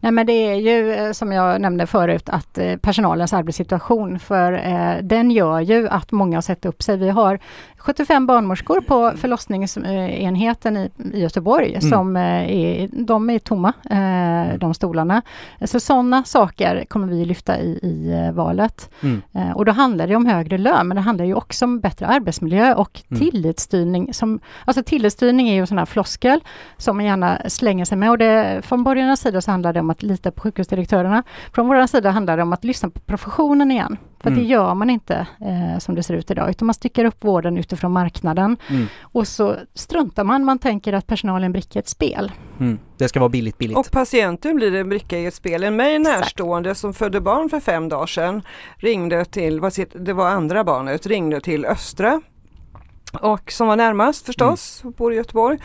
Nej 0.00 0.12
men 0.12 0.26
det 0.26 0.32
är 0.32 0.54
ju 0.54 0.92
eh, 0.92 1.12
som 1.12 1.32
jag 1.32 1.60
nämnde 1.60 1.86
förut 1.86 2.28
att 2.28 2.58
eh, 2.58 2.76
personalens 2.76 3.32
arbetssituation 3.32 4.18
för 4.18 4.52
eh, 4.52 5.02
den 5.02 5.30
gör 5.30 5.60
ju 5.60 5.88
att 5.88 6.12
många 6.12 6.36
har 6.36 6.42
sett 6.42 6.64
upp 6.64 6.82
sig. 6.82 6.96
Vi 6.96 7.10
har 7.10 7.38
75 7.84 8.26
barnmorskor 8.26 8.80
på 8.80 9.12
förlossningsenheten 9.16 10.76
i, 10.76 10.90
i 11.12 11.20
Göteborg 11.20 11.74
mm. 11.74 11.90
som 11.90 12.16
är, 12.16 12.88
de 13.06 13.30
är 13.30 13.38
tomma, 13.38 13.72
eh, 13.90 14.58
de 14.58 14.74
stolarna. 14.74 15.22
Så 15.64 15.80
sådana 15.80 16.24
saker 16.24 16.84
kommer 16.88 17.06
vi 17.06 17.24
lyfta 17.24 17.58
i, 17.58 17.68
i 17.68 18.30
valet. 18.34 18.90
Mm. 19.02 19.22
Eh, 19.32 19.50
och 19.50 19.64
då 19.64 19.72
handlar 19.72 20.06
det 20.06 20.16
om 20.16 20.26
högre 20.26 20.58
lön 20.58 20.88
men 20.88 20.94
det 20.94 21.00
handlar 21.00 21.24
ju 21.24 21.34
också 21.34 21.64
om 21.64 21.80
bättre 21.80 22.06
arbetsmiljö 22.06 22.74
och 22.74 23.02
mm. 23.10 23.20
tillitsstyrning. 23.20 24.14
Som, 24.14 24.40
alltså 24.64 24.82
tillitsstyrning 24.82 25.48
är 25.48 25.54
ju 25.54 25.60
en 25.60 25.66
sån 25.66 25.78
här 25.78 25.86
floskel 25.86 26.40
som 26.76 26.96
man 26.96 27.06
gärna 27.06 27.42
slänger 27.48 27.84
sig 27.84 27.98
med 27.98 28.10
och 28.10 28.18
det, 28.18 28.62
från 28.64 28.84
borgarnas 28.84 29.20
sida 29.20 29.40
så 29.40 29.50
handlar 29.50 29.72
det 29.72 29.80
om 29.80 29.90
att 29.90 30.02
lita 30.02 30.30
på 30.30 30.40
sjukhusdirektörerna. 30.40 31.22
Från 31.52 31.68
vår 31.68 31.86
sida 31.86 32.10
handlar 32.10 32.36
det 32.36 32.42
om 32.42 32.52
att 32.52 32.64
lyssna 32.64 32.90
på 32.90 33.00
professionen 33.00 33.70
igen. 33.70 33.96
För 34.24 34.30
mm. 34.30 34.42
det 34.42 34.48
gör 34.48 34.74
man 34.74 34.90
inte 34.90 35.26
eh, 35.40 35.78
som 35.78 35.94
det 35.94 36.02
ser 36.02 36.14
ut 36.14 36.30
idag, 36.30 36.50
utan 36.50 36.66
man 36.66 36.74
styckar 36.74 37.04
upp 37.04 37.24
vården 37.24 37.58
utifrån 37.58 37.92
marknaden. 37.92 38.56
Mm. 38.68 38.86
Och 39.02 39.28
så 39.28 39.56
struntar 39.74 40.24
man, 40.24 40.44
man 40.44 40.58
tänker 40.58 40.92
att 40.92 41.06
personalen 41.06 41.42
är 41.42 41.46
en 41.46 41.52
bricka 41.52 41.78
i 41.78 41.80
ett 41.80 41.88
spel. 41.88 42.32
Mm. 42.60 42.78
Det 42.96 43.08
ska 43.08 43.20
vara 43.20 43.28
billigt, 43.28 43.58
billigt. 43.58 43.76
Och 43.76 43.90
patienten 43.90 44.56
blir 44.56 44.74
en 44.74 44.88
bricka 44.88 45.18
i 45.18 45.26
ett 45.26 45.34
spel. 45.34 45.64
En 45.64 45.76
mig 45.76 45.98
närstående 45.98 46.74
som 46.74 46.94
födde 46.94 47.20
barn 47.20 47.48
för 47.48 47.60
fem 47.60 47.88
dagar 47.88 48.06
sedan 48.06 48.42
ringde 48.76 49.24
till, 49.24 49.60
det 49.94 50.12
var 50.12 50.28
andra 50.28 50.64
barnet, 50.64 51.06
ringde 51.06 51.40
till 51.40 51.64
Östra 51.64 52.20
och 53.20 53.52
som 53.52 53.68
var 53.68 53.76
närmast 53.76 54.26
förstås, 54.26 54.80
mm. 54.82 54.94
bor 54.96 55.12
i 55.12 55.16
Göteborg. 55.16 55.58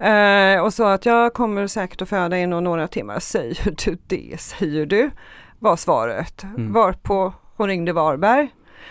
Eh, 0.00 0.60
och 0.60 0.74
sa 0.74 0.92
att 0.92 1.06
jag 1.06 1.34
kommer 1.34 1.66
säkert 1.66 2.02
att 2.02 2.08
föda 2.08 2.38
inom 2.38 2.64
några 2.64 2.88
timmar. 2.88 3.18
Säger 3.20 3.74
du 3.84 3.98
det? 4.06 4.40
Säger 4.40 4.86
du? 4.86 5.10
Var 5.58 5.76
svaret. 5.76 6.42
Mm. 6.42 6.72
Varpå 6.72 7.32
hon 7.56 7.68
ringde 7.68 7.92
Varberg. 7.92 8.48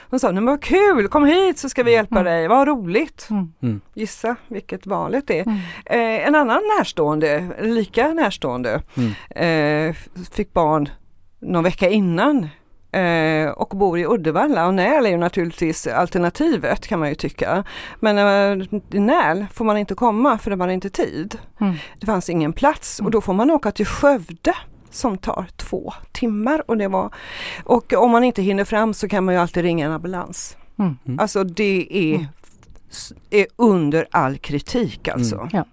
Hon 0.10 0.20
sa, 0.20 0.32
men 0.32 0.46
vad 0.46 0.62
kul, 0.62 1.08
kom 1.08 1.26
hit 1.26 1.60
så 1.60 1.70
ska 1.70 1.84
vi 1.84 1.92
hjälpa 1.92 2.20
mm. 2.20 2.34
dig, 2.34 2.48
vad 2.48 2.68
roligt. 2.68 3.28
Mm. 3.30 3.54
mm. 3.62 3.82
Gissa 3.94 4.36
vilket 4.48 4.86
valet 4.86 5.30
är. 5.30 5.42
Mm. 5.42 5.58
Eh, 5.86 6.28
en 6.28 6.36
annan 6.36 6.62
närstående, 6.78 7.50
lika 7.62 8.14
närstående, 8.14 8.82
mm. 8.96 9.90
eh, 9.90 9.96
fick 10.32 10.54
barn 10.54 10.90
någon 11.40 11.64
vecka 11.64 11.90
innan 11.90 12.48
eh, 12.92 13.50
och 13.50 13.78
bor 13.78 14.00
i 14.00 14.06
Uddevalla 14.06 14.68
och 14.68 14.74
Näl 14.74 15.06
är 15.06 15.10
ju 15.10 15.18
naturligtvis 15.18 15.88
alternativet 15.88 16.88
kan 16.88 17.00
man 17.00 17.10
ju 17.10 17.16
tycka. 17.16 17.64
Men 18.00 18.18
eh, 18.18 18.68
i 18.92 19.00
Näl 19.00 19.46
får 19.54 19.66
man 19.66 19.78
inte 19.78 19.96
komma 19.96 20.38
för 20.38 20.50
det 20.50 20.56
var 20.56 20.68
inte 20.68 20.90
tid. 20.90 21.38
Mm. 21.62 21.76
Det 22.00 22.06
fanns 22.06 22.30
ingen 22.30 22.54
plats 22.54 23.00
och 23.00 23.12
då 23.12 23.22
får 23.22 23.34
man 23.34 23.52
åka 23.52 23.72
till 23.72 23.86
Skövde 23.86 24.54
som 24.96 25.18
tar 25.18 25.46
två 25.56 25.94
timmar. 26.12 26.64
Och, 26.68 26.78
det 26.78 26.88
var, 26.88 27.14
och 27.64 27.94
om 27.94 28.12
man 28.12 28.24
inte 28.24 28.42
hinner 28.42 28.66
fram 28.66 28.94
så 28.94 29.08
kan 29.08 29.26
man 29.26 29.34
ju 29.34 29.40
alltid 29.40 29.64
ringa 29.64 29.86
en 29.86 29.92
ambulans. 29.92 30.58
Mm. 30.80 30.98
mm. 31.06 31.20
Alltså 31.20 31.44
det 31.44 31.88
är, 31.92 32.16
mm. 32.16 32.28
är 33.30 33.48
under 33.56 34.08
all 34.12 34.38
kritik 34.38 35.08
alltså. 35.08 35.36
Mm. 35.36 35.50
Ja. 35.54 35.66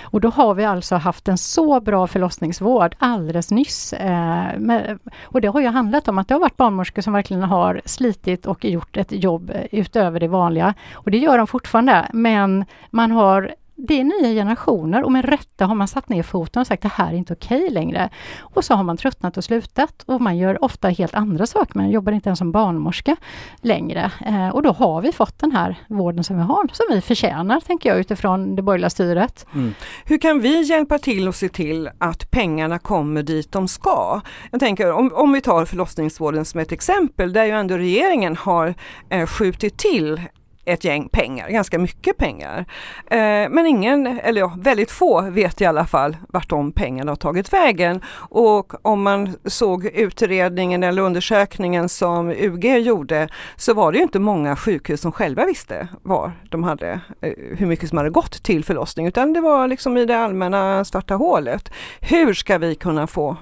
Och 0.00 0.20
då 0.20 0.28
har 0.28 0.54
vi 0.54 0.64
alltså 0.64 0.96
haft 0.96 1.28
en 1.28 1.38
så 1.38 1.80
bra 1.80 2.06
förlossningsvård 2.06 2.94
alldeles 2.98 3.50
nyss. 3.50 3.92
Eh, 3.92 4.58
med, 4.58 4.98
och 5.22 5.40
det 5.40 5.48
har 5.48 5.60
ju 5.60 5.66
handlat 5.66 6.08
om 6.08 6.18
att 6.18 6.28
det 6.28 6.34
har 6.34 6.40
varit 6.40 6.56
barnmorskor 6.56 7.02
som 7.02 7.12
verkligen 7.12 7.42
har 7.42 7.80
slitit 7.84 8.46
och 8.46 8.64
gjort 8.64 8.96
ett 8.96 9.12
jobb 9.12 9.52
utöver 9.70 10.20
det 10.20 10.28
vanliga. 10.28 10.74
Och 10.92 11.10
det 11.10 11.18
gör 11.18 11.38
de 11.38 11.46
fortfarande, 11.46 12.10
men 12.12 12.64
man 12.90 13.10
har 13.10 13.54
det 13.88 14.00
är 14.00 14.04
nya 14.04 14.34
generationer 14.34 15.02
och 15.02 15.12
med 15.12 15.24
rätta 15.24 15.66
har 15.66 15.74
man 15.74 15.88
satt 15.88 16.08
ner 16.08 16.22
foten 16.22 16.60
och 16.60 16.66
sagt 16.66 16.82
det 16.82 16.92
här 16.94 17.12
är 17.12 17.16
inte 17.16 17.32
okej 17.32 17.62
okay 17.62 17.70
längre. 17.70 18.10
Och 18.40 18.64
så 18.64 18.74
har 18.74 18.84
man 18.84 18.96
tröttnat 18.96 19.36
och 19.36 19.44
slutat 19.44 20.02
och 20.06 20.20
man 20.20 20.38
gör 20.38 20.64
ofta 20.64 20.88
helt 20.88 21.14
andra 21.14 21.46
saker. 21.46 21.76
Man 21.76 21.90
jobbar 21.90 22.12
inte 22.12 22.28
ens 22.28 22.38
som 22.38 22.52
barnmorska 22.52 23.16
längre. 23.60 24.12
Eh, 24.26 24.48
och 24.48 24.62
då 24.62 24.72
har 24.72 25.02
vi 25.02 25.12
fått 25.12 25.38
den 25.38 25.52
här 25.52 25.76
vården 25.88 26.24
som 26.24 26.36
vi 26.36 26.42
har, 26.42 26.68
som 26.72 26.86
vi 26.90 27.00
förtjänar, 27.00 27.60
tänker 27.60 27.88
jag, 27.88 27.98
utifrån 27.98 28.56
det 28.56 28.62
borgerliga 28.62 28.90
styret. 28.90 29.46
Mm. 29.54 29.74
Hur 30.04 30.18
kan 30.18 30.40
vi 30.40 30.62
hjälpa 30.62 30.98
till 30.98 31.28
och 31.28 31.34
se 31.34 31.48
till 31.48 31.90
att 31.98 32.30
pengarna 32.30 32.78
kommer 32.78 33.22
dit 33.22 33.52
de 33.52 33.68
ska? 33.68 34.20
Jag 34.50 34.60
tänker 34.60 34.92
om, 34.92 35.10
om 35.14 35.32
vi 35.32 35.40
tar 35.40 35.64
förlossningsvården 35.64 36.44
som 36.44 36.60
ett 36.60 36.72
exempel, 36.72 37.32
där 37.32 37.44
ju 37.44 37.50
ändå 37.50 37.76
regeringen 37.76 38.36
har 38.36 38.74
eh, 39.08 39.26
skjutit 39.26 39.76
till 39.76 40.20
ett 40.64 40.84
gäng 40.84 41.08
pengar, 41.08 41.48
ganska 41.48 41.78
mycket 41.78 42.16
pengar. 42.16 42.64
Eh, 43.06 43.48
men 43.50 43.66
ingen, 43.66 44.06
eller 44.06 44.40
ja, 44.40 44.54
väldigt 44.58 44.90
få 44.90 45.20
vet 45.20 45.60
i 45.60 45.64
alla 45.64 45.86
fall 45.86 46.16
vart 46.28 46.48
de 46.48 46.72
pengarna 46.72 47.10
har 47.10 47.16
tagit 47.16 47.52
vägen. 47.52 48.00
Och 48.12 48.86
om 48.86 49.02
man 49.02 49.36
såg 49.44 49.84
utredningen 49.84 50.82
eller 50.82 51.02
undersökningen 51.02 51.88
som 51.88 52.30
UG 52.30 52.78
gjorde 52.78 53.28
så 53.56 53.74
var 53.74 53.92
det 53.92 53.98
inte 53.98 54.18
många 54.18 54.56
sjukhus 54.56 55.00
som 55.00 55.12
själva 55.12 55.46
visste 55.46 55.88
var 56.02 56.32
de 56.50 56.64
hade, 56.64 57.00
eh, 57.20 57.32
hur 57.56 57.66
mycket 57.66 57.88
som 57.88 57.98
hade 57.98 58.10
gått 58.10 58.42
till 58.42 58.64
förlossning 58.64 59.06
utan 59.06 59.32
det 59.32 59.40
var 59.40 59.68
liksom 59.68 59.96
i 59.96 60.04
det 60.04 60.18
allmänna 60.18 60.84
svarta 60.84 61.14
hålet. 61.14 61.72
Hur 62.00 62.34
ska 62.34 62.58
vi 62.58 62.74
kunna 62.74 63.06
få 63.06 63.36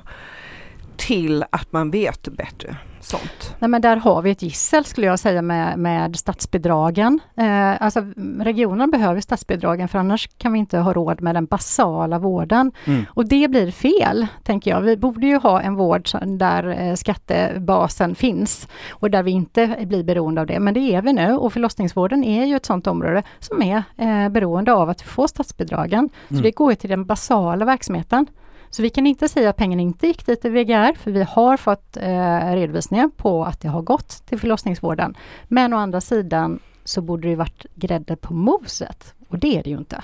till 0.98 1.44
att 1.50 1.72
man 1.72 1.90
vet 1.90 2.28
bättre? 2.28 2.76
sånt? 3.08 3.56
Nej, 3.58 3.70
men 3.70 3.80
där 3.80 3.96
har 3.96 4.22
vi 4.22 4.30
ett 4.30 4.42
gissel 4.42 4.84
skulle 4.84 5.06
jag 5.06 5.18
säga 5.18 5.42
med, 5.42 5.78
med 5.78 6.16
statsbidragen. 6.16 7.20
Eh, 7.36 7.82
alltså 7.82 8.00
regionerna 8.40 8.86
behöver 8.86 9.20
statsbidragen 9.20 9.88
för 9.88 9.98
annars 9.98 10.28
kan 10.38 10.52
vi 10.52 10.58
inte 10.58 10.78
ha 10.78 10.92
råd 10.92 11.20
med 11.20 11.34
den 11.34 11.46
basala 11.46 12.18
vården. 12.18 12.72
Mm. 12.84 13.04
Och 13.10 13.28
det 13.28 13.50
blir 13.50 13.70
fel, 13.70 14.26
tänker 14.42 14.70
jag. 14.70 14.80
Vi 14.80 14.96
borde 14.96 15.26
ju 15.26 15.36
ha 15.36 15.60
en 15.60 15.74
vård 15.74 16.08
där 16.26 16.80
eh, 16.80 16.94
skattebasen 16.94 18.14
finns 18.14 18.68
och 18.90 19.10
där 19.10 19.22
vi 19.22 19.30
inte 19.30 19.76
blir 19.86 20.04
beroende 20.04 20.40
av 20.40 20.46
det. 20.46 20.60
Men 20.60 20.74
det 20.74 20.80
är 20.80 21.02
vi 21.02 21.12
nu 21.12 21.32
och 21.36 21.52
förlossningsvården 21.52 22.24
är 22.24 22.44
ju 22.44 22.56
ett 22.56 22.66
sådant 22.66 22.86
område 22.86 23.22
som 23.38 23.62
är 23.62 23.82
eh, 23.96 24.28
beroende 24.28 24.72
av 24.72 24.90
att 24.90 25.02
vi 25.02 25.06
får 25.06 25.26
statsbidragen. 25.26 26.08
Så 26.28 26.34
mm. 26.34 26.42
det 26.42 26.50
går 26.50 26.74
till 26.74 26.90
den 26.90 27.04
basala 27.04 27.64
verksamheten. 27.64 28.26
Så 28.70 28.82
vi 28.82 28.90
kan 28.90 29.06
inte 29.06 29.28
säga 29.28 29.50
att 29.50 29.56
pengarna 29.56 29.82
inte 29.82 30.06
gick 30.06 30.26
dit 30.26 30.40
till 30.40 30.50
VGR, 30.50 30.98
för 30.98 31.10
vi 31.10 31.22
har 31.22 31.56
fått 31.56 31.96
eh, 31.96 32.54
redovisningar 32.54 33.10
på 33.16 33.44
att 33.44 33.60
det 33.60 33.68
har 33.68 33.82
gått 33.82 34.08
till 34.26 34.38
förlossningsvården. 34.38 35.16
Men 35.48 35.72
å 35.72 35.76
andra 35.76 36.00
sidan 36.00 36.58
så 36.84 37.00
borde 37.00 37.28
det 37.28 37.36
varit 37.36 37.66
grädde 37.74 38.16
på 38.16 38.34
moset 38.34 39.14
och 39.28 39.38
det 39.38 39.58
är 39.58 39.62
det 39.62 39.70
ju 39.70 39.78
inte. 39.78 40.02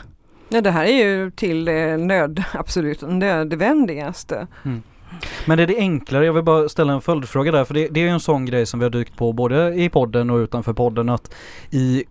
Nej, 0.48 0.62
det 0.62 0.70
här 0.70 0.85
är 0.85 1.07
ju 1.07 1.31
till 1.31 1.68
eh, 1.68 1.98
nöd, 1.98 2.44
absolut 2.53 3.03
nödvändigaste. 3.03 4.46
Mm. 4.64 4.83
Men 5.46 5.59
är 5.59 5.66
det 5.66 5.77
enklare, 5.77 6.27
jag 6.27 6.33
vill 6.33 6.42
bara 6.42 6.68
ställa 6.68 6.92
en 6.92 7.00
följdfråga 7.00 7.53
där, 7.53 7.64
för 7.64 7.74
det, 7.74 7.88
det 7.88 8.00
är 8.00 8.09
en 8.09 8.20
sån 8.20 8.46
grej 8.46 8.66
som 8.66 8.81
vi 8.81 8.85
har 8.85 8.90
dykt 8.90 9.16
på 9.16 9.33
både 9.33 9.74
i 9.74 9.88
podden 9.88 10.31
och 10.31 10.37
utanför 10.37 10.72
podden 10.72 11.09
att 11.09 11.35
i 11.70 12.05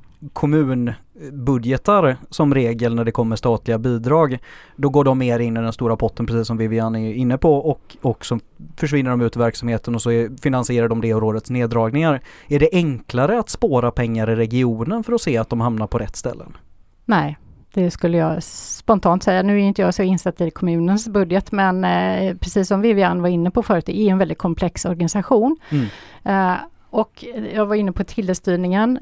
kommunbudgetar 1.23 2.17
som 2.29 2.53
regel 2.53 2.95
när 2.95 3.05
det 3.05 3.11
kommer 3.11 3.35
statliga 3.35 3.77
bidrag. 3.77 4.37
Då 4.75 4.89
går 4.89 5.03
de 5.03 5.17
mer 5.17 5.39
in 5.39 5.57
i 5.57 5.61
den 5.61 5.73
stora 5.73 5.95
potten 5.95 6.25
precis 6.25 6.47
som 6.47 6.57
Vivian 6.57 6.95
är 6.95 7.13
inne 7.13 7.37
på 7.37 7.55
och, 7.55 7.97
och 8.01 8.25
så 8.25 8.39
försvinner 8.77 9.11
de 9.11 9.21
ut 9.21 9.35
i 9.35 9.39
verksamheten 9.39 9.95
och 9.95 10.01
så 10.01 10.11
är, 10.11 10.41
finansierar 10.41 10.87
de 10.87 11.01
det 11.01 11.13
årets 11.13 11.49
neddragningar. 11.49 12.21
Är 12.47 12.59
det 12.59 12.69
enklare 12.73 13.39
att 13.39 13.49
spåra 13.49 13.91
pengar 13.91 14.29
i 14.29 14.35
regionen 14.35 15.03
för 15.03 15.13
att 15.13 15.21
se 15.21 15.37
att 15.37 15.49
de 15.49 15.61
hamnar 15.61 15.87
på 15.87 15.97
rätt 15.97 16.15
ställen? 16.15 16.57
Nej, 17.05 17.37
det 17.73 17.91
skulle 17.91 18.17
jag 18.17 18.43
spontant 18.43 19.23
säga. 19.23 19.43
Nu 19.43 19.53
är 19.53 19.63
inte 19.63 19.81
jag 19.81 19.93
så 19.93 20.03
insatt 20.03 20.41
i 20.41 20.51
kommunens 20.51 21.07
budget 21.07 21.51
men 21.51 21.83
eh, 21.83 22.35
precis 22.35 22.67
som 22.67 22.81
Vivian 22.81 23.21
var 23.21 23.29
inne 23.29 23.51
på 23.51 23.63
förut, 23.63 23.85
det 23.85 23.99
är 23.99 24.11
en 24.11 24.17
väldigt 24.17 24.37
komplex 24.37 24.85
organisation. 24.85 25.57
Mm. 25.69 25.85
Eh, 26.23 26.57
och 26.93 27.25
jag 27.53 27.65
var 27.65 27.75
inne 27.75 27.91
på 27.91 28.03
tillstyrningen. 28.03 28.99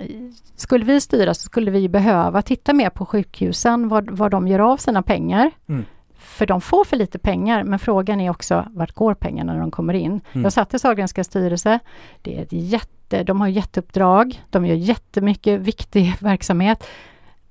Skulle 0.56 0.86
vi 0.86 1.01
styra 1.01 1.34
så 1.34 1.41
skulle 1.41 1.71
vi 1.71 1.89
behöva 1.89 2.41
titta 2.41 2.73
mer 2.73 2.89
på 2.89 3.06
sjukhusen, 3.06 3.88
vad, 3.88 4.10
vad 4.10 4.32
de 4.32 4.47
gör 4.47 4.60
av 4.60 4.77
sina 4.77 5.01
pengar. 5.01 5.51
Mm. 5.67 5.86
För 6.17 6.45
de 6.45 6.62
får 6.62 6.86
för 6.86 6.97
lite 6.97 7.19
pengar, 7.19 7.63
men 7.63 7.80
frågan 7.80 8.21
är 8.21 8.30
också 8.30 8.65
vart 8.69 8.91
går 8.91 9.13
pengarna 9.13 9.54
när 9.54 9.60
de 9.60 9.71
kommer 9.71 9.93
in? 9.93 10.21
Mm. 10.32 10.43
Jag 10.43 10.54
satt 10.54 10.73
i 10.73 10.80
Sahlgrenska 10.80 11.23
styrelse. 11.23 11.80
Det 12.21 12.38
är 12.38 12.41
ett 12.41 12.54
jätte, 12.54 13.23
de 13.23 13.41
har 13.41 13.47
jätteuppdrag, 13.47 14.43
de 14.49 14.65
gör 14.65 14.75
jättemycket 14.75 15.60
viktig 15.60 16.15
verksamhet. 16.19 16.88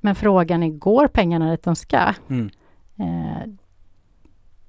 Men 0.00 0.14
frågan 0.14 0.62
är, 0.62 0.68
går 0.68 1.07
pengarna 1.07 1.50
dit 1.50 1.62
de 1.62 1.76
ska? 1.76 2.14
Mm. 2.29 2.50
Eh, 2.98 3.53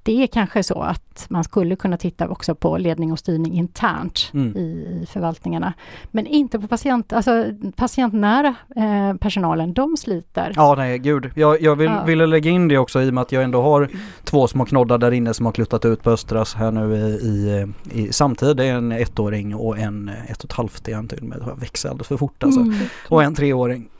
det 0.03 0.23
är 0.23 0.27
kanske 0.27 0.63
så 0.63 0.81
att 0.81 1.25
man 1.29 1.43
skulle 1.43 1.75
kunna 1.75 1.97
titta 1.97 2.27
också 2.27 2.55
på 2.55 2.77
ledning 2.77 3.11
och 3.11 3.19
styrning 3.19 3.53
internt 3.53 4.31
mm. 4.33 4.57
i, 4.57 5.05
förvaltningarna. 5.09 5.73
Men 6.11 6.27
inte 6.27 6.59
på 6.59 6.67
patient, 6.67 7.13
alltså 7.13 7.45
patientnära 7.75 8.55
eh, 8.75 9.17
personalen, 9.17 9.73
de 9.73 9.97
sliter. 9.97 10.53
Ja, 10.55 10.75
nej 10.77 10.99
gud. 10.99 11.31
Jag, 11.35 11.61
jag 11.61 11.75
vill, 11.75 11.91
ja. 11.91 12.03
ville 12.03 12.25
lägga 12.25 12.51
in 12.51 12.67
det 12.67 12.77
också 12.77 13.01
i 13.01 13.09
och 13.09 13.13
med 13.13 13.21
att 13.21 13.31
jag 13.31 13.43
ändå 13.43 13.61
har 13.61 13.89
två 14.23 14.47
små 14.47 14.65
knoddar 14.65 14.97
där 14.97 15.11
inne 15.11 15.33
som 15.33 15.45
har 15.45 15.53
kluttat 15.53 15.85
ut 15.85 16.03
på 16.03 16.11
Östras 16.11 16.55
här 16.55 16.71
nu 16.71 16.95
i, 16.95 16.99
i, 16.99 17.67
i 17.91 18.13
samtid. 18.13 18.57
Det 18.57 18.65
är 18.65 18.73
en 18.73 18.91
ettåring 18.91 19.55
och 19.55 19.77
en 19.77 20.11
ett 20.27 20.43
och 20.43 20.45
ett 20.45 20.57
halvt 20.57 20.89
han 20.93 21.07
till 21.07 21.23
med. 21.23 21.39
Det 21.39 21.55
växer 21.61 21.89
alldeles 21.89 22.07
för 22.07 22.17
fort 22.17 22.43
alltså. 22.43 22.59
Mm. 22.59 22.75
Och 23.09 23.23
en 23.23 23.35
treåring. 23.35 23.89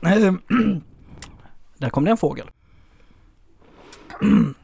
där 1.78 1.88
kom 1.90 2.04
det 2.04 2.10
en 2.10 2.16
fågel 2.16 2.46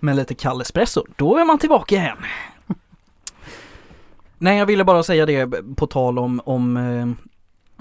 med 0.00 0.16
lite 0.16 0.34
kall 0.34 0.60
espresso, 0.60 1.04
då 1.16 1.36
är 1.36 1.44
man 1.44 1.58
tillbaka 1.58 1.94
igen. 1.94 2.16
Nej, 4.38 4.58
jag 4.58 4.66
ville 4.66 4.84
bara 4.84 5.02
säga 5.02 5.26
det 5.26 5.46
på 5.76 5.86
tal 5.86 6.18
om, 6.18 6.40
om, 6.44 6.76
eh, 6.76 7.08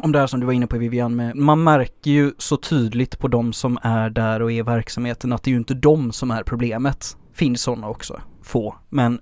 om 0.03 0.11
det 0.11 0.19
här 0.19 0.27
som 0.27 0.39
du 0.39 0.45
var 0.45 0.53
inne 0.53 0.67
på 0.67 0.77
Vivian, 0.77 1.15
med, 1.15 1.35
man 1.35 1.63
märker 1.63 2.11
ju 2.11 2.33
så 2.37 2.57
tydligt 2.57 3.19
på 3.19 3.27
de 3.27 3.53
som 3.53 3.77
är 3.81 4.09
där 4.09 4.41
och 4.41 4.51
är 4.51 4.55
i 4.55 4.61
verksamheten 4.61 5.33
att 5.33 5.43
det 5.43 5.49
är 5.49 5.51
ju 5.51 5.57
inte 5.57 5.73
de 5.73 6.11
som 6.11 6.31
är 6.31 6.43
problemet. 6.43 7.17
Finns 7.33 7.61
sådana 7.61 7.89
också, 7.89 8.21
få, 8.41 8.75
men 8.89 9.19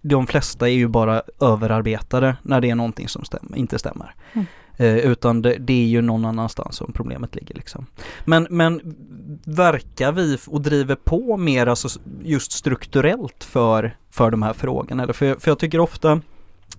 de 0.00 0.26
flesta 0.26 0.68
är 0.68 0.72
ju 0.72 0.88
bara 0.88 1.22
överarbetade 1.40 2.36
när 2.42 2.60
det 2.60 2.70
är 2.70 2.74
någonting 2.74 3.08
som 3.08 3.24
stämmer, 3.24 3.58
inte 3.58 3.78
stämmer. 3.78 4.14
Mm. 4.32 4.46
Eh, 4.82 4.96
utan 4.96 5.42
det, 5.42 5.56
det, 5.58 5.72
är 5.72 5.86
ju 5.86 6.02
någon 6.02 6.24
annanstans 6.24 6.76
som 6.76 6.92
problemet 6.92 7.34
ligger 7.34 7.54
liksom. 7.54 7.86
Men, 8.24 8.46
men 8.50 8.96
verkar 9.44 10.12
vi 10.12 10.38
och 10.46 10.60
driver 10.60 10.94
på 10.94 11.36
mer 11.36 11.66
alltså 11.66 12.00
just 12.22 12.52
strukturellt 12.52 13.44
för, 13.44 13.96
för 14.10 14.30
de 14.30 14.42
här 14.42 14.52
frågorna? 14.52 15.02
Eller 15.02 15.12
för, 15.12 15.34
för 15.34 15.50
jag 15.50 15.58
tycker 15.58 15.80
ofta 15.80 16.20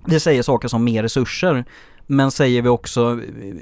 vi 0.05 0.19
säger 0.19 0.43
saker 0.43 0.67
som 0.67 0.83
mer 0.83 1.03
resurser 1.03 1.65
men 2.07 2.31
säger 2.31 2.61
vi 2.61 2.69
också 2.69 3.11
eh, 3.11 3.55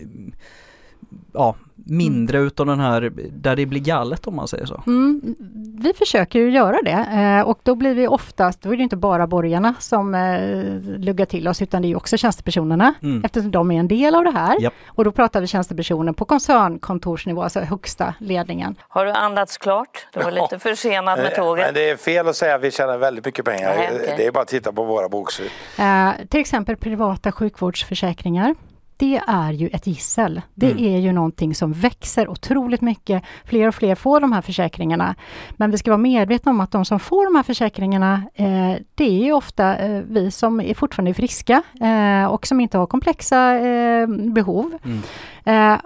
ja, 1.34 1.56
mindre 1.86 2.38
mm. 2.38 2.48
utav 2.48 2.66
den 2.66 2.80
här, 2.80 3.12
där 3.32 3.56
det 3.56 3.66
blir 3.66 3.80
galet 3.80 4.28
om 4.28 4.36
man 4.36 4.48
säger 4.48 4.66
så. 4.66 4.84
Mm, 4.88 5.36
vi 5.80 5.94
försöker 5.94 6.40
ju 6.40 6.52
göra 6.52 6.78
det 6.84 7.08
eh, 7.40 7.48
och 7.48 7.60
då 7.64 7.76
blir 7.76 7.96
vi 7.96 8.08
oftast, 8.08 8.62
då 8.62 8.74
är 8.74 8.78
det 8.78 8.84
inte 8.84 8.96
bara 8.96 9.28
borgarna 9.28 9.74
som 9.80 10.16
eh, 10.16 11.00
luggar 11.00 11.26
till 11.26 11.48
oss 11.48 11.62
utan 11.62 11.82
det 11.82 11.92
är 11.92 11.96
också 11.96 12.18
tjänstepersonerna 12.18 12.94
mm. 13.04 13.26
eftersom 13.26 13.52
de 13.52 13.72
är 13.72 13.80
en 13.80 13.88
del 13.88 14.16
av 14.16 14.24
det 14.24 14.32
här. 14.32 14.62
Yep. 14.62 14.74
Och 14.88 15.04
då 15.04 15.12
pratar 15.12 15.42
vi 15.42 15.48
tjänstepersoner 15.48 16.14
på 16.14 16.26
koncernkontorsnivå, 16.26 17.44
alltså 17.44 17.60
högsta 17.60 18.14
ledningen. 18.20 18.76
Har 18.88 19.06
du 19.06 19.12
andats 19.12 19.58
klart? 19.58 20.08
Du 20.14 20.24
var 20.24 20.32
lite 20.32 20.60
försenad 20.60 21.20
med 21.20 21.36
tåget. 21.36 21.66
Men 21.66 21.74
det 21.74 21.90
är 21.90 21.98
fel 21.98 22.28
att 22.28 22.36
säga 22.36 22.56
att 22.56 22.62
vi 22.62 22.72
tjänar 22.72 22.98
väldigt 22.98 23.26
mycket 23.26 23.46
pengar. 23.46 23.76
Nej, 23.78 23.96
okay. 23.96 24.18
Det 24.18 24.26
är 24.26 24.32
bara 24.32 24.42
att 24.42 24.48
titta 24.48 24.74
på 24.74 24.84
våra 24.84 25.10
bokslut. 25.10 25.52
Eh, 25.80 26.10
till 26.30 26.40
exempel 26.40 26.78
privata 26.78 27.32
sjukvårdsförsäkringar 27.32 28.56
det 29.02 29.22
är 29.28 29.52
ju 29.52 29.68
ett 29.68 29.88
gissel. 29.88 30.42
Det 30.54 30.72
mm. 30.72 30.84
är 30.84 31.00
ju 31.00 31.12
någonting 31.12 31.56
som 31.56 31.74
växer 31.74 32.28
otroligt 32.28 32.82
mycket. 32.82 33.24
Fler 33.46 33.68
och 33.68 33.76
fler 33.76 33.96
får 33.96 34.20
de 34.20 34.32
här 34.32 34.42
försäkringarna. 34.42 35.16
Men 35.52 35.72
vi 35.72 35.78
ska 35.78 35.92
vara 35.92 35.98
medvetna 35.98 36.52
om 36.52 36.60
att 36.60 36.72
de 36.72 36.86
som 36.86 37.00
får 37.00 37.26
de 37.26 37.36
här 37.36 37.44
försäkringarna, 37.44 38.24
eh, 38.34 38.76
det 38.96 39.04
är 39.04 39.24
ju 39.24 39.34
ofta 39.34 39.78
eh, 39.78 40.02
vi 40.08 40.32
som 40.32 40.62
är 40.62 40.74
fortfarande 40.74 41.14
friska 41.14 41.64
eh, 41.82 42.26
och 42.26 42.48
som 42.48 42.60
inte 42.60 42.78
har 42.78 42.86
komplexa 42.86 43.56
eh, 43.56 44.08
behov. 44.08 44.78
Mm. 44.84 45.80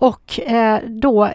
Och 0.00 0.40
eh, 0.40 0.80
då 0.88 1.32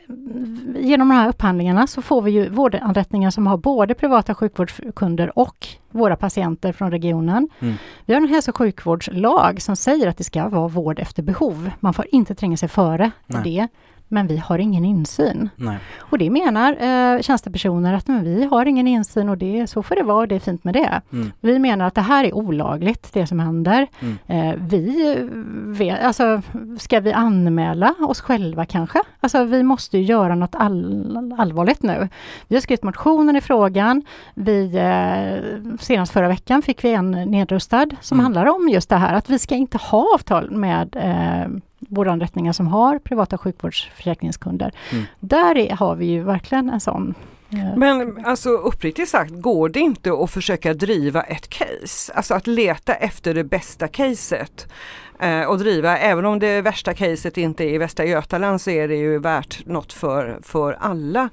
genom 0.79 1.09
de 1.09 1.15
här 1.15 1.29
upphandlingarna 1.29 1.87
så 1.87 2.01
får 2.01 2.21
vi 2.21 2.31
ju 2.31 2.49
vårdanrättningar 2.49 3.31
som 3.31 3.47
har 3.47 3.57
både 3.57 3.93
privata 3.93 4.35
sjukvårdskunder 4.35 5.39
och 5.39 5.67
våra 5.91 6.15
patienter 6.15 6.71
från 6.73 6.91
regionen. 6.91 7.49
Mm. 7.59 7.75
Vi 8.05 8.13
har 8.13 8.21
en 8.21 8.27
hälso 8.27 8.51
och 8.51 8.57
sjukvårdslag 8.57 9.61
som 9.61 9.75
säger 9.75 10.07
att 10.07 10.17
det 10.17 10.23
ska 10.23 10.49
vara 10.49 10.67
vård 10.67 10.99
efter 10.99 11.23
behov. 11.23 11.71
Man 11.79 11.93
får 11.93 12.05
inte 12.11 12.35
tränga 12.35 12.57
sig 12.57 12.69
före 12.69 13.11
Nej. 13.27 13.41
det 13.43 13.67
men 14.13 14.27
vi 14.27 14.37
har 14.37 14.59
ingen 14.59 14.85
insyn. 14.85 15.49
Nej. 15.55 15.77
Och 15.99 16.17
det 16.17 16.29
menar 16.29 16.71
eh, 16.71 17.21
tjänstepersoner 17.21 17.93
att 17.93 18.07
men 18.07 18.23
vi 18.23 18.43
har 18.43 18.65
ingen 18.65 18.87
insyn 18.87 19.29
och 19.29 19.37
det, 19.37 19.67
så 19.67 19.83
får 19.83 19.95
det 19.95 20.03
vara, 20.03 20.25
det 20.25 20.35
är 20.35 20.39
fint 20.39 20.63
med 20.63 20.73
det. 20.73 21.01
Mm. 21.11 21.31
Vi 21.41 21.59
menar 21.59 21.87
att 21.87 21.95
det 21.95 22.01
här 22.01 22.23
är 22.23 22.35
olagligt, 22.35 23.13
det 23.13 23.27
som 23.27 23.39
händer. 23.39 23.87
Mm. 23.99 24.17
Eh, 24.27 24.55
vi 24.59 25.17
vet, 25.65 26.03
alltså, 26.03 26.41
ska 26.77 26.99
vi 26.99 27.13
anmäla 27.13 27.95
oss 27.99 28.21
själva 28.21 28.65
kanske? 28.65 28.99
Alltså 29.19 29.43
vi 29.43 29.63
måste 29.63 29.97
göra 29.97 30.35
något 30.35 30.55
all, 30.55 31.33
allvarligt 31.37 31.83
nu. 31.83 32.09
Vi 32.47 32.55
har 32.55 32.61
skrivit 32.61 32.83
motionen 32.83 33.35
i 33.35 33.41
frågan. 33.41 34.01
Vi, 34.33 34.77
eh, 34.77 35.77
senast 35.79 36.13
förra 36.13 36.27
veckan 36.27 36.61
fick 36.61 36.83
vi 36.83 36.93
en 36.93 37.11
nedrustad 37.11 37.87
som 38.01 38.15
mm. 38.15 38.23
handlar 38.23 38.45
om 38.45 38.69
just 38.69 38.89
det 38.89 38.95
här 38.95 39.13
att 39.13 39.29
vi 39.29 39.39
ska 39.39 39.55
inte 39.55 39.77
ha 39.77 40.13
avtal 40.13 40.51
med 40.51 40.95
eh, 40.95 41.59
vårdanrättningar 41.89 42.53
som 42.53 42.67
har 42.67 42.99
privata 42.99 43.37
sjukvårdsförsäkringskunder. 43.37 44.71
Mm. 44.91 45.03
Där 45.19 45.57
är, 45.57 45.75
har 45.75 45.95
vi 45.95 46.05
ju 46.05 46.23
verkligen 46.23 46.69
en 46.69 46.79
sån 46.79 47.15
eh, 47.49 47.77
men 47.77 48.25
alltså 48.25 48.49
uppriktigt 48.49 49.09
sagt, 49.09 49.31
går 49.31 49.69
det 49.69 49.79
inte 49.79 50.13
att 50.13 50.31
försöka 50.31 50.73
driva 50.73 51.21
ett 51.21 51.49
case? 51.49 52.13
Alltså 52.13 52.33
att 52.33 52.47
leta 52.47 52.93
efter 52.93 53.33
det 53.33 53.43
bästa 53.43 53.87
caset 53.87 54.67
eh, 55.19 55.43
och 55.43 55.57
driva, 55.57 55.97
även 55.97 56.25
om 56.25 56.39
det 56.39 56.61
värsta 56.61 56.93
caset 56.93 57.37
inte 57.37 57.63
är 57.63 57.73
i 57.73 57.77
Västra 57.77 58.05
Götaland 58.05 58.61
så 58.61 58.69
är 58.69 58.87
det 58.87 58.95
ju 58.95 59.19
värt 59.19 59.65
något 59.65 59.93
för, 59.93 60.39
för 60.41 60.73
alla 60.73 61.29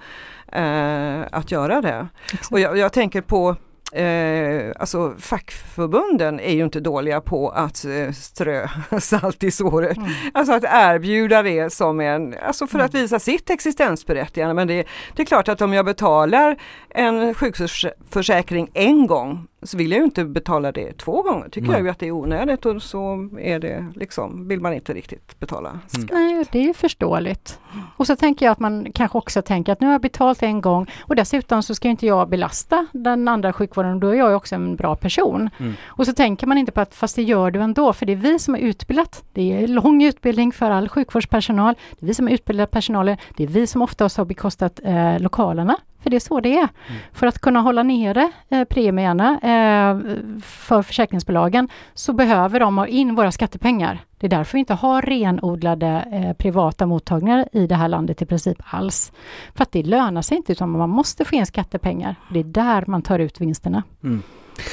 eh, 0.53 1.21
att 1.33 1.51
göra 1.51 1.81
det. 1.81 2.09
Exakt. 2.25 2.53
Och 2.53 2.61
jag, 2.61 2.79
jag 2.79 2.93
tänker 2.93 3.21
på 3.21 3.57
Eh, 3.93 4.73
alltså 4.79 5.15
fackförbunden 5.19 6.41
är 6.41 6.53
ju 6.53 6.65
inte 6.65 6.81
dåliga 6.81 7.21
på 7.21 7.49
att 7.49 7.85
eh, 7.85 8.13
strö 8.13 8.69
salt 9.01 9.43
i 9.43 9.51
såret. 9.51 9.97
Mm. 9.97 10.11
Alltså 10.35 10.53
att 10.53 10.65
erbjuda 10.65 11.43
det 11.43 11.73
som 11.73 12.01
en, 12.01 12.35
alltså 12.43 12.67
för 12.67 12.79
att 12.79 12.95
mm. 12.95 13.03
visa 13.03 13.19
sitt 13.19 13.51
existensberättigande. 13.51 14.55
Men 14.55 14.69
det, 14.69 14.87
det 15.17 15.23
är 15.23 15.27
klart 15.27 15.49
att 15.49 15.61
om 15.61 15.73
jag 15.73 15.85
betalar 15.85 16.57
en 16.89 17.35
sjukförsäkring 17.35 18.71
en 18.75 19.07
gång 19.07 19.47
så 19.63 19.77
vill 19.77 19.91
jag 19.91 19.99
ju 19.99 20.05
inte 20.05 20.25
betala 20.25 20.73
det 20.73 20.93
två 20.93 21.23
gånger. 21.23 21.49
Tycker 21.49 21.69
Nej. 21.69 21.77
jag 21.77 21.85
ju 21.85 21.91
att 21.91 21.99
det 21.99 22.07
är 22.07 22.11
onödigt 22.11 22.67
och 22.67 22.83
så 22.83 23.29
är 23.41 23.59
det 23.59 23.87
liksom, 23.95 24.49
vill 24.49 24.61
man 24.61 24.73
inte 24.73 24.93
riktigt 24.93 25.41
betala 25.41 25.79
skatt. 25.87 26.11
Nej, 26.13 26.45
det 26.53 26.59
är 26.59 26.63
ju 26.63 26.75
förståeligt. 26.75 27.59
Och 27.97 28.07
så 28.07 28.17
tänker 28.17 28.47
jag 28.47 28.53
att 28.53 28.59
man 28.59 28.93
kanske 28.93 29.19
också 29.19 29.43
tänker 29.43 29.73
att 29.73 29.81
nu 29.81 29.87
har 29.87 29.95
jag 29.95 30.01
betalt 30.01 30.43
en 30.43 30.61
gång 30.61 30.87
och 31.01 31.17
dessutom 31.17 31.63
så 31.63 31.75
ska 31.75 31.89
inte 31.89 32.07
jag 32.07 32.29
belasta 32.29 32.87
den 32.93 33.29
andra 33.29 33.53
sjukvården 33.53 33.95
och 33.95 34.01
då 34.01 34.09
är 34.09 34.15
jag 34.15 34.37
också 34.37 34.55
en 34.55 34.77
bra 34.77 34.97
person. 34.97 35.51
Mm. 35.59 35.75
Och 35.87 36.07
så 36.07 36.13
tänker 36.13 36.47
man 36.47 36.59
inte 36.59 36.73
på 36.73 36.81
att 36.81 36.95
fast 36.95 37.17
det 37.17 37.23
gör 37.23 37.51
du 37.51 37.61
ändå 37.61 37.93
för 37.93 38.07
det 38.07 38.13
är 38.13 38.17
vi 38.17 38.39
som 38.39 38.55
har 38.55 38.61
utbildat. 38.61 39.25
Det 39.33 39.63
är 39.63 39.69
lång 39.69 40.03
utbildning 40.03 40.53
för 40.53 40.71
all 40.71 40.89
sjukvårdspersonal. 40.89 41.75
Det 41.99 42.05
är 42.05 42.07
vi 42.07 42.15
som 42.15 42.27
har 42.27 42.35
utbildat 42.35 42.71
personalen. 42.71 43.17
Det 43.37 43.45
är 43.45 43.49
vi 43.49 43.67
som 43.67 43.83
oftast 43.83 44.17
har 44.17 44.25
bekostat 44.25 44.81
eh, 44.85 45.21
lokalerna 45.21 45.77
för 46.03 46.11
det 46.11 46.17
är 46.17 46.21
så 46.21 46.41
det 46.41 46.55
är. 46.55 46.69
Mm. 46.89 47.01
För 47.13 47.27
att 47.27 47.39
kunna 47.39 47.61
hålla 47.61 47.83
nere 47.83 48.33
eh, 48.49 48.65
premierna 48.65 49.31
eh, 49.33 50.21
för 50.43 50.83
försäkringsbolagen 50.83 51.69
så 51.95 52.13
behöver 52.13 52.61
de 52.61 52.79
ha 52.79 52.87
in 52.87 53.15
våra 53.15 53.33
skattepengar. 53.33 53.99
Det 54.19 54.27
är 54.27 54.31
därför 54.31 54.53
vi 54.53 54.59
inte 54.59 54.75
har 54.75 55.03
renodlade 55.03 56.05
eh, 56.13 56.33
privata 56.33 56.87
mottagningar 56.87 57.49
i 57.53 57.67
det 57.67 57.75
här 57.75 57.89
landet 57.89 58.23
i 58.23 58.27
princip 58.27 58.59
alls. 58.65 59.13
För 59.55 59.63
att 59.63 59.73
det 59.73 59.83
lönar 59.83 60.23
sig 60.23 60.37
inte 60.37 60.53
utan 60.53 60.71
man 60.71 60.91
måste 60.91 61.25
få 61.25 61.35
in 61.35 61.47
skattepengar. 61.47 62.15
Det 62.31 62.41
är 62.41 62.45
där 62.45 62.85
man 62.87 63.03
tar 63.03 63.19
ut 63.19 63.41
vinsterna. 63.41 63.83
Mm. 64.05 64.23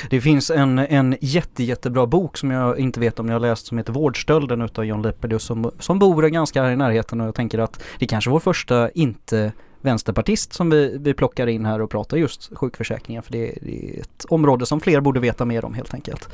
Det 0.10 0.22
finns 0.22 0.52
en, 0.52 0.80
en 0.80 1.16
jätte, 1.22 1.64
jättebra 1.64 2.08
bok 2.08 2.38
som 2.38 2.52
jag 2.52 2.80
inte 2.80 3.00
vet 3.00 3.20
om 3.20 3.26
ni 3.26 3.34
har 3.34 3.40
läst 3.40 3.68
som 3.68 3.78
heter 3.78 3.94
Vårdstölden 3.94 4.62
utav 4.62 4.86
John 4.86 5.02
Lepperdius 5.02 5.44
som, 5.44 5.72
som 5.80 6.00
bor 6.00 6.24
ganska 6.24 6.72
i 6.72 6.76
närheten 6.76 7.22
och 7.22 7.28
jag 7.28 7.36
tänker 7.36 7.60
att 7.60 7.84
det 8.00 8.08
kanske 8.08 8.30
är 8.30 8.32
vår 8.32 8.40
första 8.40 8.90
inte 8.90 9.52
vänsterpartist 9.82 10.54
som 10.54 10.70
vi, 10.70 10.98
vi 11.00 11.14
plockar 11.14 11.48
in 11.48 11.66
här 11.66 11.82
och 11.82 11.90
pratar 11.90 12.18
just 12.18 12.58
sjukförsäkringen 12.58 13.24
för 13.24 13.32
det, 13.32 13.58
det 13.62 13.90
är 13.90 14.02
ett 14.02 14.26
område 14.30 14.66
som 14.66 14.80
fler 14.80 15.02
borde 15.02 15.20
veta 15.20 15.46
mer 15.46 15.66
om 15.66 15.74
helt 15.74 15.94
enkelt. 15.94 16.30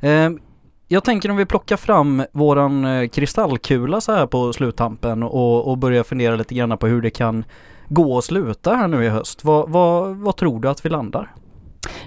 Eh, 0.00 0.30
jag 0.88 1.04
tänker 1.04 1.30
om 1.30 1.36
vi 1.36 1.46
plockar 1.46 1.76
fram 1.76 2.24
våran 2.32 2.84
eh, 2.84 3.08
kristallkula 3.08 4.00
så 4.00 4.12
här 4.12 4.26
på 4.26 4.52
sluttampen 4.52 5.22
och, 5.22 5.70
och 5.70 5.78
börjar 5.78 6.02
fundera 6.02 6.36
lite 6.36 6.54
grann 6.54 6.78
på 6.78 6.86
hur 6.86 7.02
det 7.02 7.10
kan 7.10 7.44
gå 7.88 8.14
och 8.14 8.24
sluta 8.24 8.74
här 8.74 8.88
nu 8.88 9.04
i 9.04 9.08
höst. 9.08 9.44
Vad, 9.44 9.70
vad, 9.70 10.16
vad 10.16 10.36
tror 10.36 10.60
du 10.60 10.68
att 10.68 10.84
vi 10.84 10.88
landar? 10.88 11.34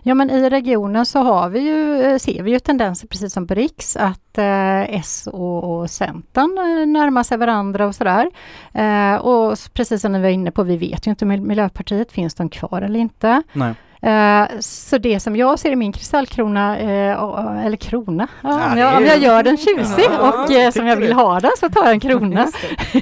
Ja 0.03 0.15
men 0.15 0.30
i 0.30 0.49
regionen 0.49 1.05
så 1.05 1.19
har 1.19 1.49
vi 1.49 1.59
ju, 1.59 2.01
eh, 2.01 2.17
ser 2.17 2.43
vi 2.43 2.51
ju 2.51 2.59
tendenser 2.59 3.07
precis 3.07 3.34
som 3.34 3.47
på 3.47 3.53
Riks 3.53 3.97
att 3.97 4.38
eh, 4.38 4.95
S 4.95 5.28
och, 5.32 5.63
och 5.63 5.89
Centern 5.89 6.57
eh, 6.57 6.88
närmar 6.88 7.23
sig 7.23 7.38
varandra 7.38 7.88
och 7.88 7.95
sådär. 7.95 8.32
Eh, 8.73 9.15
och 9.15 9.57
precis 9.73 10.01
som 10.01 10.11
ni 10.11 10.21
var 10.21 10.30
inne 10.30 10.51
på, 10.51 10.63
vi 10.63 10.78
vet 10.78 11.07
ju 11.07 11.09
inte 11.09 11.26
med 11.26 11.41
Miljöpartiet, 11.41 12.11
finns 12.11 12.36
de 12.36 12.49
kvar 12.49 12.82
eller 12.82 12.99
inte? 12.99 13.43
Nej. 13.53 13.73
Eh, 14.06 14.60
så 14.60 14.97
det 14.97 15.20
som 15.20 15.36
jag 15.36 15.60
ser 15.60 15.72
i 15.72 15.76
min 15.76 15.91
kristallkrona, 15.91 16.78
eh, 16.80 17.66
eller 17.66 17.78
krona, 17.78 18.28
ja, 18.43 18.72
om, 18.72 18.78
jag, 18.78 18.97
om 18.97 19.06
jag 19.06 19.18
gör 19.18 19.43
den 19.43 19.58
tjusig 19.58 20.06
och 20.20 20.51
eh, 20.51 20.72
som 20.72 20.88
jag 20.88 20.97
vill 20.97 21.14
ha 21.14 21.39
den 21.39 21.51
så 21.60 21.70
tar 21.70 21.84
jag 21.84 21.91
en 21.91 21.99
krona. 21.99 22.47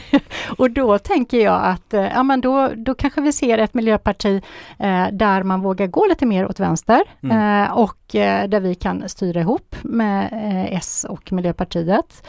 och 0.57 0.71
då 0.71 0.97
tänker 0.97 1.37
jag 1.43 1.61
att 1.63 1.93
ja, 2.13 2.23
men 2.23 2.41
då, 2.41 2.69
då 2.75 2.93
kanske 2.93 3.21
vi 3.21 3.31
ser 3.31 3.57
ett 3.57 3.73
miljöparti 3.73 4.41
där 5.11 5.43
man 5.43 5.61
vågar 5.61 5.87
gå 5.87 6.05
lite 6.05 6.25
mer 6.25 6.47
åt 6.47 6.59
vänster 6.59 7.03
mm. 7.23 7.71
och 7.71 7.97
där 8.47 8.59
vi 8.59 8.75
kan 8.75 9.09
styra 9.09 9.39
ihop 9.39 9.75
med 9.81 10.29
S 10.71 11.05
och 11.09 11.31
Miljöpartiet. 11.31 12.23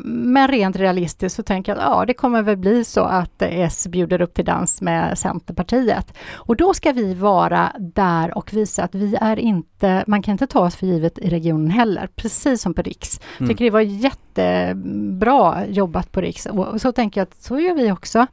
men 0.00 0.48
rent 0.48 0.76
realistiskt 0.76 1.36
så 1.36 1.42
tänker 1.42 1.72
jag 1.72 1.78
att 1.78 1.84
ja, 1.84 2.04
det 2.06 2.14
kommer 2.14 2.42
väl 2.42 2.56
bli 2.56 2.84
så 2.84 3.00
att 3.00 3.42
S 3.42 3.86
bjuder 3.86 4.20
upp 4.20 4.34
till 4.34 4.44
dans 4.44 4.80
med 4.82 5.18
Centerpartiet. 5.18 6.14
Och 6.34 6.56
då 6.56 6.74
ska 6.74 6.92
vi 6.92 7.14
vara 7.14 7.63
där 7.78 8.38
och 8.38 8.54
visa 8.54 8.82
att 8.82 8.94
vi 8.94 9.16
är 9.20 9.38
inte, 9.38 10.04
man 10.06 10.22
kan 10.22 10.32
inte 10.32 10.46
ta 10.46 10.60
oss 10.60 10.76
för 10.76 10.86
givet 10.86 11.18
i 11.18 11.30
regionen 11.30 11.70
heller, 11.70 12.08
precis 12.16 12.62
som 12.62 12.74
på 12.74 12.82
Riks. 12.82 13.20
Mm. 13.38 13.48
Tycker 13.48 13.64
det 13.64 13.70
var 13.70 13.80
jättebra 13.80 15.66
jobbat 15.66 16.12
på 16.12 16.20
Riks 16.20 16.46
och 16.46 16.80
så 16.80 16.92
tänker 16.92 17.20
jag 17.20 17.26
att 17.26 17.42
så 17.42 17.60
gör 17.60 17.74
vi 17.74 17.92
också. 17.92 18.26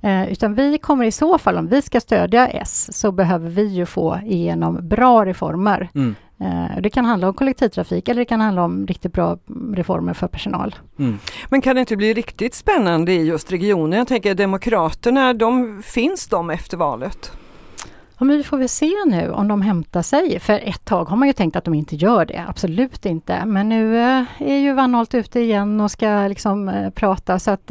Eh, 0.00 0.32
utan 0.32 0.54
vi 0.54 0.78
kommer 0.78 1.04
i 1.04 1.12
så 1.12 1.38
fall, 1.38 1.56
om 1.56 1.66
vi 1.66 1.82
ska 1.82 2.00
stödja 2.00 2.48
S, 2.48 2.98
så 3.00 3.12
behöver 3.12 3.50
vi 3.50 3.64
ju 3.66 3.86
få 3.86 4.18
igenom 4.24 4.88
bra 4.88 5.24
reformer. 5.24 5.88
Mm. 5.94 6.14
Eh, 6.40 6.80
det 6.80 6.90
kan 6.90 7.04
handla 7.04 7.28
om 7.28 7.34
kollektivtrafik 7.34 8.08
eller 8.08 8.20
det 8.20 8.24
kan 8.24 8.40
handla 8.40 8.64
om 8.64 8.86
riktigt 8.86 9.12
bra 9.12 9.38
reformer 9.74 10.14
för 10.14 10.28
personal. 10.28 10.74
Mm. 10.98 11.18
Men 11.48 11.60
kan 11.60 11.74
det 11.74 11.80
inte 11.80 11.96
bli 11.96 12.14
riktigt 12.14 12.54
spännande 12.54 13.12
i 13.12 13.26
just 13.26 13.52
regionen? 13.52 13.98
Jag 13.98 14.08
tänker 14.08 14.34
Demokraterna, 14.34 15.34
de 15.34 15.82
finns 15.82 16.26
de 16.26 16.50
efter 16.50 16.76
valet? 16.76 17.37
Ja, 18.18 18.24
men 18.24 18.36
vi 18.36 18.42
får 18.42 18.58
väl 18.58 18.68
se 18.68 18.92
nu 19.06 19.30
om 19.30 19.48
de 19.48 19.62
hämtar 19.62 20.02
sig. 20.02 20.40
För 20.40 20.52
ett 20.52 20.84
tag 20.84 21.04
har 21.04 21.16
man 21.16 21.28
ju 21.28 21.32
tänkt 21.32 21.56
att 21.56 21.64
de 21.64 21.74
inte 21.74 21.96
gör 21.96 22.24
det, 22.24 22.44
absolut 22.48 23.06
inte. 23.06 23.44
Men 23.46 23.68
nu 23.68 23.98
eh, 23.98 24.24
är 24.38 24.56
ju 24.56 24.72
Wannholt 24.72 25.14
ute 25.14 25.40
igen 25.40 25.80
och 25.80 25.90
ska 25.90 26.26
liksom 26.28 26.68
eh, 26.68 26.90
prata 26.90 27.38
så 27.38 27.50
att 27.50 27.70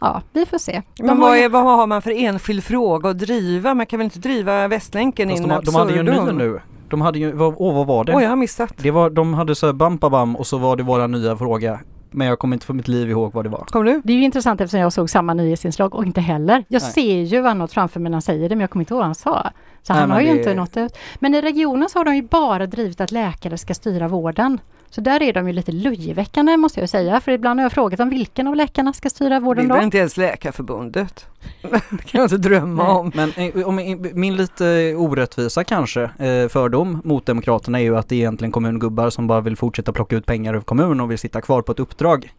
Ja, 0.00 0.22
vi 0.32 0.46
får 0.46 0.58
se. 0.58 0.82
Men 0.98 1.20
vad, 1.20 1.36
är, 1.36 1.48
vad 1.48 1.62
har 1.62 1.86
man 1.86 2.02
för 2.02 2.10
enskild 2.10 2.64
fråga 2.64 3.10
att 3.10 3.18
driva? 3.18 3.74
Man 3.74 3.86
kan 3.86 3.98
väl 3.98 4.04
inte 4.04 4.18
driva 4.18 4.68
Västlänken 4.68 5.30
in 5.30 5.48
de, 5.48 5.60
de 5.64 5.74
hade 5.74 5.92
ju 5.92 5.98
en 5.98 6.06
ny 6.06 6.32
nu. 6.32 6.60
De 6.88 7.00
hade 7.00 7.18
ju, 7.18 7.32
vad, 7.32 7.54
åh 7.56 7.74
vad 7.74 7.86
var 7.86 8.04
det? 8.04 8.16
Oj, 8.16 8.22
jag 8.22 8.30
har 8.30 8.36
missat. 8.36 8.74
Det 8.76 8.90
var, 8.90 9.10
de 9.10 9.34
hade 9.34 9.54
så 9.54 9.72
bam 9.72 9.96
bam 9.96 10.36
och 10.36 10.46
så 10.46 10.58
var 10.58 10.76
det 10.76 10.82
våra 10.82 11.06
nya 11.06 11.36
fråga. 11.36 11.80
Men 12.12 12.26
jag 12.26 12.38
kommer 12.38 12.56
inte 12.56 12.66
för 12.66 12.74
mitt 12.74 12.88
liv 12.88 13.10
ihåg 13.10 13.32
vad 13.32 13.44
det 13.44 13.48
var. 13.48 13.64
Kom 13.64 13.84
du? 13.84 14.00
Det 14.04 14.12
är 14.12 14.16
ju 14.16 14.24
intressant 14.24 14.60
eftersom 14.60 14.80
jag 14.80 14.92
såg 14.92 15.10
samma 15.10 15.34
nyhetsinslag 15.34 15.94
och 15.94 16.04
inte 16.04 16.20
heller. 16.20 16.64
Jag 16.68 16.82
Nej. 16.82 16.92
ser 16.92 17.22
ju 17.22 17.40
Vannåt 17.40 17.72
framför 17.72 18.00
mig 18.00 18.10
när 18.10 18.16
han 18.16 18.22
säger 18.22 18.48
det 18.48 18.54
men 18.54 18.60
jag 18.60 18.70
kommer 18.70 18.82
inte 18.82 18.94
ihåg 18.94 18.98
vad 18.98 19.06
han 19.06 19.14
sa. 19.14 19.50
Så 19.82 19.92
Nej, 19.92 20.00
han 20.00 20.10
har 20.10 20.20
ju 20.20 20.26
det... 20.26 20.38
inte 20.38 20.54
nått 20.54 20.76
ut. 20.76 20.98
Men 21.18 21.34
i 21.34 21.40
regionen 21.40 21.88
så 21.88 21.98
har 21.98 22.04
de 22.04 22.16
ju 22.16 22.22
bara 22.22 22.66
drivit 22.66 23.00
att 23.00 23.10
läkare 23.10 23.58
ska 23.58 23.74
styra 23.74 24.08
vården. 24.08 24.60
Så 24.90 25.00
där 25.00 25.22
är 25.22 25.32
de 25.32 25.46
ju 25.46 25.52
lite 25.52 25.72
löjeväckande 25.72 26.56
måste 26.56 26.80
jag 26.80 26.88
säga, 26.88 27.20
för 27.20 27.32
ibland 27.32 27.60
har 27.60 27.64
jag 27.64 27.72
frågat 27.72 28.00
om 28.00 28.08
vilken 28.08 28.46
av 28.46 28.56
läkarna 28.56 28.92
ska 28.92 29.10
styra 29.10 29.40
vården 29.40 29.68
då? 29.68 29.74
Det 29.74 29.80
är 29.80 29.84
inte 29.84 29.98
ens 29.98 30.16
Läkarförbundet. 30.16 31.26
det 31.90 32.04
kan 32.04 32.20
jag 32.20 32.24
inte 32.24 32.36
drömma 32.36 32.90
om. 32.90 33.12
Men 33.14 33.32
eh, 33.36 33.68
om, 33.68 34.00
min 34.14 34.36
lite 34.36 34.94
orättvisa 34.96 35.64
kanske 35.64 36.02
eh, 36.02 36.48
fördom 36.48 37.00
mot 37.04 37.26
Demokraterna 37.26 37.80
är 37.80 37.82
ju 37.82 37.96
att 37.96 38.08
det 38.08 38.14
är 38.14 38.18
egentligen 38.18 38.52
kommungubbar 38.52 39.10
som 39.10 39.26
bara 39.26 39.40
vill 39.40 39.56
fortsätta 39.56 39.92
plocka 39.92 40.16
ut 40.16 40.26
pengar 40.26 40.54
ur 40.54 40.60
kommun 40.60 41.00
och 41.00 41.10
vill 41.10 41.18
sitta 41.18 41.40
kvar 41.40 41.62
på 41.62 41.72
ett 41.72 41.80
uppdrag. 41.80 42.32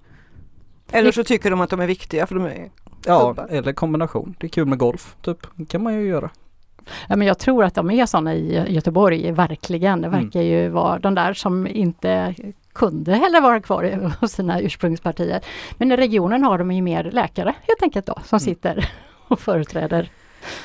Eller 0.91 1.11
så 1.11 1.23
tycker 1.23 1.49
de 1.51 1.61
att 1.61 1.69
de 1.69 1.79
är 1.79 1.87
viktiga 1.87 2.27
för 2.27 2.35
de 2.35 2.45
är 2.45 2.69
Ja, 3.05 3.27
gubbar. 3.27 3.47
eller 3.49 3.73
kombination. 3.73 4.35
Det 4.39 4.47
är 4.47 4.49
kul 4.49 4.65
med 4.65 4.77
golf, 4.77 5.15
typ. 5.21 5.47
Det 5.55 5.65
kan 5.65 5.83
man 5.83 5.93
ju 5.93 6.07
göra. 6.07 6.29
Ja, 7.09 7.15
men 7.15 7.27
jag 7.27 7.39
tror 7.39 7.63
att 7.63 7.75
de 7.75 7.91
är 7.91 8.05
sådana 8.05 8.35
i 8.35 8.73
Göteborg, 8.73 9.31
verkligen. 9.31 10.01
Det 10.01 10.09
verkar 10.09 10.39
mm. 10.39 10.51
ju 10.51 10.69
vara 10.69 10.99
de 10.99 11.15
där 11.15 11.33
som 11.33 11.67
inte 11.67 12.35
kunde 12.73 13.15
heller 13.15 13.41
vara 13.41 13.61
kvar 13.61 14.11
hos 14.21 14.31
sina 14.31 14.61
ursprungspartier. 14.61 15.41
Men 15.77 15.91
i 15.91 15.97
regionen 15.97 16.43
har 16.43 16.57
de 16.57 16.71
ju 16.71 16.81
mer 16.81 17.03
läkare 17.03 17.53
helt 17.61 17.83
enkelt 17.83 18.05
då, 18.05 18.13
som 18.23 18.37
mm. 18.37 18.39
sitter 18.39 18.89
och 19.27 19.39
företräder 19.39 20.09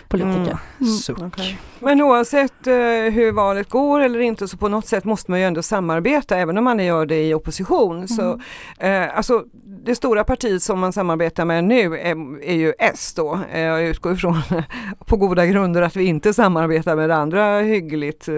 politiker. 0.08 0.58
Mm. 0.80 0.92
Suck. 0.92 1.18
Okay. 1.18 1.54
Men 1.80 2.00
oavsett 2.00 2.66
uh, 2.66 2.72
hur 3.10 3.32
valet 3.32 3.68
går 3.68 4.00
eller 4.00 4.20
inte 4.20 4.48
så 4.48 4.56
på 4.56 4.68
något 4.68 4.86
sätt 4.86 5.04
måste 5.04 5.30
man 5.30 5.40
ju 5.40 5.46
ändå 5.46 5.62
samarbeta 5.62 6.36
även 6.36 6.58
om 6.58 6.64
man 6.64 6.84
gör 6.84 7.06
det 7.06 7.28
i 7.28 7.34
opposition. 7.34 7.96
Mm. 7.96 8.08
Så, 8.08 8.32
uh, 8.32 9.16
alltså, 9.16 9.44
det 9.84 9.94
stora 9.94 10.24
partiet 10.24 10.62
som 10.62 10.78
man 10.80 10.92
samarbetar 10.92 11.44
med 11.44 11.64
nu 11.64 11.98
är, 11.98 12.42
är 12.42 12.54
ju 12.54 12.72
S 12.78 13.12
då. 13.16 13.40
Uh, 13.54 13.60
jag 13.60 13.84
utgår 13.84 14.12
ifrån 14.12 14.42
på 15.06 15.16
goda 15.16 15.46
grunder 15.46 15.82
att 15.82 15.96
vi 15.96 16.04
inte 16.04 16.34
samarbetar 16.34 16.96
med 16.96 17.10
det 17.10 17.16
andra 17.16 17.60
hyggligt 17.60 18.28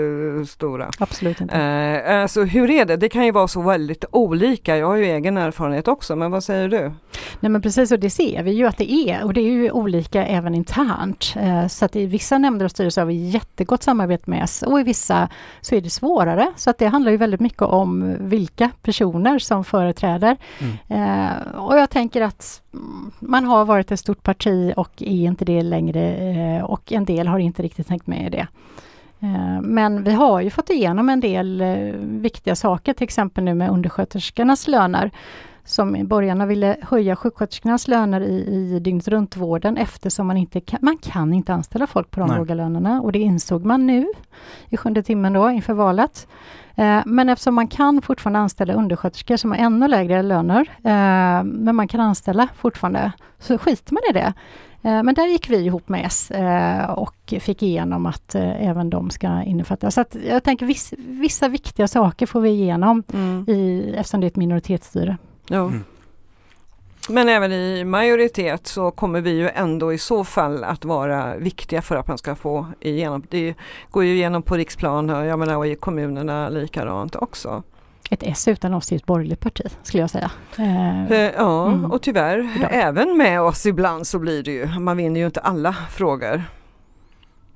stora. 0.49 0.91
Absolut 0.99 1.41
inte. 1.41 2.23
alltså 2.23 2.43
hur 2.43 2.71
är 2.71 2.85
det? 2.85 2.97
Det 2.97 3.09
kan 3.09 3.25
ju 3.25 3.33
vara 3.33 3.49
så 3.49 3.63
väldigt 3.63 4.05
olika. 4.11 4.77
Jag 4.77 4.87
har 4.87 4.97
ju 4.97 5.05
egen 5.05 5.37
erfarenhet 5.37 5.89
också 5.89 6.17
men 6.17 6.31
vad 6.31 6.45
säger 6.45 6.69
du? 6.69 6.93
Nej 7.41 7.51
men 7.51 7.63
precis 7.63 7.93
och 7.93 7.99
det 7.99 8.11
ser 8.11 8.43
vi 8.43 8.51
ju 8.51 8.67
att 8.67 8.79
det 8.79 8.93
är 8.93 9.25
och 9.25 9.35
det 9.35 9.41
är 9.41 9.51
ju 9.51 9.71
olika 9.71 10.27
även 10.27 10.55
internt. 10.55 11.30
Eh, 11.37 11.67
så 11.67 11.85
att 11.85 11.97
i 11.97 12.07
vissa 12.07 12.39
nämnder 12.39 12.65
och 12.65 12.71
styrelser 12.71 13.03
har 13.03 13.07
vi 13.07 13.15
jättegott 13.15 13.83
samarbete 13.83 14.31
med 14.31 14.45
S 14.45 14.65
och 14.67 14.81
i 14.81 14.83
vissa 14.83 15.29
så 15.61 15.75
är 15.75 15.81
det 15.81 15.91
svårare. 15.91 16.53
Så 16.57 16.71
att 16.71 16.79
det 16.79 16.87
handlar 16.87 17.11
ju 17.11 17.17
väldigt 17.17 17.41
mycket 17.41 17.63
om 17.63 18.17
vilka 18.21 18.71
personer 18.83 19.39
som 19.39 19.65
företräder. 19.65 20.37
Mm. 20.59 21.29
Eh, 21.29 21.55
och 21.55 21.79
jag 21.79 21.91
tänker 21.91 22.23
att 22.23 22.63
man 23.19 23.45
har 23.45 23.65
varit 23.65 23.93
ett 23.93 24.01
stort 24.01 24.23
parti 24.23 24.73
och 24.77 25.03
är 25.03 25.27
inte 25.27 25.45
det 25.45 25.63
längre 25.63 26.15
eh, 26.17 26.65
och 26.65 26.93
en 26.93 27.05
del 27.05 27.29
har 27.29 27.39
inte 27.39 27.63
riktigt 27.63 27.89
tänkt 27.89 28.07
med 28.07 28.27
i 28.27 28.31
det. 28.31 28.47
Men 29.63 30.05
vi 30.05 30.13
har 30.13 30.41
ju 30.41 30.51
fått 30.51 30.71
igenom 30.71 31.09
en 31.09 31.21
del 31.21 31.63
viktiga 32.01 32.57
saker, 32.57 32.93
till 32.93 33.05
exempel 33.05 33.45
nu 33.45 33.55
med 33.55 33.71
undersköterskornas 33.71 34.69
löner 34.69 35.11
som 35.71 36.07
borgarna 36.07 36.47
ville 36.47 36.77
höja 36.83 37.17
sjuksköterskornas 37.17 37.89
löner 37.89 38.21
i, 38.21 38.47
i 38.75 38.79
dygnet 38.81 39.09
runt-vården 39.09 39.77
eftersom 39.77 40.27
man 40.27 40.37
inte 40.37 40.61
kan, 40.61 40.79
man 40.83 40.99
kan 40.99 41.33
inte 41.33 41.55
anställa 41.55 41.87
folk 41.87 42.11
på 42.11 42.21
de 42.21 42.29
Nej. 42.29 42.39
låga 42.39 42.55
lönerna 42.55 43.01
och 43.01 43.13
det 43.13 43.19
insåg 43.19 43.65
man 43.65 43.87
nu 43.87 44.07
i 44.69 44.77
sjunde 44.77 45.03
timmen 45.03 45.33
då 45.33 45.51
inför 45.51 45.73
valet. 45.73 46.29
Eh, 46.75 47.01
men 47.07 47.29
eftersom 47.29 47.55
man 47.55 47.69
kan 47.69 48.03
fortfarande 48.03 48.39
anställa 48.39 48.75
undersköterskor 48.75 49.37
som 49.37 49.51
har 49.51 49.59
ännu 49.59 49.89
lägre 49.89 50.23
löner, 50.23 50.61
eh, 50.77 51.45
men 51.45 51.77
man 51.77 51.89
kan 51.89 52.01
anställa 52.01 52.49
fortfarande, 52.57 53.13
så 53.39 53.59
skiter 53.59 53.93
man 53.93 54.03
i 54.11 54.13
det. 54.13 54.35
Eh, 54.83 55.03
men 55.03 55.15
där 55.15 55.27
gick 55.27 55.51
vi 55.51 55.57
ihop 55.57 55.89
med 55.89 56.07
S 56.07 56.31
eh, 56.31 56.91
och 56.91 57.35
fick 57.41 57.63
igenom 57.63 58.07
att 58.07 58.35
eh, 58.35 58.69
även 58.69 58.91
de 58.91 59.11
ska 59.11 59.43
innefattas. 59.43 59.95
Så 59.95 60.01
att 60.01 60.17
jag 60.29 60.43
tänker 60.43 60.67
viss, 60.67 60.95
vissa 60.99 61.49
viktiga 61.49 61.89
saker 61.89 62.27
får 62.27 62.41
vi 62.41 62.51
igenom 62.51 63.03
mm. 63.13 63.45
i, 63.49 63.93
eftersom 63.97 64.21
det 64.21 64.27
är 64.27 64.29
ett 64.29 64.37
minoritetsstyre. 64.37 65.17
Ja. 65.51 65.61
Mm. 65.61 65.85
Men 67.09 67.29
även 67.29 67.53
i 67.53 67.85
majoritet 67.85 68.67
så 68.67 68.91
kommer 68.91 69.21
vi 69.21 69.31
ju 69.31 69.49
ändå 69.49 69.93
i 69.93 69.99
så 69.99 70.25
fall 70.25 70.65
att 70.65 70.85
vara 70.85 71.37
viktiga 71.37 71.83
för 71.83 71.97
att 71.97 72.09
man 72.09 72.19
ska 72.19 72.35
få 72.35 72.67
igenom. 72.81 73.23
Det 73.29 73.55
går 73.91 74.05
ju 74.05 74.15
igenom 74.15 74.43
på 74.43 74.57
riksplan 74.57 75.09
jag 75.09 75.39
menar 75.39 75.57
och 75.57 75.67
i 75.67 75.75
kommunerna 75.75 76.49
likadant 76.49 77.17
också. 77.17 77.63
Ett 78.11 78.23
S 78.23 78.49
utan 78.49 78.75
oss 78.75 78.93
är 78.93 78.97
ett 78.97 79.07
borgerligt 79.07 79.41
parti 79.41 79.67
skulle 79.83 80.03
jag 80.03 80.11
säga. 80.11 80.31
Eh, 80.57 81.31
ja 81.37 81.67
mm. 81.67 81.91
och 81.91 82.03
tyvärr 82.03 82.57
Idag. 82.57 82.71
även 82.73 83.17
med 83.17 83.43
oss 83.43 83.67
ibland 83.67 84.07
så 84.07 84.19
blir 84.19 84.43
det 84.43 84.51
ju, 84.51 84.67
man 84.67 84.97
vinner 84.97 85.21
ju 85.21 85.27
inte 85.27 85.41
alla 85.41 85.77
frågor. 85.91 86.45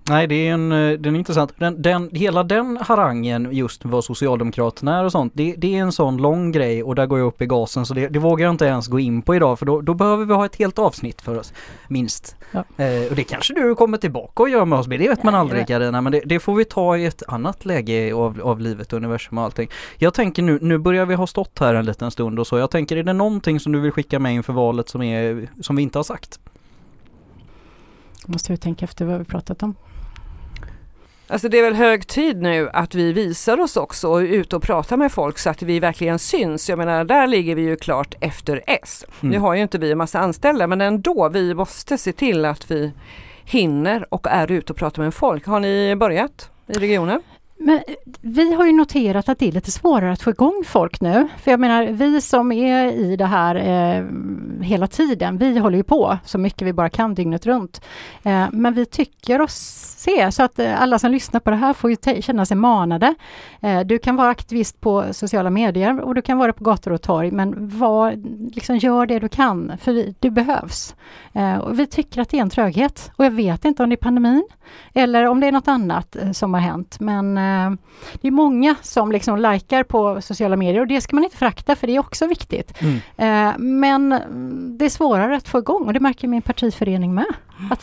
Nej 0.08 0.26
det 0.26 0.48
är 0.48 0.52
en, 0.52 0.72
eh, 0.72 0.98
den 0.98 1.14
är 1.14 1.18
intressant. 1.18 1.52
Den, 1.58 1.82
den, 1.82 2.10
hela 2.12 2.42
den 2.42 2.78
harangen 2.80 3.48
just 3.52 3.84
vad 3.84 4.04
Socialdemokraterna 4.04 4.98
är 4.98 5.04
och 5.04 5.12
sånt, 5.12 5.32
det, 5.36 5.54
det, 5.58 5.76
är 5.76 5.80
en 5.80 5.92
sån 5.92 6.16
lång 6.16 6.52
grej 6.52 6.82
och 6.82 6.94
där 6.94 7.06
går 7.06 7.18
jag 7.18 7.26
upp 7.26 7.42
i 7.42 7.46
gasen 7.46 7.86
så 7.86 7.94
det, 7.94 8.08
det 8.08 8.18
vågar 8.18 8.46
jag 8.46 8.54
inte 8.54 8.64
ens 8.64 8.86
gå 8.86 9.00
in 9.00 9.22
på 9.22 9.34
idag 9.34 9.58
för 9.58 9.66
då, 9.66 9.80
då 9.80 9.94
behöver 9.94 10.24
vi 10.24 10.34
ha 10.34 10.46
ett 10.46 10.56
helt 10.56 10.78
avsnitt 10.78 11.22
för 11.22 11.38
oss, 11.38 11.52
minst. 11.88 12.36
Ja. 12.52 12.64
Eh, 12.84 13.10
och 13.10 13.16
det 13.16 13.24
kanske 13.24 13.54
du 13.54 13.74
kommer 13.74 13.98
tillbaka 13.98 14.42
och 14.42 14.48
gör 14.48 14.64
med 14.64 14.78
oss, 14.78 14.86
det 14.86 14.98
vet 14.98 15.22
man 15.22 15.34
aldrig 15.34 15.66
Karina 15.66 16.00
men 16.00 16.12
det, 16.12 16.22
det, 16.24 16.40
får 16.40 16.54
vi 16.54 16.64
ta 16.64 16.96
i 16.96 17.06
ett 17.06 17.22
annat 17.28 17.64
läge 17.64 18.14
av, 18.14 18.40
av 18.44 18.60
livet, 18.60 18.92
universum 18.92 19.38
och 19.38 19.44
allting. 19.44 19.68
Jag 19.98 20.14
tänker 20.14 20.42
nu, 20.42 20.58
nu 20.62 20.78
börjar 20.78 21.06
vi 21.06 21.14
ha 21.14 21.26
stått 21.26 21.58
här 21.58 21.74
en 21.74 21.84
liten 21.84 22.10
stund 22.10 22.38
och 22.38 22.46
så, 22.46 22.58
jag 22.58 22.70
tänker 22.70 22.96
är 22.96 23.02
det 23.02 23.12
någonting 23.12 23.60
som 23.60 23.72
du 23.72 23.80
vill 23.80 23.92
skicka 23.92 24.18
med 24.18 24.34
inför 24.34 24.52
valet 24.52 24.88
som, 24.88 25.02
är, 25.02 25.48
som 25.60 25.76
vi 25.76 25.82
inte 25.82 25.98
har 25.98 26.04
sagt? 26.04 26.40
Måste 28.26 28.52
vi 28.52 28.58
tänka 28.58 28.84
efter 28.84 29.04
vad 29.04 29.18
vi 29.18 29.24
pratat 29.24 29.62
om. 29.62 29.74
Alltså 31.34 31.48
det 31.48 31.58
är 31.58 31.62
väl 31.62 31.74
hög 31.74 32.06
tid 32.06 32.42
nu 32.42 32.70
att 32.72 32.94
vi 32.94 33.12
visar 33.12 33.60
oss 33.60 33.76
också 33.76 34.08
och 34.08 34.20
är 34.20 34.26
ute 34.26 34.56
och 34.56 34.62
pratar 34.62 34.96
med 34.96 35.12
folk 35.12 35.38
så 35.38 35.50
att 35.50 35.62
vi 35.62 35.80
verkligen 35.80 36.18
syns. 36.18 36.68
Jag 36.68 36.78
menar 36.78 37.04
där 37.04 37.26
ligger 37.26 37.54
vi 37.54 37.62
ju 37.62 37.76
klart 37.76 38.14
efter 38.20 38.62
S. 38.66 39.04
Mm. 39.20 39.32
Nu 39.32 39.38
har 39.38 39.54
ju 39.54 39.62
inte 39.62 39.78
vi 39.78 39.92
en 39.92 39.98
massa 39.98 40.18
anställda 40.18 40.66
men 40.66 40.80
ändå, 40.80 41.28
vi 41.28 41.54
måste 41.54 41.98
se 41.98 42.12
till 42.12 42.44
att 42.44 42.70
vi 42.70 42.92
hinner 43.44 44.14
och 44.14 44.26
är 44.30 44.52
ute 44.52 44.72
och 44.72 44.78
pratar 44.78 45.02
med 45.02 45.14
folk. 45.14 45.46
Har 45.46 45.60
ni 45.60 45.96
börjat 45.96 46.50
i 46.66 46.72
regionen? 46.72 47.22
Men 47.56 47.76
eh, 47.76 47.94
vi 48.20 48.54
har 48.54 48.66
ju 48.66 48.72
noterat 48.72 49.28
att 49.28 49.38
det 49.38 49.48
är 49.48 49.52
lite 49.52 49.70
svårare 49.70 50.12
att 50.12 50.22
få 50.22 50.30
igång 50.30 50.62
folk 50.66 51.00
nu. 51.00 51.28
För 51.38 51.50
jag 51.50 51.60
menar, 51.60 51.86
vi 51.86 52.20
som 52.20 52.52
är 52.52 52.92
i 52.92 53.16
det 53.16 53.26
här 53.26 53.54
eh, 53.54 54.04
hela 54.62 54.86
tiden, 54.86 55.38
vi 55.38 55.58
håller 55.58 55.76
ju 55.76 55.84
på 55.84 56.18
så 56.24 56.38
mycket 56.38 56.62
vi 56.62 56.72
bara 56.72 56.88
kan 56.88 57.14
dygnet 57.14 57.46
runt. 57.46 57.80
Eh, 58.22 58.46
men 58.52 58.74
vi 58.74 58.86
tycker 58.86 59.40
oss 59.40 59.54
se, 60.04 60.32
så 60.32 60.42
att 60.42 60.58
eh, 60.58 60.82
alla 60.82 60.98
som 60.98 61.10
lyssnar 61.10 61.40
på 61.40 61.50
det 61.50 61.56
här 61.56 61.72
får 61.72 61.90
ju 61.90 62.22
känna 62.22 62.46
sig 62.46 62.56
manade. 62.56 63.14
Eh, 63.60 63.80
du 63.80 63.98
kan 63.98 64.16
vara 64.16 64.28
aktivist 64.28 64.80
på 64.80 65.04
sociala 65.12 65.50
medier 65.50 66.00
och 66.00 66.14
du 66.14 66.22
kan 66.22 66.38
vara 66.38 66.52
på 66.52 66.64
gator 66.64 66.92
och 66.92 67.02
torg, 67.02 67.30
men 67.30 67.68
var, 67.78 68.12
liksom 68.54 68.76
gör 68.76 69.06
det 69.06 69.18
du 69.18 69.28
kan, 69.28 69.72
för 69.80 69.92
vi, 69.92 70.14
du 70.20 70.30
behövs. 70.30 70.94
Eh, 71.32 71.56
och 71.56 71.78
vi 71.78 71.86
tycker 71.86 72.20
att 72.20 72.28
det 72.28 72.38
är 72.38 72.42
en 72.42 72.50
tröghet 72.50 73.10
och 73.16 73.24
jag 73.24 73.30
vet 73.30 73.64
inte 73.64 73.82
om 73.82 73.88
det 73.88 73.94
är 73.94 73.96
pandemin 73.96 74.48
eller 74.94 75.26
om 75.26 75.40
det 75.40 75.46
är 75.46 75.52
något 75.52 75.68
annat 75.68 76.16
eh, 76.16 76.32
som 76.32 76.54
har 76.54 76.60
hänt, 76.60 77.00
men 77.00 77.38
det 78.20 78.28
är 78.28 78.30
många 78.30 78.74
som 78.82 79.12
liksom 79.12 79.38
likar 79.38 79.82
på 79.82 80.20
sociala 80.22 80.56
medier 80.56 80.80
och 80.80 80.86
det 80.86 81.00
ska 81.00 81.16
man 81.16 81.24
inte 81.24 81.36
frakta 81.36 81.76
för 81.76 81.86
det 81.86 81.96
är 81.96 82.00
också 82.00 82.26
viktigt. 82.26 82.74
Mm. 83.16 83.80
Men 83.80 84.08
det 84.78 84.84
är 84.84 84.90
svårare 84.90 85.36
att 85.36 85.48
få 85.48 85.58
igång 85.58 85.86
och 85.86 85.92
det 85.92 86.00
märker 86.00 86.28
min 86.28 86.42
partiförening 86.42 87.14
med. 87.14 87.26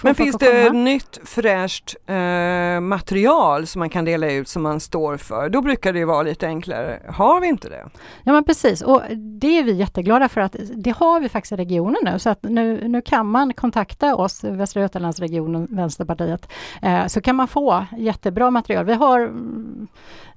Men 0.02 0.16
finns 0.16 0.38
det 0.38 0.74
nytt 0.74 1.20
fräscht 1.24 1.96
eh, 2.06 2.80
material 2.80 3.68
som 3.68 3.80
man 3.80 3.90
kan 3.90 4.06
dela 4.06 4.32
ut 4.32 4.48
som 4.48 4.64
man 4.64 4.80
står 4.80 5.18
för? 5.18 5.50
Då 5.50 5.62
brukar 5.62 5.94
det 5.94 6.06
vara 6.06 6.24
lite 6.24 6.48
enklare. 6.48 7.00
Har 7.10 7.42
vi 7.42 7.48
inte 7.48 7.70
det? 7.70 7.90
Ja 8.24 8.34
men 8.34 8.44
precis 8.44 8.82
och 8.82 9.02
det 9.18 9.60
är 9.60 9.64
vi 9.64 9.72
jätteglada 9.72 10.30
för 10.30 10.42
att 10.42 10.56
det 10.76 10.92
har 10.92 11.20
vi 11.20 11.30
faktiskt 11.30 11.52
i 11.52 11.56
regionen 11.56 12.02
nu 12.04 12.20
så 12.20 12.30
att 12.30 12.44
nu, 12.44 12.88
nu 12.88 13.02
kan 13.02 13.28
man 13.28 13.54
kontakta 13.54 14.16
oss, 14.16 14.44
Västra 14.44 14.82
Götalandsregionen, 14.82 15.68
Vänsterpartiet, 15.70 16.50
eh, 16.82 17.08
så 17.08 17.22
kan 17.22 17.36
man 17.36 17.48
få 17.48 17.86
jättebra 17.98 18.52
material. 18.52 18.86
Vi 18.86 18.94
har 18.94 19.32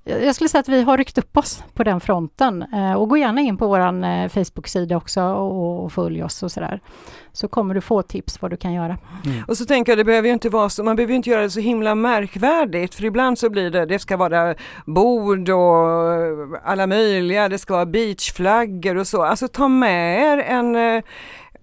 jag 0.05 0.35
skulle 0.35 0.49
säga 0.49 0.61
att 0.61 0.69
vi 0.69 0.83
har 0.83 0.99
ryckt 0.99 1.19
upp 1.19 1.37
oss 1.37 1.65
på 1.75 1.85
den 1.85 2.01
fronten 2.01 2.63
eh, 2.63 2.93
och 2.93 3.09
gå 3.09 3.17
gärna 3.17 3.41
in 3.41 3.57
på 3.57 3.67
vår 3.67 3.81
eh, 3.81 4.29
Facebook-sida 4.29 4.97
också 4.97 5.23
och, 5.23 5.85
och 5.85 5.93
följ 5.93 6.23
oss 6.23 6.43
och 6.43 6.53
sådär. 6.53 6.81
Så 7.33 7.49
kommer 7.49 7.75
du 7.75 7.81
få 7.81 8.03
tips 8.03 8.43
vad 8.43 8.51
du 8.51 8.57
kan 8.57 8.73
göra. 8.73 8.99
Mm. 9.25 9.45
Och 9.49 9.57
så 9.57 9.65
tänker 9.65 9.93
jag, 9.93 9.99
det 9.99 10.05
behöver 10.05 10.29
ju 10.29 10.35
inte 10.35 10.49
vara 10.49 10.69
så, 10.69 10.85
man 10.85 10.97
behöver 10.97 11.15
inte 11.15 11.31
göra 11.31 11.43
det 11.43 11.51
så 11.51 11.61
himla 11.61 11.95
märkvärdigt 11.95 12.95
för 12.95 13.05
ibland 13.05 13.39
så 13.39 13.51
blir 13.51 13.71
det, 13.71 13.87
det 13.87 13.99
ska 13.99 14.17
vara 14.17 14.55
bord 14.87 15.49
och 15.49 16.61
alla 16.65 16.87
möjliga, 16.87 17.49
det 17.49 17.59
ska 17.59 17.75
vara 17.75 17.87
beachflaggor 17.87 18.97
och 18.97 19.07
så. 19.07 19.23
Alltså 19.23 19.49
ta 19.49 19.69
med 19.69 20.23
er 20.23 20.39
en 20.39 20.77
eh, 20.77 21.03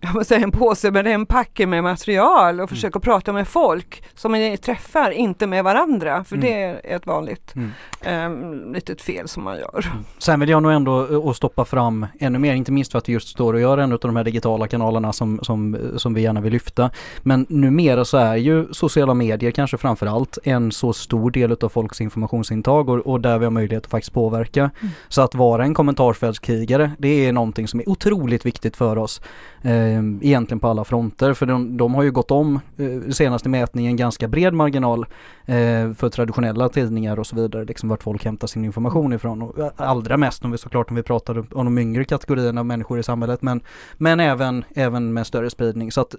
jag 0.04 0.14
måste 0.14 0.34
säga 0.34 0.44
en 0.44 0.52
påse, 0.52 0.92
men 0.92 1.08
en 1.08 1.26
packe 1.26 1.68
med 1.68 1.84
material 1.84 2.56
och 2.56 2.60
mm. 2.60 2.68
försöka 2.68 3.00
prata 3.00 3.34
med 3.34 3.48
folk 3.48 4.04
som 4.16 4.32
ni 4.32 4.58
träffar, 4.58 5.12
inte 5.12 5.48
med 5.48 5.64
varandra. 5.64 6.24
För 6.24 6.36
mm. 6.36 6.48
det 6.48 6.64
är 6.64 6.96
ett 6.96 7.06
vanligt 7.06 7.54
mm. 7.56 8.32
um, 8.32 8.74
litet 8.74 9.02
fel 9.02 9.28
som 9.28 9.44
man 9.44 9.58
gör. 9.58 9.86
Mm. 9.92 10.06
Sen 10.18 10.40
vill 10.40 10.50
jag 10.50 10.64
nog 10.64 10.72
ändå 10.72 11.08
uh, 11.08 11.34
stoppa 11.34 11.66
fram 11.66 12.06
ännu 12.20 12.40
mer, 12.40 12.54
inte 12.54 12.72
minst 12.72 12.92
för 12.92 12.98
att 13.00 13.10
vi 13.10 13.14
just 13.14 13.28
står 13.28 13.54
och 13.54 13.60
gör 13.60 13.78
en 13.78 13.92
av 13.92 14.00
de 14.00 14.16
här 14.16 14.24
digitala 14.24 14.68
kanalerna 14.68 15.14
som, 15.14 15.40
som, 15.44 15.78
som 15.98 16.14
vi 16.14 16.22
gärna 16.22 16.42
vill 16.42 16.54
lyfta. 16.54 16.90
Men 17.22 17.46
numera 17.50 18.06
så 18.06 18.18
är 18.18 18.36
ju 18.36 18.74
sociala 18.74 19.14
medier 19.14 19.52
kanske 19.52 19.78
framför 19.78 20.06
allt 20.06 20.38
en 20.44 20.72
så 20.72 20.94
stor 20.94 21.32
del 21.32 21.52
av 21.62 21.70
folks 21.70 22.02
informationsintag 22.02 22.90
och, 22.90 23.00
och 23.00 23.22
där 23.22 23.40
vi 23.40 23.46
har 23.46 23.52
möjlighet 23.52 23.86
att 23.86 23.92
faktiskt 23.92 24.14
påverka. 24.14 24.60
Mm. 24.60 24.94
Så 25.08 25.22
att 25.22 25.36
vara 25.36 25.64
en 25.64 25.74
kommentarsfältskrigare, 25.74 26.92
det 26.98 27.28
är 27.28 27.32
någonting 27.32 27.68
som 27.68 27.80
är 27.80 27.90
otroligt 27.90 28.46
viktigt 28.46 28.78
för 28.78 28.98
oss. 28.98 29.22
Eh, 29.62 29.91
eh, 29.91 29.91
egentligen 30.22 30.60
på 30.60 30.68
alla 30.68 30.84
fronter 30.84 31.34
för 31.34 31.46
de, 31.46 31.78
de 31.78 31.96
har 31.96 32.04
ju 32.04 32.12
gått 32.12 32.32
om 32.32 32.60
eh, 32.78 33.12
senaste 33.12 33.50
mätningen 33.50 33.96
ganska 33.96 34.28
bred 34.28 34.54
marginal 34.54 35.06
eh, 35.46 35.94
för 35.94 36.10
traditionella 36.10 36.70
tidningar 36.70 37.20
och 37.20 37.28
så 37.28 37.36
vidare, 37.36 37.66
liksom 37.66 37.90
vart 37.90 38.04
folk 38.04 38.26
hämtar 38.26 38.48
sin 38.48 38.66
information 38.66 39.14
ifrån 39.14 39.42
och 39.42 39.60
eh, 39.60 39.72
allra 39.76 40.18
mest 40.18 40.46
om 40.46 40.52
vi 40.52 40.58
såklart 40.58 40.90
om 40.90 40.96
vi 40.96 41.04
pratar 41.04 41.38
om 41.58 41.66
de 41.66 41.78
yngre 41.78 42.06
kategorierna 42.06 42.62
av 42.62 42.66
människor 42.66 43.00
i 43.00 43.04
samhället 43.04 43.42
men, 43.42 43.62
men 43.98 44.20
även, 44.20 44.64
även 44.76 45.14
med 45.14 45.28
större 45.28 45.50
spridning 45.50 45.92
så 45.92 46.02
att 46.02 46.16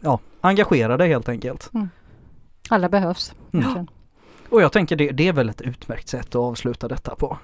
ja, 0.00 0.20
engagera 0.40 0.96
dig 0.96 1.08
helt 1.08 1.28
enkelt. 1.28 1.70
Mm. 1.74 1.88
Alla 2.68 2.88
behövs. 2.88 3.34
Mm. 3.52 3.86
Och 4.48 4.62
jag 4.62 4.72
tänker 4.72 4.96
det, 4.96 5.10
det 5.10 5.28
är 5.28 5.32
väl 5.32 5.48
ett 5.48 5.60
utmärkt 5.60 6.08
sätt 6.08 6.28
att 6.28 6.34
avsluta 6.34 6.88
detta 6.88 7.14
på. 7.14 7.38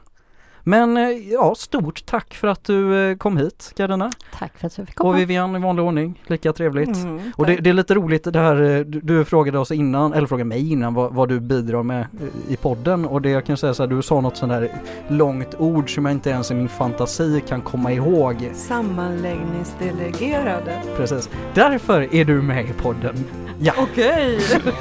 Men 0.64 0.96
eh, 0.96 1.10
ja, 1.10 1.54
stort 1.54 2.06
tack 2.06 2.34
för 2.34 2.48
att 2.48 2.64
du 2.64 3.10
eh, 3.10 3.16
kom 3.16 3.36
hit 3.36 3.72
Karina. 3.76 4.10
Tack 4.38 4.58
för 4.58 4.66
att 4.66 4.78
jag 4.78 4.86
fick 4.86 4.96
komma. 4.96 5.10
Och 5.10 5.18
Vivian 5.18 5.56
i 5.56 5.58
vanlig 5.58 5.84
ordning, 5.84 6.22
lika 6.26 6.52
trevligt. 6.52 6.96
Mm, 6.96 7.32
och 7.36 7.46
det, 7.46 7.56
det, 7.56 7.70
är 7.70 7.74
lite 7.74 7.94
roligt 7.94 8.24
det 8.24 8.38
här, 8.38 8.62
eh, 8.62 8.80
du, 8.80 9.00
du, 9.00 9.24
frågade 9.24 9.58
oss 9.58 9.70
innan, 9.70 10.12
eller 10.12 10.26
frågade 10.26 10.48
mig 10.48 10.72
innan 10.72 10.94
vad, 10.94 11.14
vad, 11.14 11.28
du 11.28 11.40
bidrar 11.40 11.82
med 11.82 12.06
i 12.48 12.56
podden 12.56 13.04
och 13.04 13.22
det 13.22 13.30
jag 13.30 13.46
kan 13.46 13.56
säga 13.56 13.74
så 13.74 13.82
här, 13.82 13.90
du 13.90 14.02
sa 14.02 14.20
något 14.20 14.36
sånt 14.36 14.52
där 14.52 14.72
långt 15.08 15.54
ord 15.58 15.94
som 15.94 16.04
jag 16.04 16.12
inte 16.12 16.30
ens 16.30 16.50
i 16.50 16.54
min 16.54 16.68
fantasi 16.68 17.42
kan 17.48 17.60
komma 17.60 17.92
ihåg. 17.92 18.50
Sammanläggningsdelegerade. 18.54 20.82
Precis. 20.96 21.30
Därför 21.54 22.14
är 22.14 22.24
du 22.24 22.42
med 22.42 22.64
i 22.64 22.72
podden. 22.72 23.24
Ja. 23.58 23.72
Okej. 23.78 24.36
Okay. 24.36 24.72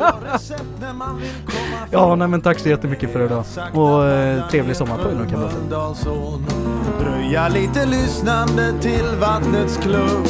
ja, 1.90 2.14
nej 2.14 2.28
men 2.28 2.40
tack 2.40 2.58
så 2.58 2.68
jättemycket 2.68 3.12
för 3.12 3.24
idag. 3.24 3.44
Och 3.74 4.06
eh, 4.06 4.48
trevlig 4.48 4.76
sommar 4.76 4.96
på 4.96 5.10
er 5.10 5.14
kan 5.30 5.68
Dröja 7.00 7.48
lite 7.48 7.86
lyssnande 7.86 8.80
till 8.82 9.04
vattnets 9.20 9.76
klunk. 9.76 10.28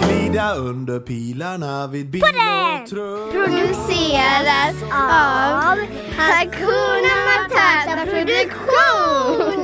Glida 0.00 0.54
under 0.54 1.00
pilarna 1.00 1.86
vid 1.86 2.10
bil 2.10 2.22
och 2.22 2.88
truck. 2.88 3.32
Produceras 3.32 4.82
av 4.92 5.78
Hakuna 6.18 7.14
Matata 7.26 8.04
Produktion. 8.04 9.62